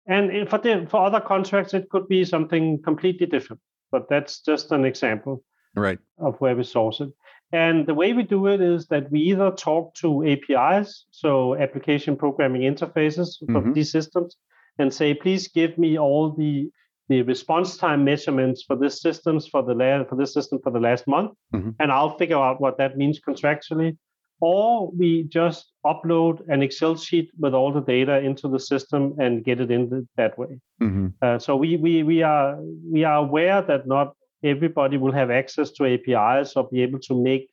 And 0.06 0.48
for 0.48 0.58
the, 0.58 0.86
for 0.88 1.04
other 1.04 1.20
contracts, 1.20 1.74
it 1.74 1.88
could 1.90 2.08
be 2.08 2.24
something 2.24 2.82
completely 2.82 3.26
different. 3.26 3.60
But 3.90 4.08
that's 4.08 4.40
just 4.40 4.72
an 4.72 4.84
example 4.84 5.42
right. 5.74 5.98
of 6.18 6.36
where 6.40 6.56
we 6.56 6.64
source 6.64 7.00
it. 7.00 7.10
And 7.52 7.86
the 7.86 7.94
way 7.94 8.12
we 8.12 8.24
do 8.24 8.46
it 8.48 8.60
is 8.60 8.86
that 8.88 9.10
we 9.10 9.20
either 9.20 9.50
talk 9.52 9.94
to 9.96 10.24
APIs, 10.26 11.06
so 11.10 11.56
application 11.56 12.16
programming 12.16 12.62
interfaces 12.62 13.28
mm-hmm. 13.42 13.56
of 13.56 13.74
these 13.74 13.92
systems, 13.92 14.36
and 14.78 14.92
say, 14.92 15.14
please 15.14 15.48
give 15.48 15.78
me 15.78 15.98
all 15.98 16.32
the 16.32 16.70
the 17.08 17.22
response 17.22 17.76
time 17.76 18.04
measurements 18.04 18.62
for 18.62 18.76
this 18.76 19.00
systems 19.00 19.46
for 19.46 19.62
the 19.62 19.74
la- 19.74 20.04
for 20.04 20.16
this 20.16 20.32
system 20.32 20.58
for 20.62 20.70
the 20.70 20.80
last 20.80 21.06
month, 21.06 21.32
mm-hmm. 21.54 21.70
and 21.80 21.92
I'll 21.92 22.16
figure 22.16 22.38
out 22.38 22.60
what 22.60 22.78
that 22.78 22.96
means 22.96 23.20
contractually. 23.20 23.96
Or 24.40 24.90
we 24.90 25.22
just 25.22 25.72
upload 25.86 26.46
an 26.48 26.62
Excel 26.62 26.94
sheet 26.96 27.30
with 27.38 27.54
all 27.54 27.72
the 27.72 27.80
data 27.80 28.18
into 28.18 28.48
the 28.48 28.60
system 28.60 29.14
and 29.18 29.42
get 29.42 29.60
it 29.60 29.70
in 29.70 29.88
the, 29.88 30.06
that 30.16 30.36
way. 30.36 30.60
Mm-hmm. 30.82 31.06
Uh, 31.22 31.38
so 31.38 31.56
we, 31.56 31.76
we 31.76 32.02
we 32.02 32.22
are 32.22 32.58
we 32.92 33.04
are 33.04 33.16
aware 33.16 33.62
that 33.62 33.86
not 33.86 34.14
everybody 34.44 34.98
will 34.98 35.12
have 35.12 35.30
access 35.30 35.70
to 35.72 35.86
APIs 35.86 36.52
or 36.54 36.68
be 36.68 36.82
able 36.82 36.98
to 37.00 37.14
make 37.14 37.48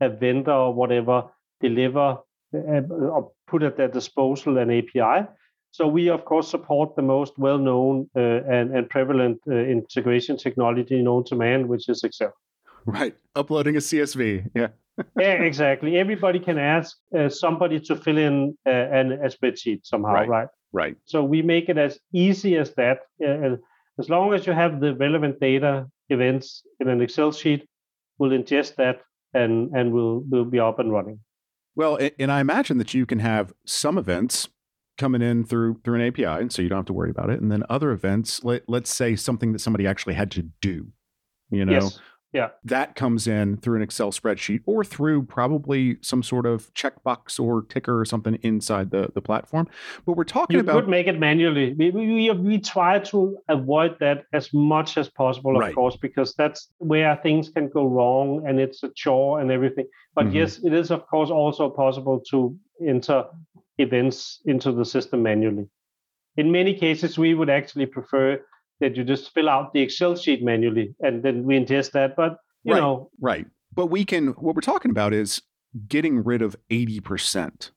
a 0.00 0.08
vendor 0.08 0.52
or 0.52 0.74
whatever 0.74 1.30
deliver 1.60 2.18
uh, 2.54 3.20
put 3.46 3.62
at 3.62 3.76
their 3.76 3.88
disposal 3.88 4.58
an 4.58 4.70
API. 4.70 5.28
So 5.74 5.88
we 5.88 6.08
of 6.08 6.24
course 6.24 6.48
support 6.48 6.94
the 6.94 7.02
most 7.02 7.36
well-known 7.36 8.08
uh, 8.14 8.20
and, 8.20 8.76
and 8.76 8.88
prevalent 8.88 9.40
uh, 9.48 9.54
integration 9.56 10.36
technology 10.36 11.02
known 11.02 11.24
to 11.24 11.34
man, 11.34 11.66
which 11.66 11.88
is 11.88 12.04
Excel. 12.04 12.32
Right, 12.86 13.16
uploading 13.34 13.74
a 13.74 13.80
CSV. 13.80 14.50
Yeah. 14.54 14.68
yeah, 15.18 15.32
exactly. 15.42 15.98
Everybody 15.98 16.38
can 16.38 16.58
ask 16.58 16.96
uh, 17.18 17.28
somebody 17.28 17.80
to 17.80 17.96
fill 17.96 18.18
in 18.18 18.56
uh, 18.64 18.70
an, 18.70 19.12
a 19.14 19.26
spreadsheet 19.26 19.80
somehow, 19.82 20.12
right. 20.12 20.28
right? 20.28 20.48
Right. 20.72 20.96
So 21.06 21.24
we 21.24 21.42
make 21.42 21.68
it 21.68 21.76
as 21.76 21.98
easy 22.12 22.56
as 22.56 22.72
that. 22.74 22.98
Uh, 23.20 23.56
as 23.98 24.08
long 24.08 24.32
as 24.32 24.46
you 24.46 24.52
have 24.52 24.78
the 24.78 24.94
relevant 24.94 25.40
data 25.40 25.88
events 26.08 26.62
in 26.78 26.88
an 26.88 27.02
Excel 27.02 27.32
sheet, 27.32 27.68
we'll 28.18 28.30
ingest 28.30 28.76
that 28.76 29.00
and 29.32 29.74
and 29.74 29.92
we'll 29.92 30.22
we'll 30.30 30.44
be 30.44 30.60
up 30.60 30.78
and 30.78 30.92
running. 30.92 31.18
Well, 31.74 31.98
and 32.20 32.30
I 32.30 32.38
imagine 32.38 32.78
that 32.78 32.94
you 32.94 33.06
can 33.06 33.18
have 33.18 33.52
some 33.66 33.98
events 33.98 34.48
coming 34.98 35.22
in 35.22 35.44
through 35.44 35.80
through 35.84 36.00
an 36.00 36.06
API, 36.06 36.24
and 36.24 36.52
so 36.52 36.62
you 36.62 36.68
don't 36.68 36.78
have 36.78 36.86
to 36.86 36.92
worry 36.92 37.10
about 37.10 37.30
it. 37.30 37.40
And 37.40 37.50
then 37.50 37.62
other 37.68 37.90
events, 37.90 38.44
let 38.44 38.68
let's 38.68 38.92
say 38.92 39.16
something 39.16 39.52
that 39.52 39.60
somebody 39.60 39.86
actually 39.86 40.14
had 40.14 40.30
to 40.32 40.42
do, 40.60 40.88
you 41.50 41.64
know, 41.64 41.72
yes. 41.72 42.00
Yeah. 42.34 42.48
That 42.64 42.96
comes 42.96 43.28
in 43.28 43.58
through 43.58 43.76
an 43.76 43.82
Excel 43.82 44.10
spreadsheet 44.10 44.62
or 44.66 44.84
through 44.84 45.22
probably 45.22 45.98
some 46.02 46.20
sort 46.24 46.46
of 46.46 46.74
checkbox 46.74 47.38
or 47.38 47.62
ticker 47.62 47.98
or 47.98 48.04
something 48.04 48.34
inside 48.42 48.90
the, 48.90 49.08
the 49.14 49.22
platform. 49.22 49.68
But 50.04 50.16
we're 50.16 50.24
talking 50.24 50.54
you 50.54 50.60
about. 50.60 50.80
Could 50.80 50.88
make 50.88 51.06
it 51.06 51.20
manually. 51.20 51.74
We, 51.74 51.92
we, 51.92 52.30
we 52.32 52.58
try 52.58 52.98
to 52.98 53.38
avoid 53.48 54.00
that 54.00 54.24
as 54.32 54.52
much 54.52 54.98
as 54.98 55.08
possible, 55.08 55.54
of 55.54 55.60
right. 55.60 55.74
course, 55.74 55.96
because 55.96 56.34
that's 56.34 56.70
where 56.78 57.14
things 57.22 57.50
can 57.50 57.68
go 57.68 57.86
wrong 57.86 58.42
and 58.48 58.58
it's 58.58 58.82
a 58.82 58.90
chore 58.96 59.38
and 59.38 59.52
everything. 59.52 59.86
But 60.16 60.26
mm-hmm. 60.26 60.36
yes, 60.36 60.58
it 60.64 60.72
is, 60.72 60.90
of 60.90 61.06
course, 61.06 61.30
also 61.30 61.70
possible 61.70 62.20
to 62.30 62.58
enter 62.84 63.26
events 63.78 64.40
into 64.44 64.72
the 64.72 64.84
system 64.84 65.22
manually. 65.22 65.66
In 66.36 66.50
many 66.50 66.74
cases, 66.74 67.18
we 67.18 67.34
would 67.34 67.50
actually 67.50 67.86
prefer 67.86 68.40
that 68.80 68.96
you 68.96 69.04
just 69.04 69.32
fill 69.32 69.48
out 69.48 69.72
the 69.72 69.80
Excel 69.80 70.16
sheet 70.16 70.42
manually 70.42 70.94
and 71.00 71.22
then 71.22 71.44
we 71.44 71.58
ingest 71.58 71.92
that. 71.92 72.16
But 72.16 72.38
you 72.64 72.72
right, 72.72 72.80
know, 72.80 73.10
right. 73.20 73.46
But 73.72 73.86
we 73.86 74.04
can. 74.04 74.28
What 74.28 74.54
we're 74.54 74.60
talking 74.60 74.90
about 74.90 75.12
is 75.12 75.42
getting 75.86 76.22
rid 76.22 76.42
of 76.42 76.56
eighty 76.70 77.00
percent, 77.00 77.70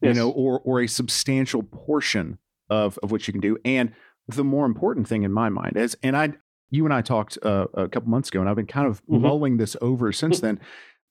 you 0.00 0.12
know, 0.12 0.30
or 0.30 0.60
or 0.60 0.80
a 0.80 0.86
substantial 0.86 1.62
portion 1.62 2.38
of 2.68 2.98
of 3.02 3.10
what 3.10 3.26
you 3.26 3.32
can 3.32 3.40
do. 3.40 3.58
And 3.64 3.92
the 4.28 4.44
more 4.44 4.66
important 4.66 5.08
thing 5.08 5.22
in 5.22 5.32
my 5.32 5.48
mind 5.48 5.76
is, 5.76 5.96
and 6.02 6.16
I, 6.16 6.32
you 6.70 6.84
and 6.84 6.94
I 6.94 7.02
talked 7.02 7.38
uh, 7.42 7.66
a 7.74 7.88
couple 7.88 8.08
months 8.08 8.28
ago, 8.28 8.40
and 8.40 8.48
I've 8.48 8.56
been 8.56 8.66
kind 8.66 8.86
of 8.86 9.02
mm-hmm. 9.04 9.22
mulling 9.22 9.56
this 9.56 9.76
over 9.80 10.12
since 10.12 10.40
then, 10.40 10.60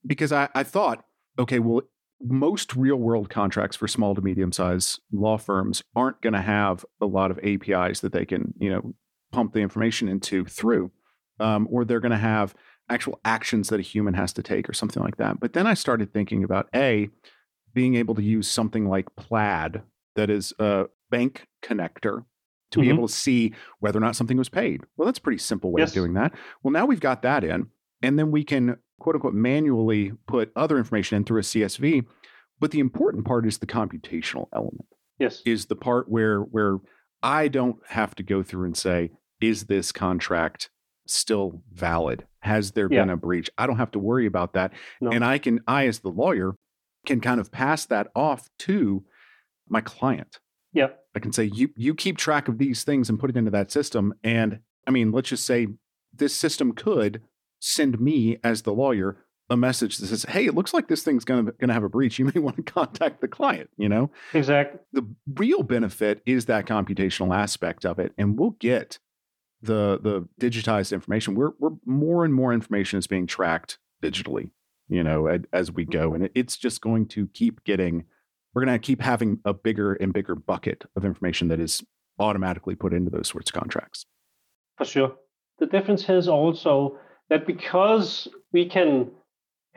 because 0.06 0.32
I 0.32 0.50
I 0.54 0.64
thought, 0.64 1.04
okay, 1.40 1.60
well, 1.60 1.82
most 2.24 2.76
real 2.76 2.98
world 2.98 3.30
contracts 3.30 3.76
for 3.78 3.88
small 3.88 4.16
to 4.16 4.22
medium 4.22 4.52
size 4.52 5.00
law 5.12 5.38
firms 5.38 5.84
aren't 5.96 6.22
going 6.22 6.34
to 6.34 6.42
have 6.42 6.86
a 7.00 7.06
lot 7.06 7.32
of 7.32 7.40
APIs 7.40 8.02
that 8.02 8.14
they 8.14 8.26
can, 8.26 8.54
you 8.60 8.70
know, 8.70 8.94
pump 9.32 9.54
the 9.54 9.60
information 9.60 10.08
into 10.08 10.46
through, 10.46 10.92
um, 11.40 11.68
or 11.72 11.86
they're 11.86 12.00
going 12.00 12.12
to 12.12 12.18
have 12.18 12.54
actual 12.90 13.20
actions 13.24 13.70
that 13.70 13.80
a 13.80 13.84
human 13.84 14.14
has 14.14 14.34
to 14.34 14.44
take 14.44 14.70
or 14.70 14.74
something 14.74 15.02
like 15.02 15.18
that. 15.18 15.40
But 15.40 15.54
then 15.54 15.66
I 15.66 15.74
started 15.74 16.14
thinking 16.14 16.44
about 16.44 16.68
A, 16.76 17.10
being 17.74 17.96
able 17.96 18.16
to 18.16 18.24
use 18.24 18.50
something 18.50 18.88
like 18.88 19.16
Plaid 19.16 19.82
that 20.16 20.30
is 20.30 20.54
a 20.60 20.86
bank 21.10 21.48
connector 21.64 22.26
to 22.72 22.80
mm-hmm. 22.80 22.82
be 22.82 22.90
able 22.90 23.08
to 23.08 23.14
see 23.14 23.54
whether 23.80 23.98
or 23.98 24.02
not 24.02 24.16
something 24.16 24.38
was 24.38 24.50
paid. 24.50 24.82
Well, 24.98 25.06
that's 25.06 25.20
a 25.20 25.22
pretty 25.22 25.38
simple 25.38 25.72
way 25.72 25.82
yes. 25.82 25.90
of 25.90 25.96
doing 25.96 26.14
that. 26.14 26.34
Well, 26.64 26.72
now 26.72 26.86
we've 26.86 27.00
got 27.00 27.22
that 27.22 27.44
in, 27.44 27.68
and 28.02 28.20
then 28.20 28.32
we 28.32 28.44
can 28.44 28.78
quote 29.02 29.16
unquote 29.16 29.34
manually 29.34 30.14
put 30.28 30.52
other 30.56 30.78
information 30.78 31.18
in 31.18 31.24
through 31.24 31.40
a 31.40 31.44
CSV. 31.44 32.06
But 32.60 32.70
the 32.70 32.80
important 32.80 33.26
part 33.26 33.48
is 33.48 33.58
the 33.58 33.66
computational 33.66 34.48
element. 34.54 34.86
Yes. 35.18 35.42
Is 35.46 35.66
the 35.66 35.76
part 35.76 36.08
where 36.08 36.42
where 36.42 36.78
I 37.24 37.48
don't 37.48 37.78
have 37.88 38.16
to 38.16 38.24
go 38.24 38.44
through 38.44 38.66
and 38.66 38.78
say, 38.78 39.12
is 39.42 39.66
this 39.66 39.92
contract 39.92 40.70
still 41.08 41.64
valid? 41.74 42.26
Has 42.42 42.72
there 42.72 42.88
yeah. 42.90 43.02
been 43.02 43.10
a 43.10 43.18
breach? 43.18 43.50
I 43.58 43.66
don't 43.66 43.78
have 43.78 43.92
to 43.92 44.00
worry 44.00 44.28
about 44.28 44.54
that. 44.54 44.74
No. 45.00 45.12
And 45.12 45.26
I 45.26 45.40
can, 45.40 45.62
I 45.68 45.88
as 45.88 46.00
the 46.00 46.10
lawyer, 46.10 46.56
can 47.06 47.20
kind 47.20 47.40
of 47.40 47.52
pass 47.52 47.86
that 47.88 48.08
off 48.16 48.50
to 48.60 49.04
my 49.68 49.82
client. 49.82 50.40
Yeah. 50.74 50.90
I 51.16 51.20
can 51.20 51.34
say, 51.34 51.46
you 51.46 51.70
you 51.76 51.96
keep 51.96 52.18
track 52.18 52.48
of 52.48 52.60
these 52.60 52.84
things 52.84 53.10
and 53.10 53.20
put 53.20 53.32
it 53.32 53.38
into 53.38 53.52
that 53.52 53.72
system. 53.72 54.14
And 54.24 54.60
I 54.88 54.92
mean, 54.92 55.12
let's 55.12 55.30
just 55.30 55.46
say 55.46 55.68
this 56.14 56.36
system 56.36 56.74
could 56.74 57.22
send 57.62 58.02
me 58.02 58.38
as 58.44 58.64
the 58.64 58.74
lawyer 58.74 59.24
a 59.50 59.58
message 59.58 59.98
that 59.98 60.08
says, 60.08 60.24
"Hey, 60.24 60.46
it 60.46 60.56
looks 60.56 60.74
like 60.74 60.88
this 60.88 61.04
thing's 61.04 61.26
going 61.26 61.46
to 61.46 61.52
going 61.52 61.68
to 61.68 61.74
have 61.74 61.84
a 61.84 61.90
breach. 61.90 62.18
You 62.18 62.26
may 62.26 62.40
want 62.42 62.56
to 62.58 62.64
contact 62.64 63.22
the 63.22 63.28
client." 63.28 63.70
You 63.78 63.90
know, 63.90 64.10
exactly. 64.34 64.80
The 64.94 65.06
real 65.36 65.62
benefit 65.62 66.22
is 66.26 66.46
that 66.46 66.66
computational 66.66 67.36
aspect 67.36 67.86
of 67.86 68.00
it, 68.00 68.14
and 68.18 68.40
we'll 68.40 68.56
get 68.60 69.00
the 69.62 70.00
the 70.02 70.28
digitized 70.40 70.94
information. 70.94 71.36
We're 71.36 71.52
we're 71.60 71.76
more 71.86 72.26
and 72.26 72.34
more 72.34 72.54
information 72.54 72.98
is 72.98 73.08
being 73.08 73.28
tracked 73.28 73.78
digitally. 74.02 74.52
You 74.88 75.04
know, 75.04 75.28
as, 75.28 75.42
as 75.54 75.72
we 75.72 75.86
go, 75.86 76.14
and 76.14 76.30
it's 76.34 76.58
just 76.58 76.82
going 76.82 77.08
to 77.10 77.28
keep 77.28 77.64
getting. 77.64 78.06
We're 78.54 78.66
going 78.66 78.78
to 78.78 78.86
keep 78.86 79.02
having 79.02 79.40
a 79.46 79.54
bigger 79.54 79.94
and 79.94 80.12
bigger 80.12 80.36
bucket 80.36 80.84
of 80.98 81.06
information 81.06 81.48
that 81.50 81.60
is 81.62 81.82
automatically 82.20 82.76
put 82.76 82.94
into 82.94 83.10
those 83.10 83.30
sorts 83.30 83.50
of 83.50 83.54
contracts. 83.54 84.06
For 84.78 84.84
sure. 84.84 85.16
The 85.60 85.68
difference 85.68 86.10
is 86.10 86.28
also 86.28 86.98
that 87.32 87.48
because 87.48 88.28
we 88.52 88.66
can 88.66 89.10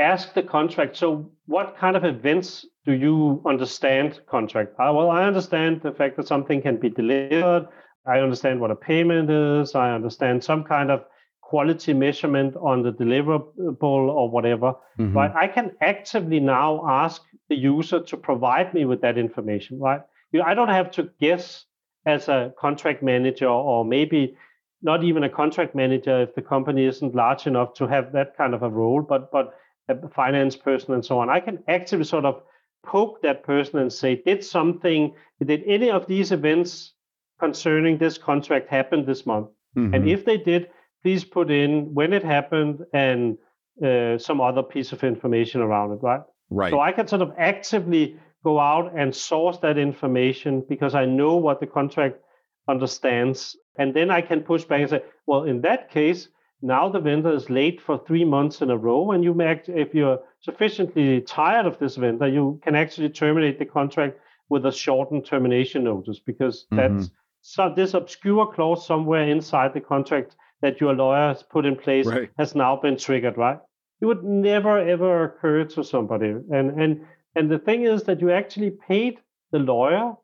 ask 0.00 0.34
the 0.34 0.42
contract. 0.42 0.96
So, 0.96 1.30
what 1.46 1.76
kind 1.78 1.96
of 1.96 2.04
events 2.04 2.66
do 2.84 2.92
you 2.92 3.40
understand 3.46 4.20
contract? 4.26 4.72
Uh, 4.72 4.92
well, 4.92 5.08
I 5.08 5.22
understand 5.24 5.80
the 5.82 5.92
fact 5.92 6.16
that 6.16 6.26
something 6.26 6.60
can 6.60 6.78
be 6.78 6.90
delivered. 6.90 7.68
I 8.06 8.18
understand 8.18 8.60
what 8.60 8.72
a 8.72 8.76
payment 8.76 9.30
is. 9.30 9.76
I 9.76 9.92
understand 9.92 10.42
some 10.42 10.64
kind 10.64 10.90
of 10.90 11.04
quality 11.40 11.92
measurement 11.92 12.56
on 12.56 12.82
the 12.82 12.90
deliverable 12.90 14.08
or 14.18 14.28
whatever. 14.28 14.74
Mm-hmm. 14.98 15.14
But 15.14 15.36
I 15.36 15.46
can 15.46 15.70
actively 15.80 16.40
now 16.40 16.84
ask 16.88 17.22
the 17.48 17.54
user 17.54 18.00
to 18.00 18.16
provide 18.16 18.74
me 18.74 18.84
with 18.84 19.00
that 19.02 19.16
information. 19.16 19.78
Right? 19.78 20.00
You 20.32 20.40
know, 20.40 20.46
I 20.46 20.54
don't 20.54 20.74
have 20.80 20.90
to 20.92 21.08
guess 21.20 21.66
as 22.04 22.28
a 22.28 22.52
contract 22.58 23.00
manager 23.00 23.48
or 23.48 23.84
maybe 23.84 24.36
not 24.84 25.02
even 25.02 25.24
a 25.24 25.28
contract 25.28 25.74
manager 25.74 26.22
if 26.22 26.34
the 26.34 26.42
company 26.42 26.84
isn't 26.84 27.14
large 27.14 27.46
enough 27.46 27.74
to 27.74 27.86
have 27.86 28.12
that 28.12 28.36
kind 28.36 28.54
of 28.54 28.62
a 28.62 28.68
role. 28.70 29.02
But 29.02 29.32
but 29.32 29.54
a 29.88 30.08
finance 30.08 30.56
person 30.56 30.94
and 30.94 31.04
so 31.04 31.18
on. 31.18 31.28
I 31.28 31.40
can 31.40 31.62
actively 31.68 32.04
sort 32.04 32.24
of 32.24 32.42
poke 32.84 33.22
that 33.22 33.42
person 33.44 33.78
and 33.78 33.92
say, 33.92 34.22
did 34.24 34.44
something, 34.44 35.14
did 35.44 35.62
any 35.66 35.90
of 35.90 36.06
these 36.06 36.32
events 36.32 36.94
concerning 37.40 37.98
this 37.98 38.18
contract 38.18 38.68
happen 38.68 39.04
this 39.04 39.26
month? 39.26 39.48
Mm-hmm. 39.76 39.94
And 39.94 40.08
if 40.08 40.24
they 40.24 40.36
did, 40.36 40.68
please 41.02 41.24
put 41.24 41.50
in 41.50 41.92
when 41.94 42.12
it 42.12 42.24
happened 42.24 42.84
and 42.92 43.36
uh, 43.84 44.16
some 44.18 44.40
other 44.40 44.62
piece 44.62 44.92
of 44.92 45.02
information 45.02 45.60
around 45.60 45.92
it, 45.92 46.02
right? 46.02 46.22
Right. 46.50 46.70
So 46.70 46.80
I 46.80 46.92
can 46.92 47.08
sort 47.08 47.22
of 47.22 47.32
actively 47.36 48.16
go 48.44 48.60
out 48.60 48.92
and 48.96 49.14
source 49.14 49.58
that 49.58 49.78
information 49.78 50.62
because 50.68 50.94
I 50.94 51.06
know 51.06 51.36
what 51.36 51.60
the 51.60 51.66
contract 51.66 52.20
understands. 52.68 53.56
And 53.76 53.94
then 53.94 54.10
I 54.10 54.20
can 54.20 54.40
push 54.40 54.64
back 54.64 54.80
and 54.80 54.90
say, 54.90 55.02
well, 55.26 55.44
in 55.44 55.60
that 55.62 55.90
case, 55.90 56.28
now 56.62 56.88
the 56.88 57.00
vendor 57.00 57.32
is 57.32 57.50
late 57.50 57.80
for 57.80 57.98
three 57.98 58.24
months 58.24 58.62
in 58.62 58.70
a 58.70 58.76
row, 58.76 59.10
and 59.10 59.22
you 59.22 59.34
may, 59.34 59.60
if 59.66 59.94
you're 59.94 60.20
sufficiently 60.40 61.20
tired 61.20 61.66
of 61.66 61.78
this 61.78 61.96
vendor, 61.96 62.26
you 62.26 62.58
can 62.62 62.74
actually 62.74 63.10
terminate 63.10 63.58
the 63.58 63.66
contract 63.66 64.18
with 64.48 64.64
a 64.66 64.72
shortened 64.72 65.26
termination 65.26 65.84
notice 65.84 66.20
because 66.20 66.66
mm-hmm. 66.72 66.76
that's 66.76 67.10
so 67.42 67.72
this 67.74 67.92
obscure 67.92 68.50
clause 68.50 68.86
somewhere 68.86 69.28
inside 69.28 69.74
the 69.74 69.80
contract 69.80 70.36
that 70.62 70.80
your 70.80 70.94
lawyer 70.94 71.28
has 71.28 71.42
put 71.42 71.66
in 71.66 71.76
place 71.76 72.06
right. 72.06 72.30
has 72.38 72.54
now 72.54 72.76
been 72.76 72.96
triggered, 72.96 73.36
right? 73.36 73.58
It 74.00 74.06
would 74.06 74.24
never 74.24 74.78
ever 74.78 75.24
occur 75.24 75.64
to 75.64 75.84
somebody. 75.84 76.28
And 76.28 76.80
and 76.80 77.04
and 77.36 77.50
the 77.50 77.58
thing 77.58 77.82
is 77.82 78.04
that 78.04 78.20
you 78.22 78.30
actually 78.30 78.70
paid 78.70 79.18
the 79.52 79.58
lawyer 79.58 80.14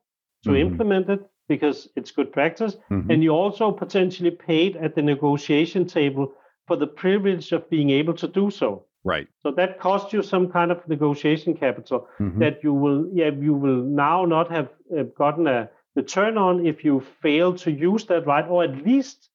to 0.44 0.48
mm-hmm. 0.48 0.57
implement 0.57 1.11
it 1.11 1.30
because 1.51 1.88
it's 1.96 2.12
good 2.12 2.32
practice. 2.32 2.76
Mm-hmm. 2.90 3.11
And 3.11 3.22
you 3.24 3.30
also 3.30 3.72
potentially 3.72 4.30
paid 4.30 4.76
at 4.76 4.94
the 4.94 5.03
negotiation 5.03 5.84
table 5.84 6.32
for 6.68 6.76
the 6.76 6.86
privilege 6.86 7.51
of 7.51 7.68
being 7.68 7.90
able 7.90 8.14
to 8.14 8.28
do 8.28 8.51
so. 8.51 8.86
Right. 9.03 9.26
So 9.42 9.51
that 9.53 9.80
costs 9.80 10.12
you 10.12 10.22
some 10.22 10.46
kind 10.53 10.70
of 10.70 10.86
negotiation 10.86 11.55
capital 11.55 12.07
mm-hmm. 12.20 12.38
that 12.38 12.62
you 12.62 12.72
will 12.72 13.09
yeah 13.12 13.30
you 13.48 13.55
will 13.55 13.82
now 13.82 14.24
not 14.36 14.51
have 14.51 14.68
uh, 14.96 15.03
gotten 15.22 15.46
a 15.46 15.70
return 15.96 16.38
on 16.38 16.66
if 16.66 16.84
you 16.84 17.03
fail 17.22 17.55
to 17.64 17.70
use 17.72 18.05
that 18.07 18.26
right 18.26 18.46
or 18.46 18.62
at 18.62 18.76
least 18.86 19.30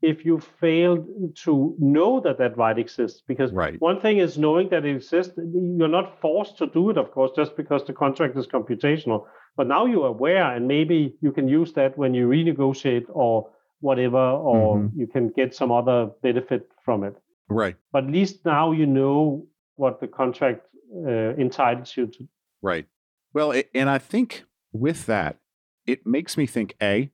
if 0.00 0.24
you 0.24 0.40
fail 0.60 1.04
to 1.44 1.74
know 1.78 2.20
that 2.20 2.38
that 2.38 2.56
right 2.56 2.78
exists 2.78 3.20
because 3.26 3.52
right. 3.52 3.80
one 3.80 4.00
thing 4.00 4.18
is 4.18 4.38
knowing 4.38 4.68
that 4.68 4.84
it 4.84 4.94
exists 4.94 5.34
you're 5.36 5.96
not 5.98 6.20
forced 6.20 6.56
to 6.58 6.66
do 6.78 6.88
it 6.90 6.96
of 6.96 7.10
course 7.10 7.32
just 7.40 7.56
because 7.56 7.84
the 7.84 7.92
contract 7.92 8.36
is 8.36 8.46
computational 8.46 9.26
but 9.58 9.66
now 9.66 9.86
you're 9.86 10.06
aware, 10.06 10.54
and 10.54 10.68
maybe 10.68 11.16
you 11.20 11.32
can 11.32 11.48
use 11.48 11.72
that 11.72 11.98
when 11.98 12.14
you 12.14 12.28
renegotiate 12.28 13.06
or 13.08 13.50
whatever, 13.80 14.16
or 14.16 14.76
mm-hmm. 14.76 15.00
you 15.00 15.08
can 15.08 15.30
get 15.30 15.52
some 15.52 15.72
other 15.72 16.12
benefit 16.22 16.70
from 16.84 17.02
it. 17.02 17.16
Right. 17.48 17.74
But 17.90 18.04
at 18.04 18.10
least 18.10 18.46
now 18.46 18.70
you 18.70 18.86
know 18.86 19.48
what 19.74 20.00
the 20.00 20.06
contract 20.06 20.60
uh, 21.04 21.34
entitles 21.34 21.96
you 21.96 22.06
to. 22.06 22.28
Right. 22.62 22.86
Well, 23.34 23.50
it, 23.50 23.68
and 23.74 23.90
I 23.90 23.98
think 23.98 24.44
with 24.72 25.06
that, 25.06 25.38
it 25.86 26.06
makes 26.06 26.36
me 26.36 26.46
think 26.46 26.76
a 26.80 27.10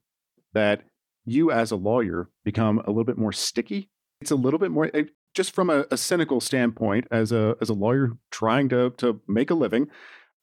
that 0.52 0.82
you 1.24 1.50
as 1.50 1.70
a 1.70 1.76
lawyer 1.76 2.28
become 2.44 2.78
a 2.80 2.88
little 2.88 3.04
bit 3.04 3.16
more 3.16 3.32
sticky. 3.32 3.88
It's 4.20 4.30
a 4.30 4.36
little 4.36 4.58
bit 4.58 4.70
more 4.70 4.90
eh, 4.92 5.04
just 5.32 5.54
from 5.54 5.70
a, 5.70 5.86
a 5.90 5.96
cynical 5.96 6.42
standpoint 6.42 7.06
as 7.10 7.32
a 7.32 7.56
as 7.62 7.70
a 7.70 7.74
lawyer 7.74 8.18
trying 8.30 8.68
to 8.68 8.90
to 8.98 9.22
make 9.26 9.50
a 9.50 9.54
living. 9.54 9.88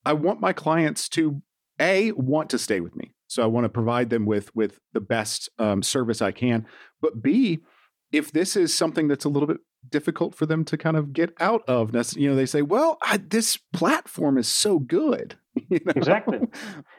I 0.04 0.14
want 0.14 0.42
my 0.42 0.52
clients 0.52 1.08
to 1.10 1.44
a 1.82 2.12
want 2.14 2.50
to 2.52 2.58
stay 2.58 2.80
with 2.80 2.96
me, 2.96 3.14
so 3.28 3.44
I 3.44 3.48
want 3.48 3.66
to 3.66 3.70
provide 3.70 4.10
them 4.10 4.26
with 4.26 4.56
with 4.56 4.80
the 4.94 5.02
best 5.02 5.50
um, 5.60 5.84
service 5.84 6.22
I 6.22 6.32
can. 6.32 6.66
But 7.02 7.22
b 7.22 7.60
if 8.12 8.32
this 8.32 8.56
is 8.56 8.74
something 8.74 9.08
that's 9.08 9.26
a 9.26 9.30
little 9.30 9.48
bit 9.48 9.60
difficult 9.90 10.36
for 10.36 10.46
them 10.46 10.64
to 10.66 10.78
kind 10.78 10.98
of 10.98 11.14
get 11.14 11.34
out 11.40 11.64
of. 11.68 11.94
You 12.16 12.30
know, 12.30 12.36
they 12.36 12.46
say, 12.46 12.62
"Well, 12.62 12.98
I, 13.02 13.18
this 13.18 13.58
platform 13.58 14.38
is 14.38 14.48
so 14.48 14.80
good." 14.80 15.36
You 15.70 15.80
know? 15.86 15.94
Exactly. 15.98 16.40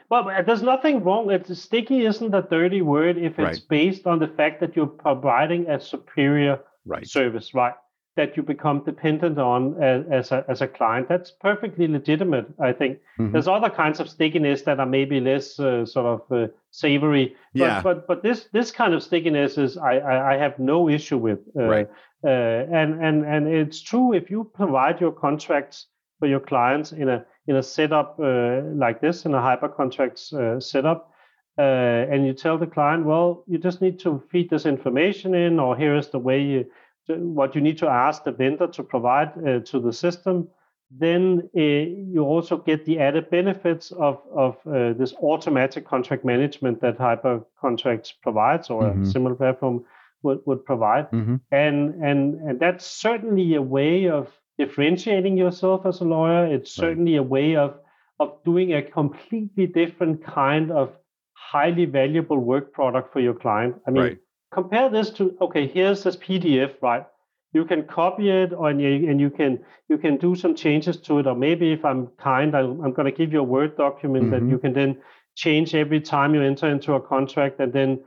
Well, 0.09 0.29
there's 0.45 0.61
nothing 0.61 1.03
wrong. 1.03 1.31
It's 1.31 1.59
sticky 1.59 2.05
isn't 2.05 2.35
a 2.35 2.43
dirty 2.43 2.83
word 2.83 3.17
if 3.17 3.39
it's 3.39 3.39
right. 3.39 3.61
based 3.67 4.05
on 4.05 4.19
the 4.19 4.27
fact 4.27 4.59
that 4.61 4.75
you're 4.75 4.85
providing 4.85 5.67
a 5.67 5.79
superior 5.79 6.59
right. 6.85 7.07
service, 7.07 7.55
right? 7.55 7.73
That 8.15 8.37
you 8.37 8.43
become 8.43 8.83
dependent 8.83 9.39
on 9.39 9.81
as, 9.81 10.05
as, 10.11 10.31
a, 10.31 10.45
as 10.47 10.61
a 10.61 10.67
client. 10.67 11.09
That's 11.09 11.31
perfectly 11.31 11.87
legitimate, 11.87 12.45
I 12.59 12.71
think. 12.71 12.99
Mm-hmm. 13.17 13.31
There's 13.31 13.47
other 13.47 13.71
kinds 13.71 13.99
of 13.99 14.07
stickiness 14.07 14.61
that 14.63 14.79
are 14.79 14.85
maybe 14.85 15.19
less 15.19 15.59
uh, 15.59 15.83
sort 15.83 16.05
of 16.05 16.31
uh, 16.31 16.51
savory. 16.69 17.35
But, 17.53 17.59
yeah. 17.59 17.81
but 17.81 18.07
but 18.07 18.21
this 18.21 18.49
this 18.53 18.71
kind 18.71 18.93
of 18.93 19.01
stickiness 19.01 19.57
is 19.57 19.77
I, 19.77 19.97
I, 19.97 20.33
I 20.33 20.37
have 20.37 20.59
no 20.59 20.89
issue 20.89 21.17
with. 21.17 21.39
Uh, 21.57 21.63
right. 21.63 21.89
Uh, 22.23 22.29
and 22.71 23.03
and 23.03 23.25
and 23.25 23.47
it's 23.47 23.81
true 23.81 24.13
if 24.13 24.29
you 24.29 24.49
provide 24.53 25.01
your 25.01 25.11
contracts 25.11 25.87
for 26.19 26.27
your 26.27 26.39
clients 26.39 26.91
in 26.91 27.09
a 27.09 27.25
in 27.47 27.57
a 27.57 27.63
setup 27.63 28.17
uh, 28.19 28.61
like 28.75 29.01
this 29.01 29.25
in 29.25 29.33
a 29.33 29.39
Hypercontracts 29.39 30.33
uh, 30.33 30.59
setup 30.59 31.11
and 31.57 32.25
you 32.25 32.33
tell 32.33 32.57
the 32.57 32.65
client 32.65 33.05
well 33.05 33.43
you 33.45 33.57
just 33.57 33.81
need 33.81 33.99
to 33.99 34.23
feed 34.31 34.49
this 34.49 34.65
information 34.65 35.35
in 35.35 35.59
or 35.59 35.75
here 35.75 35.95
is 35.97 36.07
the 36.09 36.17
way 36.17 36.41
you 36.41 36.65
what 37.07 37.55
you 37.55 37.61
need 37.61 37.77
to 37.79 37.87
ask 37.87 38.23
the 38.23 38.31
vendor 38.31 38.67
to 38.67 38.83
provide 38.83 39.31
uh, 39.47 39.59
to 39.59 39.79
the 39.79 39.91
system, 39.91 40.47
then 40.91 41.49
uh, 41.57 41.59
you 41.59 42.21
also 42.23 42.57
get 42.57 42.85
the 42.85 42.99
added 42.99 43.29
benefits 43.29 43.91
of, 43.91 44.21
of 44.35 44.55
uh, 44.67 44.93
this 44.93 45.13
automatic 45.15 45.87
contract 45.87 46.23
management 46.23 46.81
that 46.81 46.97
Hyper 46.97 47.41
Contracts 47.59 48.11
provides 48.11 48.69
or 48.69 48.83
mm-hmm. 48.83 49.03
a 49.03 49.05
similar 49.05 49.35
platform 49.35 49.85
would, 50.21 50.39
would 50.45 50.63
provide. 50.65 51.09
Mm-hmm. 51.11 51.35
And, 51.51 52.03
and, 52.03 52.35
and 52.41 52.59
that's 52.59 52.85
certainly 52.85 53.55
a 53.55 53.61
way 53.61 54.07
of 54.07 54.29
differentiating 54.57 55.35
yourself 55.37 55.85
as 55.85 56.01
a 56.01 56.03
lawyer. 56.03 56.45
It's 56.45 56.71
certainly 56.71 57.13
right. 57.13 57.19
a 57.19 57.23
way 57.23 57.55
of, 57.55 57.75
of 58.19 58.37
doing 58.45 58.73
a 58.73 58.81
completely 58.81 59.65
different 59.65 60.23
kind 60.23 60.71
of 60.71 60.93
highly 61.33 61.85
valuable 61.85 62.37
work 62.37 62.71
product 62.71 63.11
for 63.11 63.19
your 63.19 63.33
client. 63.33 63.75
I 63.87 63.91
mean, 63.91 64.03
right. 64.03 64.17
Compare 64.53 64.89
this 64.89 65.09
to 65.11 65.35
okay, 65.41 65.67
here's 65.67 66.03
this 66.03 66.15
PDF, 66.15 66.73
right? 66.81 67.05
You 67.53 67.65
can 67.65 67.83
copy 67.85 68.29
it, 68.29 68.53
or 68.53 68.69
and 68.69 68.81
you, 68.81 69.09
and 69.09 69.19
you 69.19 69.29
can 69.29 69.59
you 69.89 69.97
can 69.97 70.17
do 70.17 70.35
some 70.35 70.55
changes 70.55 70.97
to 71.01 71.19
it, 71.19 71.27
or 71.27 71.35
maybe 71.35 71.71
if 71.71 71.83
I'm 71.85 72.07
kind, 72.19 72.55
I, 72.55 72.61
am 72.61 72.93
going 72.93 73.05
to 73.05 73.11
give 73.11 73.33
you 73.33 73.39
a 73.39 73.43
Word 73.43 73.77
document 73.77 74.25
mm-hmm. 74.25 74.45
that 74.45 74.51
you 74.51 74.57
can 74.57 74.73
then 74.73 74.97
change 75.35 75.75
every 75.75 75.99
time 75.99 76.33
you 76.35 76.41
enter 76.41 76.67
into 76.67 76.93
a 76.93 77.01
contract, 77.01 77.59
and 77.59 77.73
then 77.73 78.03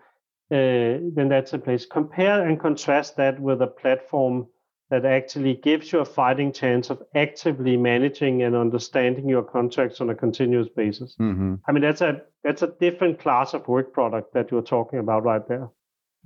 uh, 0.51 1.03
then 1.15 1.29
that's 1.29 1.53
in 1.53 1.61
place. 1.61 1.87
Compare 1.87 2.47
and 2.47 2.59
contrast 2.59 3.17
that 3.17 3.39
with 3.41 3.63
a 3.63 3.67
platform 3.67 4.47
that 4.91 5.05
actually 5.05 5.55
gives 5.55 5.93
you 5.93 5.99
a 5.99 6.05
fighting 6.05 6.53
chance 6.53 6.91
of 6.91 7.03
actively 7.15 7.77
managing 7.77 8.43
and 8.43 8.55
understanding 8.55 9.29
your 9.29 9.43
contracts 9.43 10.01
on 10.01 10.11
a 10.11 10.15
continuous 10.15 10.69
basis. 10.69 11.17
Mm-hmm. 11.21 11.55
I 11.67 11.73
mean, 11.73 11.83
that's 11.83 12.01
a 12.01 12.23
that's 12.45 12.63
a 12.63 12.69
different 12.69 13.19
class 13.19 13.55
of 13.55 13.67
work 13.67 13.93
product 13.93 14.35
that 14.35 14.51
you're 14.51 14.63
talking 14.63 15.01
about 15.01 15.25
right 15.25 15.47
there. 15.49 15.69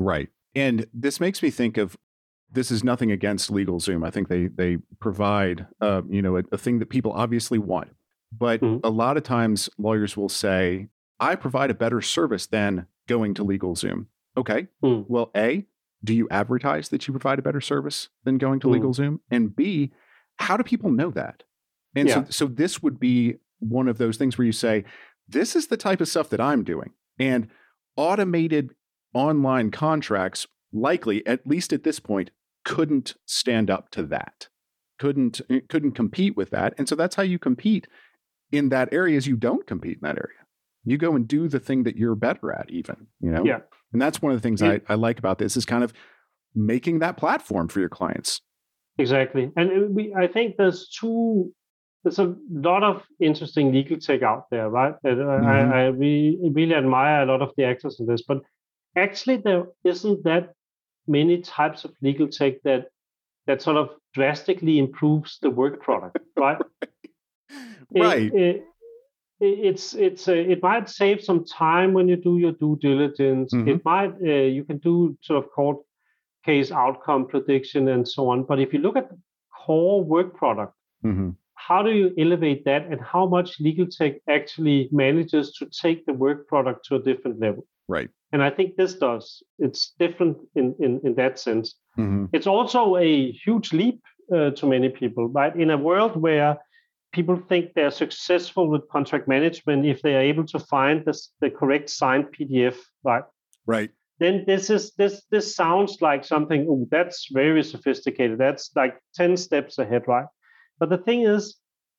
Right, 0.00 0.28
and 0.54 0.86
this 0.92 1.20
makes 1.20 1.42
me 1.42 1.50
think 1.50 1.76
of 1.76 1.96
this 2.52 2.72
is 2.72 2.82
nothing 2.82 3.12
against 3.12 3.52
LegalZoom. 3.52 4.04
I 4.04 4.10
think 4.10 4.28
they 4.28 4.48
they 4.48 4.78
provide 4.98 5.66
uh, 5.80 6.02
you 6.08 6.22
know 6.22 6.36
a, 6.36 6.42
a, 6.50 6.58
thing 6.58 6.80
that 6.80 6.86
people 6.86 7.12
obviously 7.12 7.58
want, 7.58 7.90
but 8.36 8.60
mm-hmm. 8.60 8.84
a 8.84 8.90
lot 8.90 9.16
of 9.16 9.22
times 9.22 9.70
lawyers 9.78 10.16
will 10.16 10.28
say, 10.28 10.88
"I 11.20 11.36
provide 11.36 11.70
a 11.70 11.74
better 11.74 12.00
service 12.00 12.46
than 12.46 12.86
going 13.06 13.34
to 13.34 13.44
LegalZoom." 13.44 14.06
Okay, 14.36 14.66
mm. 14.82 15.04
well, 15.08 15.30
a 15.36 15.66
do 16.02 16.14
you 16.14 16.28
advertise 16.30 16.88
that 16.88 17.06
you 17.06 17.12
provide 17.12 17.38
a 17.38 17.42
better 17.42 17.60
service 17.60 18.08
than 18.24 18.38
going 18.38 18.60
to 18.60 18.68
mm. 18.68 18.80
LegalZoom? 18.80 19.20
And 19.30 19.54
B, 19.54 19.92
how 20.36 20.56
do 20.56 20.62
people 20.62 20.90
know 20.90 21.10
that? 21.10 21.42
And 21.94 22.08
yeah. 22.08 22.24
so, 22.24 22.26
so 22.30 22.46
this 22.46 22.82
would 22.82 22.98
be 22.98 23.36
one 23.58 23.88
of 23.88 23.98
those 23.98 24.16
things 24.16 24.38
where 24.38 24.46
you 24.46 24.52
say, 24.52 24.84
this 25.28 25.54
is 25.54 25.66
the 25.66 25.76
type 25.76 26.00
of 26.00 26.08
stuff 26.08 26.30
that 26.30 26.40
I'm 26.40 26.64
doing. 26.64 26.92
And 27.18 27.48
automated 27.96 28.74
online 29.14 29.70
contracts 29.70 30.46
likely, 30.72 31.26
at 31.26 31.46
least 31.46 31.72
at 31.72 31.84
this 31.84 32.00
point, 32.00 32.30
couldn't 32.64 33.14
stand 33.26 33.70
up 33.70 33.90
to 33.90 34.02
that. 34.04 34.48
Couldn't 34.98 35.40
eh, 35.50 35.60
couldn't 35.68 35.92
compete 35.92 36.36
with 36.36 36.50
that. 36.50 36.74
And 36.78 36.88
so 36.88 36.94
that's 36.94 37.16
how 37.16 37.22
you 37.22 37.38
compete 37.38 37.88
in 38.52 38.68
that 38.68 38.92
area 38.92 39.16
is 39.16 39.26
you 39.26 39.36
don't 39.36 39.66
compete 39.66 39.98
in 40.02 40.06
that 40.06 40.16
area. 40.16 40.36
You 40.84 40.98
go 40.98 41.14
and 41.14 41.26
do 41.28 41.48
the 41.48 41.60
thing 41.60 41.84
that 41.84 41.96
you're 41.96 42.14
better 42.14 42.52
at, 42.52 42.70
even, 42.70 43.06
you 43.20 43.30
know? 43.30 43.44
Yeah. 43.44 43.58
And 43.92 44.00
that's 44.00 44.22
one 44.22 44.32
of 44.32 44.38
the 44.38 44.42
things 44.42 44.62
I, 44.62 44.80
I 44.88 44.94
like 44.94 45.18
about 45.18 45.38
this 45.38 45.56
is 45.56 45.66
kind 45.66 45.84
of 45.84 45.92
making 46.54 47.00
that 47.00 47.16
platform 47.16 47.68
for 47.68 47.80
your 47.80 47.88
clients. 47.88 48.40
Exactly. 48.98 49.50
And 49.56 49.94
we, 49.94 50.14
I 50.14 50.26
think 50.26 50.56
there's 50.56 50.88
two, 50.88 51.52
there's 52.02 52.18
a 52.18 52.34
lot 52.50 52.82
of 52.82 53.02
interesting 53.20 53.72
legal 53.72 53.98
tech 53.98 54.22
out 54.22 54.44
there, 54.50 54.68
right? 54.70 54.94
mm-hmm. 55.04 55.46
I, 55.46 55.86
I 55.86 55.90
we 55.90 56.38
really 56.54 56.74
admire 56.74 57.22
a 57.22 57.26
lot 57.26 57.42
of 57.42 57.52
the 57.56 57.64
actors 57.64 58.00
in 58.00 58.06
this, 58.06 58.22
but 58.26 58.38
actually 58.96 59.36
there 59.36 59.64
isn't 59.84 60.24
that 60.24 60.54
many 61.06 61.40
types 61.40 61.84
of 61.84 61.92
legal 62.02 62.28
tech 62.28 62.62
that 62.64 62.86
that 63.46 63.62
sort 63.62 63.76
of 63.76 63.90
drastically 64.14 64.78
improves 64.78 65.38
the 65.42 65.50
work 65.50 65.82
product, 65.82 66.18
right? 66.36 66.58
right. 67.94 68.32
It, 68.32 68.34
it, 68.34 68.64
it's 69.40 69.94
it's 69.94 70.28
uh, 70.28 70.32
it 70.32 70.62
might 70.62 70.88
save 70.88 71.24
some 71.24 71.44
time 71.44 71.94
when 71.94 72.08
you 72.08 72.16
do 72.16 72.38
your 72.38 72.52
due 72.52 72.76
diligence. 72.80 73.52
Mm-hmm. 73.52 73.68
It 73.68 73.84
might 73.84 74.12
uh, 74.22 74.48
you 74.56 74.64
can 74.64 74.78
do 74.78 75.16
sort 75.22 75.42
of 75.42 75.50
court 75.50 75.78
case 76.44 76.70
outcome 76.70 77.26
prediction 77.26 77.88
and 77.88 78.06
so 78.06 78.28
on. 78.28 78.44
But 78.44 78.60
if 78.60 78.72
you 78.72 78.80
look 78.80 78.96
at 78.96 79.08
the 79.08 79.18
core 79.64 80.04
work 80.04 80.34
product, 80.34 80.74
mm-hmm. 81.04 81.30
how 81.54 81.82
do 81.82 81.90
you 81.90 82.12
elevate 82.18 82.64
that, 82.66 82.86
and 82.86 83.00
how 83.00 83.26
much 83.26 83.58
legal 83.60 83.86
tech 83.86 84.16
actually 84.28 84.88
manages 84.92 85.52
to 85.54 85.66
take 85.66 86.04
the 86.04 86.12
work 86.12 86.46
product 86.46 86.84
to 86.86 86.96
a 86.96 87.02
different 87.02 87.40
level? 87.40 87.66
Right. 87.90 88.08
And 88.32 88.42
I 88.42 88.50
think 88.50 88.76
this 88.76 88.94
does. 88.94 89.42
It's 89.58 89.94
different 89.98 90.36
in 90.54 90.74
in, 90.78 91.00
in 91.04 91.14
that 91.16 91.38
sense. 91.38 91.74
Mm-hmm. 91.98 92.26
It's 92.32 92.46
also 92.46 92.96
a 92.96 93.32
huge 93.32 93.72
leap 93.72 94.00
uh, 94.32 94.50
to 94.50 94.66
many 94.66 94.88
people, 94.88 95.28
right? 95.28 95.54
In 95.56 95.70
a 95.70 95.76
world 95.76 96.16
where 96.16 96.58
people 97.12 97.36
think 97.48 97.74
they're 97.74 97.90
successful 97.90 98.70
with 98.70 98.88
contract 98.88 99.26
management 99.26 99.84
if 99.84 100.02
they 100.02 100.14
are 100.14 100.20
able 100.32 100.46
to 100.46 100.60
find 100.60 101.04
this, 101.04 101.32
the 101.40 101.50
correct 101.50 101.90
signed 101.90 102.26
PDF, 102.34 102.76
right? 103.02 103.24
Right. 103.66 103.90
Then 104.20 104.44
this 104.46 104.70
is 104.70 104.92
this 104.96 105.22
this 105.32 105.56
sounds 105.56 106.00
like 106.00 106.24
something. 106.24 106.66
Oh, 106.70 106.86
that's 106.90 107.26
very 107.32 107.64
sophisticated. 107.64 108.38
That's 108.38 108.70
like 108.76 108.94
ten 109.14 109.36
steps 109.36 109.78
ahead, 109.78 110.04
right? 110.06 110.26
But 110.78 110.90
the 110.90 110.98
thing 110.98 111.22
is, 111.22 111.56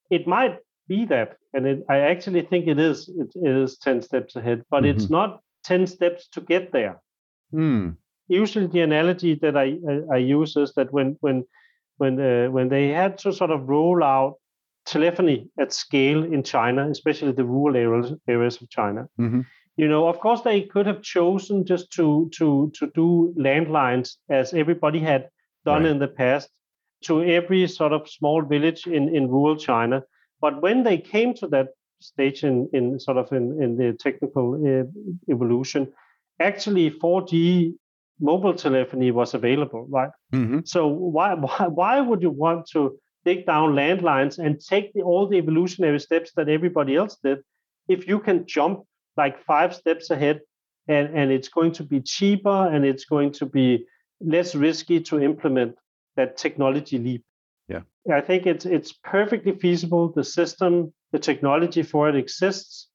it 0.10 0.26
might 0.26 0.58
be 0.88 1.06
that, 1.06 1.38
and 1.54 1.66
it, 1.66 1.80
I 1.90 1.98
actually 2.12 2.44
think 2.44 2.68
it 2.68 2.80
is. 2.80 3.10
It 3.10 3.32
is 3.36 3.78
ten 3.78 4.02
steps 4.02 4.36
ahead, 4.36 4.64
but 4.70 4.84
mm-hmm. 4.84 4.96
it's 4.96 5.10
not 5.10 5.42
ten 5.64 5.88
steps 5.88 6.28
to 6.30 6.42
get 6.42 6.72
there. 6.72 7.02
Mm. 7.54 7.98
Usually, 8.28 8.68
the 8.68 8.82
analogy 8.82 9.36
that 9.36 9.58
I 9.58 9.78
I, 9.90 10.16
I 10.16 10.18
use 10.18 10.56
is 10.56 10.74
that 10.74 10.92
when 10.92 11.18
when 11.22 11.46
when 11.98 12.20
uh, 12.20 12.50
when 12.50 12.70
they 12.70 12.90
had 12.90 13.18
to 13.20 13.34
sort 13.34 13.52
of 13.52 13.70
roll 13.70 14.04
out 14.04 14.36
telephony 14.86 15.50
at 15.60 15.74
scale 15.74 16.24
in 16.24 16.44
China, 16.44 16.90
especially 16.90 17.32
the 17.32 17.46
rural 17.46 17.76
areas, 17.76 18.14
areas 18.28 18.62
of 18.62 18.70
China. 18.70 19.08
Mm-hmm. 19.20 19.42
You 19.78 19.88
know, 19.88 20.08
of 20.08 20.20
course, 20.20 20.42
they 20.42 20.64
could 20.64 20.86
have 20.86 21.02
chosen 21.02 21.66
just 21.66 21.92
to 21.94 22.30
to 22.38 22.72
to 22.78 22.92
do 22.94 23.34
landlines 23.38 24.18
as 24.30 24.54
everybody 24.54 25.00
had 25.00 25.30
done 25.66 25.84
right. 25.84 25.92
in 25.92 26.00
the 26.00 26.08
past 26.08 26.50
to 27.06 27.24
every 27.24 27.68
sort 27.68 27.94
of 27.94 28.10
small 28.10 28.42
village 28.44 28.86
in, 28.86 29.16
in 29.16 29.28
rural 29.28 29.56
China. 29.56 30.04
But 30.40 30.62
when 30.62 30.84
they 30.84 30.98
came 30.98 31.34
to 31.36 31.48
that 31.48 31.70
stage 32.02 32.44
in, 32.44 32.70
in 32.74 33.00
sort 33.00 33.18
of 33.18 33.32
in, 33.32 33.62
in 33.62 33.78
the 33.78 33.94
technical 33.94 34.56
uh, 34.56 35.32
evolution, 35.32 35.92
actually 36.40 36.92
4G 36.92 37.74
mobile 38.20 38.54
telephony 38.54 39.12
was 39.12 39.34
available, 39.34 39.88
right? 39.90 40.12
Mm-hmm. 40.34 40.60
So 40.66 40.88
why, 40.88 41.34
why 41.34 41.68
why 41.68 42.02
would 42.02 42.22
you 42.22 42.30
want 42.30 42.68
to 42.74 43.00
dig 43.26 43.46
down 43.46 43.74
landlines 43.74 44.40
and 44.40 44.60
take 44.60 44.94
the, 44.94 45.02
all 45.02 45.28
the 45.28 45.38
evolutionary 45.38 46.00
steps 46.00 46.32
that 46.36 46.50
everybody 46.50 46.96
else 46.96 47.18
did, 47.24 47.40
if 47.88 48.08
you 48.08 48.20
can 48.20 48.46
jump 48.46 48.84
like 49.18 49.44
five 49.44 49.76
steps 49.76 50.10
ahead 50.10 50.42
and, 50.88 51.16
and 51.16 51.32
it's 51.32 51.50
going 51.50 51.72
to 51.74 51.84
be 51.84 52.02
cheaper 52.02 52.68
and 52.68 52.86
it's 52.86 53.06
going 53.06 53.32
to 53.32 53.46
be 53.46 53.86
less 54.20 54.56
risky 54.56 55.00
to 55.00 55.20
implement 55.20 55.76
that 56.16 56.38
technology 56.38 56.98
leap. 56.98 57.24
Yeah. 57.68 57.82
I 58.12 58.22
think 58.22 58.46
it's 58.46 58.66
it's 58.66 58.94
perfectly 59.04 59.54
feasible. 59.54 60.12
The 60.12 60.24
system 60.24 60.94
the 61.12 61.20
technology 61.20 61.84
for 61.84 62.10
it 62.10 62.16
exists 62.16 62.88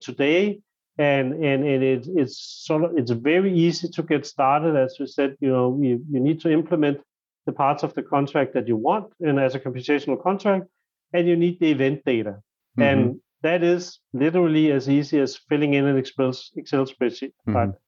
today 0.00 0.60
and 0.98 1.32
and, 1.32 1.64
and 1.64 1.82
it, 1.82 2.06
it's 2.14 2.64
sort 2.66 2.84
of 2.84 2.96
it's 2.96 3.10
very 3.10 3.52
easy 3.56 3.88
to 3.88 4.02
get 4.02 4.26
started 4.26 4.76
as 4.76 4.96
we 4.98 5.06
said 5.06 5.36
you 5.40 5.48
know 5.48 5.78
you, 5.80 6.02
you 6.10 6.20
need 6.20 6.40
to 6.40 6.50
implement 6.50 6.98
the 7.46 7.52
parts 7.52 7.82
of 7.82 7.94
the 7.94 8.02
contract 8.02 8.52
that 8.54 8.68
you 8.68 8.76
want 8.76 9.06
and 9.20 9.38
as 9.38 9.54
a 9.54 9.60
computational 9.60 10.20
contract 10.22 10.66
and 11.12 11.28
you 11.28 11.36
need 11.36 11.58
the 11.60 11.70
event 11.70 12.04
data 12.04 12.30
mm-hmm. 12.30 12.82
and 12.82 13.20
that 13.42 13.62
is 13.62 14.00
literally 14.12 14.72
as 14.72 14.88
easy 14.88 15.20
as 15.20 15.36
filling 15.48 15.74
in 15.74 15.86
an 15.86 15.96
excel, 15.96 16.32
excel 16.56 16.84
spreadsheet 16.84 17.32
mm-hmm. 17.48 17.54
but 17.54 17.78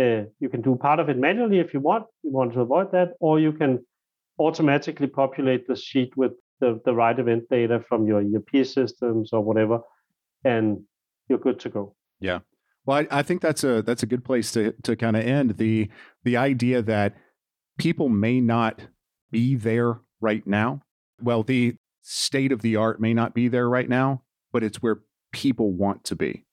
uh, 0.00 0.24
you 0.40 0.48
can 0.48 0.62
do 0.62 0.74
part 0.76 1.00
of 1.00 1.08
it 1.08 1.18
manually 1.18 1.58
if 1.58 1.74
you 1.74 1.80
want 1.80 2.06
you 2.22 2.30
want 2.30 2.52
to 2.52 2.60
avoid 2.60 2.90
that 2.92 3.10
or 3.20 3.38
you 3.40 3.52
can 3.52 3.84
automatically 4.38 5.06
populate 5.06 5.66
the 5.66 5.76
sheet 5.76 6.16
with 6.16 6.32
the, 6.62 6.80
the 6.86 6.94
right 6.94 7.18
event 7.18 7.44
data 7.50 7.84
from 7.88 8.06
your 8.06 8.20
ERP 8.20 8.64
systems 8.64 9.34
or 9.34 9.42
whatever 9.42 9.80
and 10.44 10.82
you're 11.28 11.38
good 11.38 11.60
to 11.60 11.68
go 11.68 11.94
yeah 12.20 12.38
well, 12.84 12.98
I, 12.98 13.18
I, 13.18 13.22
think 13.22 13.42
that's 13.42 13.62
a 13.62 13.82
that's 13.82 14.02
a 14.02 14.06
good 14.06 14.24
place 14.24 14.50
to 14.52 14.72
to 14.82 14.96
kind 14.96 15.16
of 15.16 15.24
end 15.24 15.56
the 15.56 15.88
the 16.24 16.36
idea 16.36 16.82
that 16.82 17.14
people 17.78 18.08
may 18.08 18.40
not 18.40 18.80
be 19.30 19.54
there 19.54 20.00
right 20.20 20.46
now. 20.46 20.82
Well, 21.20 21.42
the 21.42 21.76
state 22.02 22.50
of 22.50 22.62
the 22.62 22.76
art 22.76 23.00
may 23.00 23.14
not 23.14 23.34
be 23.34 23.48
there 23.48 23.68
right 23.68 23.88
now, 23.88 24.22
but 24.52 24.64
it's 24.64 24.82
where 24.82 25.02
people 25.32 25.72
want 25.72 26.02
to 26.04 26.16
be. 26.16 26.44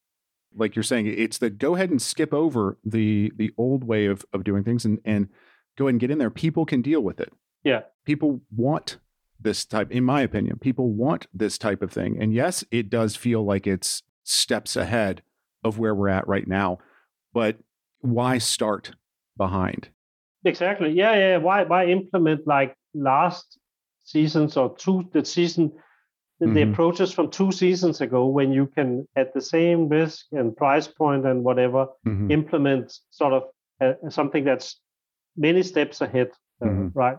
Like 0.56 0.76
you're 0.76 0.84
saying, 0.84 1.08
it's 1.08 1.40
the 1.40 1.50
go 1.50 1.76
ahead 1.76 1.90
and 1.90 2.02
skip 2.02 2.34
over 2.34 2.78
the 2.84 3.32
the 3.36 3.52
old 3.58 3.84
way 3.84 4.06
of 4.06 4.24
of 4.32 4.44
doing 4.44 4.64
things 4.64 4.86
and 4.86 5.00
and 5.04 5.30
go 5.78 5.86
ahead 5.86 5.94
and 5.94 6.00
get 6.00 6.12
in 6.12 6.20
there. 6.20 6.30
People 6.30 6.66
can 6.66 6.82
deal 6.82 7.02
with 7.02 7.20
it. 7.20 7.34
Yeah, 7.64 7.82
people 8.06 8.42
want 8.56 8.98
this 9.40 9.66
type. 9.66 9.92
In 9.92 10.04
my 10.04 10.22
opinion, 10.22 10.60
people 10.60 10.90
want 10.92 11.28
this 11.34 11.58
type 11.58 11.82
of 11.82 11.92
thing. 11.92 12.22
And 12.22 12.34
yes, 12.34 12.64
it 12.72 12.90
does 12.90 13.16
feel 13.16 13.46
like 13.46 13.68
it's 13.68 14.04
steps 14.24 14.76
ahead 14.76 15.22
of 15.64 15.78
where 15.78 15.96
we're 15.96 16.10
at 16.10 16.28
right 16.28 16.48
now. 16.48 16.80
But 17.34 17.58
why 18.00 18.38
start 18.38 18.94
behind? 19.38 19.90
Exactly. 20.46 20.92
Yeah, 20.92 21.16
yeah. 21.16 21.38
Why 21.38 21.64
why 21.64 21.88
implement 21.88 22.48
like 22.48 22.76
last 22.94 23.58
seasons 24.04 24.58
or 24.58 24.76
two 24.78 25.10
the 25.14 25.24
season 25.24 25.72
mm-hmm. 26.42 26.54
the 26.54 26.62
approaches 26.64 27.12
from 27.12 27.30
two 27.30 27.52
seasons 27.52 28.02
ago 28.02 28.28
when 28.28 28.52
you 28.52 28.68
can 28.68 29.08
at 29.16 29.34
the 29.34 29.42
same 29.42 29.88
risk 29.88 30.26
and 30.32 30.56
price 30.56 30.88
point 30.88 31.26
and 31.26 31.44
whatever 31.44 31.88
mm-hmm. 32.08 32.32
implement 32.32 32.94
sort 33.12 33.34
of 33.34 33.44
uh, 33.82 34.10
something 34.10 34.44
that's 34.44 34.80
many 35.36 35.64
steps 35.64 36.02
ahead, 36.02 36.30
uh, 36.62 36.66
mm-hmm. 36.66 36.88
right? 36.94 37.18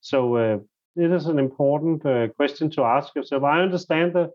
So 0.00 0.36
uh, 0.36 0.58
it 0.96 1.10
is 1.10 1.26
an 1.26 1.38
important 1.38 2.04
uh, 2.04 2.28
question 2.28 2.70
to 2.70 2.82
ask 2.82 3.14
yourself. 3.14 3.44
I 3.44 3.60
understand 3.60 4.14
the 4.14 4.30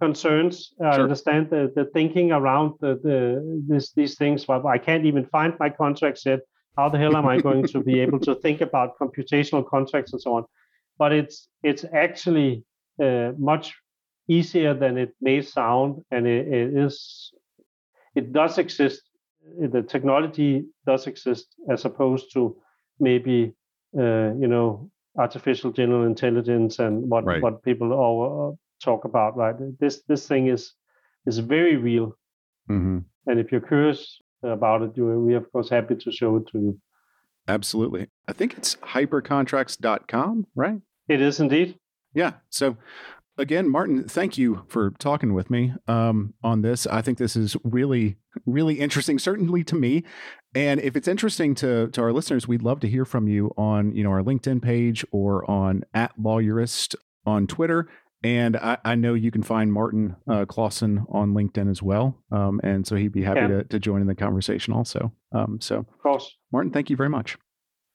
concerns. 0.00 0.72
Sure. 0.78 0.86
I 0.86 1.00
understand 1.00 1.50
the, 1.50 1.72
the 1.74 1.86
thinking 1.86 2.32
around 2.32 2.74
the, 2.80 3.00
the 3.02 3.62
this, 3.68 3.92
these 3.92 4.16
things, 4.16 4.44
but 4.44 4.64
I 4.64 4.78
can't 4.78 5.04
even 5.04 5.26
find 5.26 5.54
my 5.58 5.70
contracts 5.70 6.26
yet. 6.26 6.40
How 6.76 6.88
the 6.88 6.98
hell 6.98 7.16
am 7.16 7.26
I 7.26 7.40
going 7.40 7.66
to 7.68 7.80
be 7.80 8.00
able 8.04 8.20
to 8.20 8.34
think 8.36 8.60
about 8.60 8.98
computational 8.98 9.66
contracts 9.66 10.12
and 10.12 10.20
so 10.20 10.34
on? 10.34 10.44
But 10.98 11.12
it's 11.12 11.48
it's 11.62 11.84
actually 11.92 12.64
uh, 13.02 13.32
much 13.38 13.74
easier 14.28 14.74
than 14.74 14.98
it 14.98 15.14
may 15.20 15.42
sound, 15.42 16.02
and 16.10 16.26
it, 16.26 16.48
it 16.48 16.76
is 16.76 17.32
it 18.14 18.32
does 18.32 18.58
exist. 18.58 19.02
The 19.58 19.82
technology 19.82 20.64
does 20.86 21.06
exist, 21.06 21.54
as 21.70 21.84
opposed 21.84 22.32
to 22.32 22.56
maybe 22.98 23.54
uh, 23.96 24.32
you 24.34 24.48
know 24.48 24.90
artificial 25.18 25.72
general 25.72 26.04
intelligence 26.04 26.78
and 26.78 27.08
what 27.08 27.24
right. 27.24 27.42
what 27.42 27.62
people 27.62 27.92
all 27.92 28.58
talk 28.82 29.04
about, 29.04 29.36
right? 29.36 29.54
This 29.78 30.02
this 30.08 30.26
thing 30.26 30.48
is 30.48 30.72
is 31.26 31.38
very 31.38 31.76
real, 31.76 32.16
mm-hmm. 32.70 32.98
and 33.26 33.40
if 33.40 33.50
you're 33.50 33.60
curious 33.60 34.18
about 34.42 34.82
it, 34.82 34.96
we 34.96 35.34
are 35.34 35.38
of 35.38 35.50
course 35.52 35.68
happy 35.70 35.96
to 35.96 36.12
show 36.12 36.36
it 36.36 36.46
to 36.52 36.58
you. 36.58 36.80
Absolutely, 37.48 38.08
I 38.28 38.32
think 38.32 38.56
it's 38.56 38.76
hypercontracts.com, 38.76 40.46
right? 40.54 40.80
It 41.08 41.20
is 41.20 41.40
indeed. 41.40 41.78
Yeah. 42.14 42.32
So 42.50 42.76
again, 43.38 43.70
Martin, 43.70 44.08
thank 44.08 44.38
you 44.38 44.64
for 44.68 44.90
talking 44.98 45.34
with 45.34 45.50
me 45.50 45.74
um, 45.88 46.34
on 46.42 46.62
this. 46.62 46.86
I 46.86 47.02
think 47.02 47.18
this 47.18 47.36
is 47.36 47.56
really, 47.64 48.16
really 48.44 48.80
interesting, 48.80 49.18
certainly 49.18 49.64
to 49.64 49.74
me. 49.74 50.04
And 50.54 50.80
if 50.80 50.96
it's 50.96 51.08
interesting 51.08 51.54
to 51.56 51.88
to 51.88 52.02
our 52.02 52.12
listeners, 52.12 52.48
we'd 52.48 52.62
love 52.62 52.80
to 52.80 52.88
hear 52.88 53.04
from 53.04 53.28
you 53.28 53.52
on 53.56 53.94
you 53.94 54.02
know 54.04 54.10
our 54.10 54.22
LinkedIn 54.22 54.62
page 54.62 55.04
or 55.10 55.48
on 55.50 55.84
at 55.94 56.12
Lawyerist 56.18 56.94
on 57.24 57.46
Twitter. 57.46 57.88
And 58.22 58.56
I, 58.56 58.78
I, 58.84 58.94
know 58.94 59.14
you 59.14 59.30
can 59.30 59.42
find 59.42 59.72
Martin 59.72 60.16
uh, 60.26 60.46
Clausen 60.46 61.04
on 61.10 61.34
LinkedIn 61.34 61.70
as 61.70 61.82
well. 61.82 62.18
Um, 62.32 62.60
and 62.64 62.84
so 62.84 62.96
he'd 62.96 63.12
be 63.12 63.22
happy 63.22 63.40
yeah. 63.40 63.48
to, 63.48 63.64
to 63.64 63.78
join 63.78 64.00
in 64.00 64.06
the 64.06 64.14
conversation 64.14 64.72
also. 64.72 65.12
Um, 65.32 65.60
so, 65.60 65.76
of 65.76 65.98
course. 66.02 66.34
Martin, 66.50 66.72
thank 66.72 66.88
you 66.88 66.96
very 66.96 67.10
much. 67.10 67.36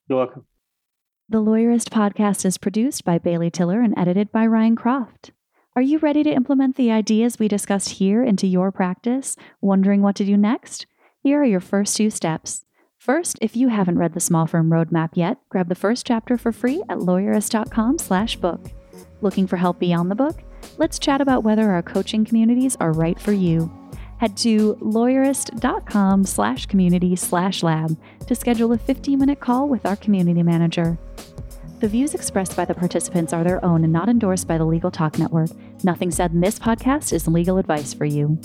You're 0.07 0.19
welcome. 0.19 0.45
The 1.32 1.41
Lawyerist 1.41 1.88
podcast 1.91 2.43
is 2.43 2.57
produced 2.57 3.05
by 3.05 3.17
Bailey 3.17 3.49
Tiller 3.49 3.79
and 3.79 3.97
edited 3.97 4.34
by 4.34 4.45
Ryan 4.45 4.75
Croft. 4.75 5.32
Are 5.77 5.82
you 5.82 5.97
ready 5.99 6.23
to 6.23 6.29
implement 6.29 6.75
the 6.75 6.91
ideas 6.91 7.39
we 7.39 7.47
discussed 7.47 7.88
here 7.88 8.21
into 8.21 8.47
your 8.47 8.69
practice? 8.69 9.38
Wondering 9.61 10.01
what 10.01 10.17
to 10.17 10.25
do 10.25 10.36
next? 10.36 10.88
Here 11.23 11.39
are 11.39 11.45
your 11.45 11.61
first 11.61 11.95
two 11.95 12.09
steps. 12.09 12.65
First, 12.97 13.39
if 13.41 13.55
you 13.55 13.69
haven't 13.69 13.97
read 13.97 14.13
the 14.13 14.19
Small 14.19 14.45
Firm 14.45 14.69
Roadmap 14.69 15.11
yet, 15.13 15.38
grab 15.47 15.69
the 15.69 15.73
first 15.73 16.05
chapter 16.05 16.38
for 16.38 16.51
free 16.51 16.84
at 16.89 16.97
lawyerist.com/book. 16.97 18.71
Looking 19.21 19.47
for 19.47 19.55
help 19.55 19.79
beyond 19.79 20.11
the 20.11 20.15
book? 20.15 20.43
Let's 20.77 20.99
chat 20.99 21.21
about 21.21 21.45
whether 21.45 21.71
our 21.71 21.82
coaching 21.82 22.25
communities 22.25 22.75
are 22.82 22.91
right 22.91 23.17
for 23.17 23.32
you. 23.32 23.71
Head 24.22 24.38
to 24.38 24.76
lawyerist.com 24.76 26.26
slash 26.26 26.67
community 26.67 27.15
slash 27.15 27.63
lab 27.63 27.97
to 28.28 28.36
schedule 28.36 28.72
a 28.72 28.78
15 28.78 29.17
minute 29.17 29.39
call 29.39 29.67
with 29.67 29.84
our 29.84 29.95
community 29.95 30.43
manager. 30.43 30.99
The 31.80 31.88
views 31.88 32.13
expressed 32.13 32.55
by 32.55 32.65
the 32.65 32.76
participants 32.76 33.34
are 33.34 33.43
their 33.43 33.65
own 33.65 33.84
and 33.84 33.91
not 33.91 34.09
endorsed 34.09 34.47
by 34.47 34.59
the 34.59 34.65
Legal 34.65 34.91
Talk 34.91 35.17
Network. 35.17 35.49
Nothing 35.84 36.11
said 36.11 36.34
in 36.34 36.39
this 36.39 36.59
podcast 36.59 37.13
is 37.13 37.28
legal 37.28 37.57
advice 37.57 37.95
for 37.95 38.05
you. 38.05 38.39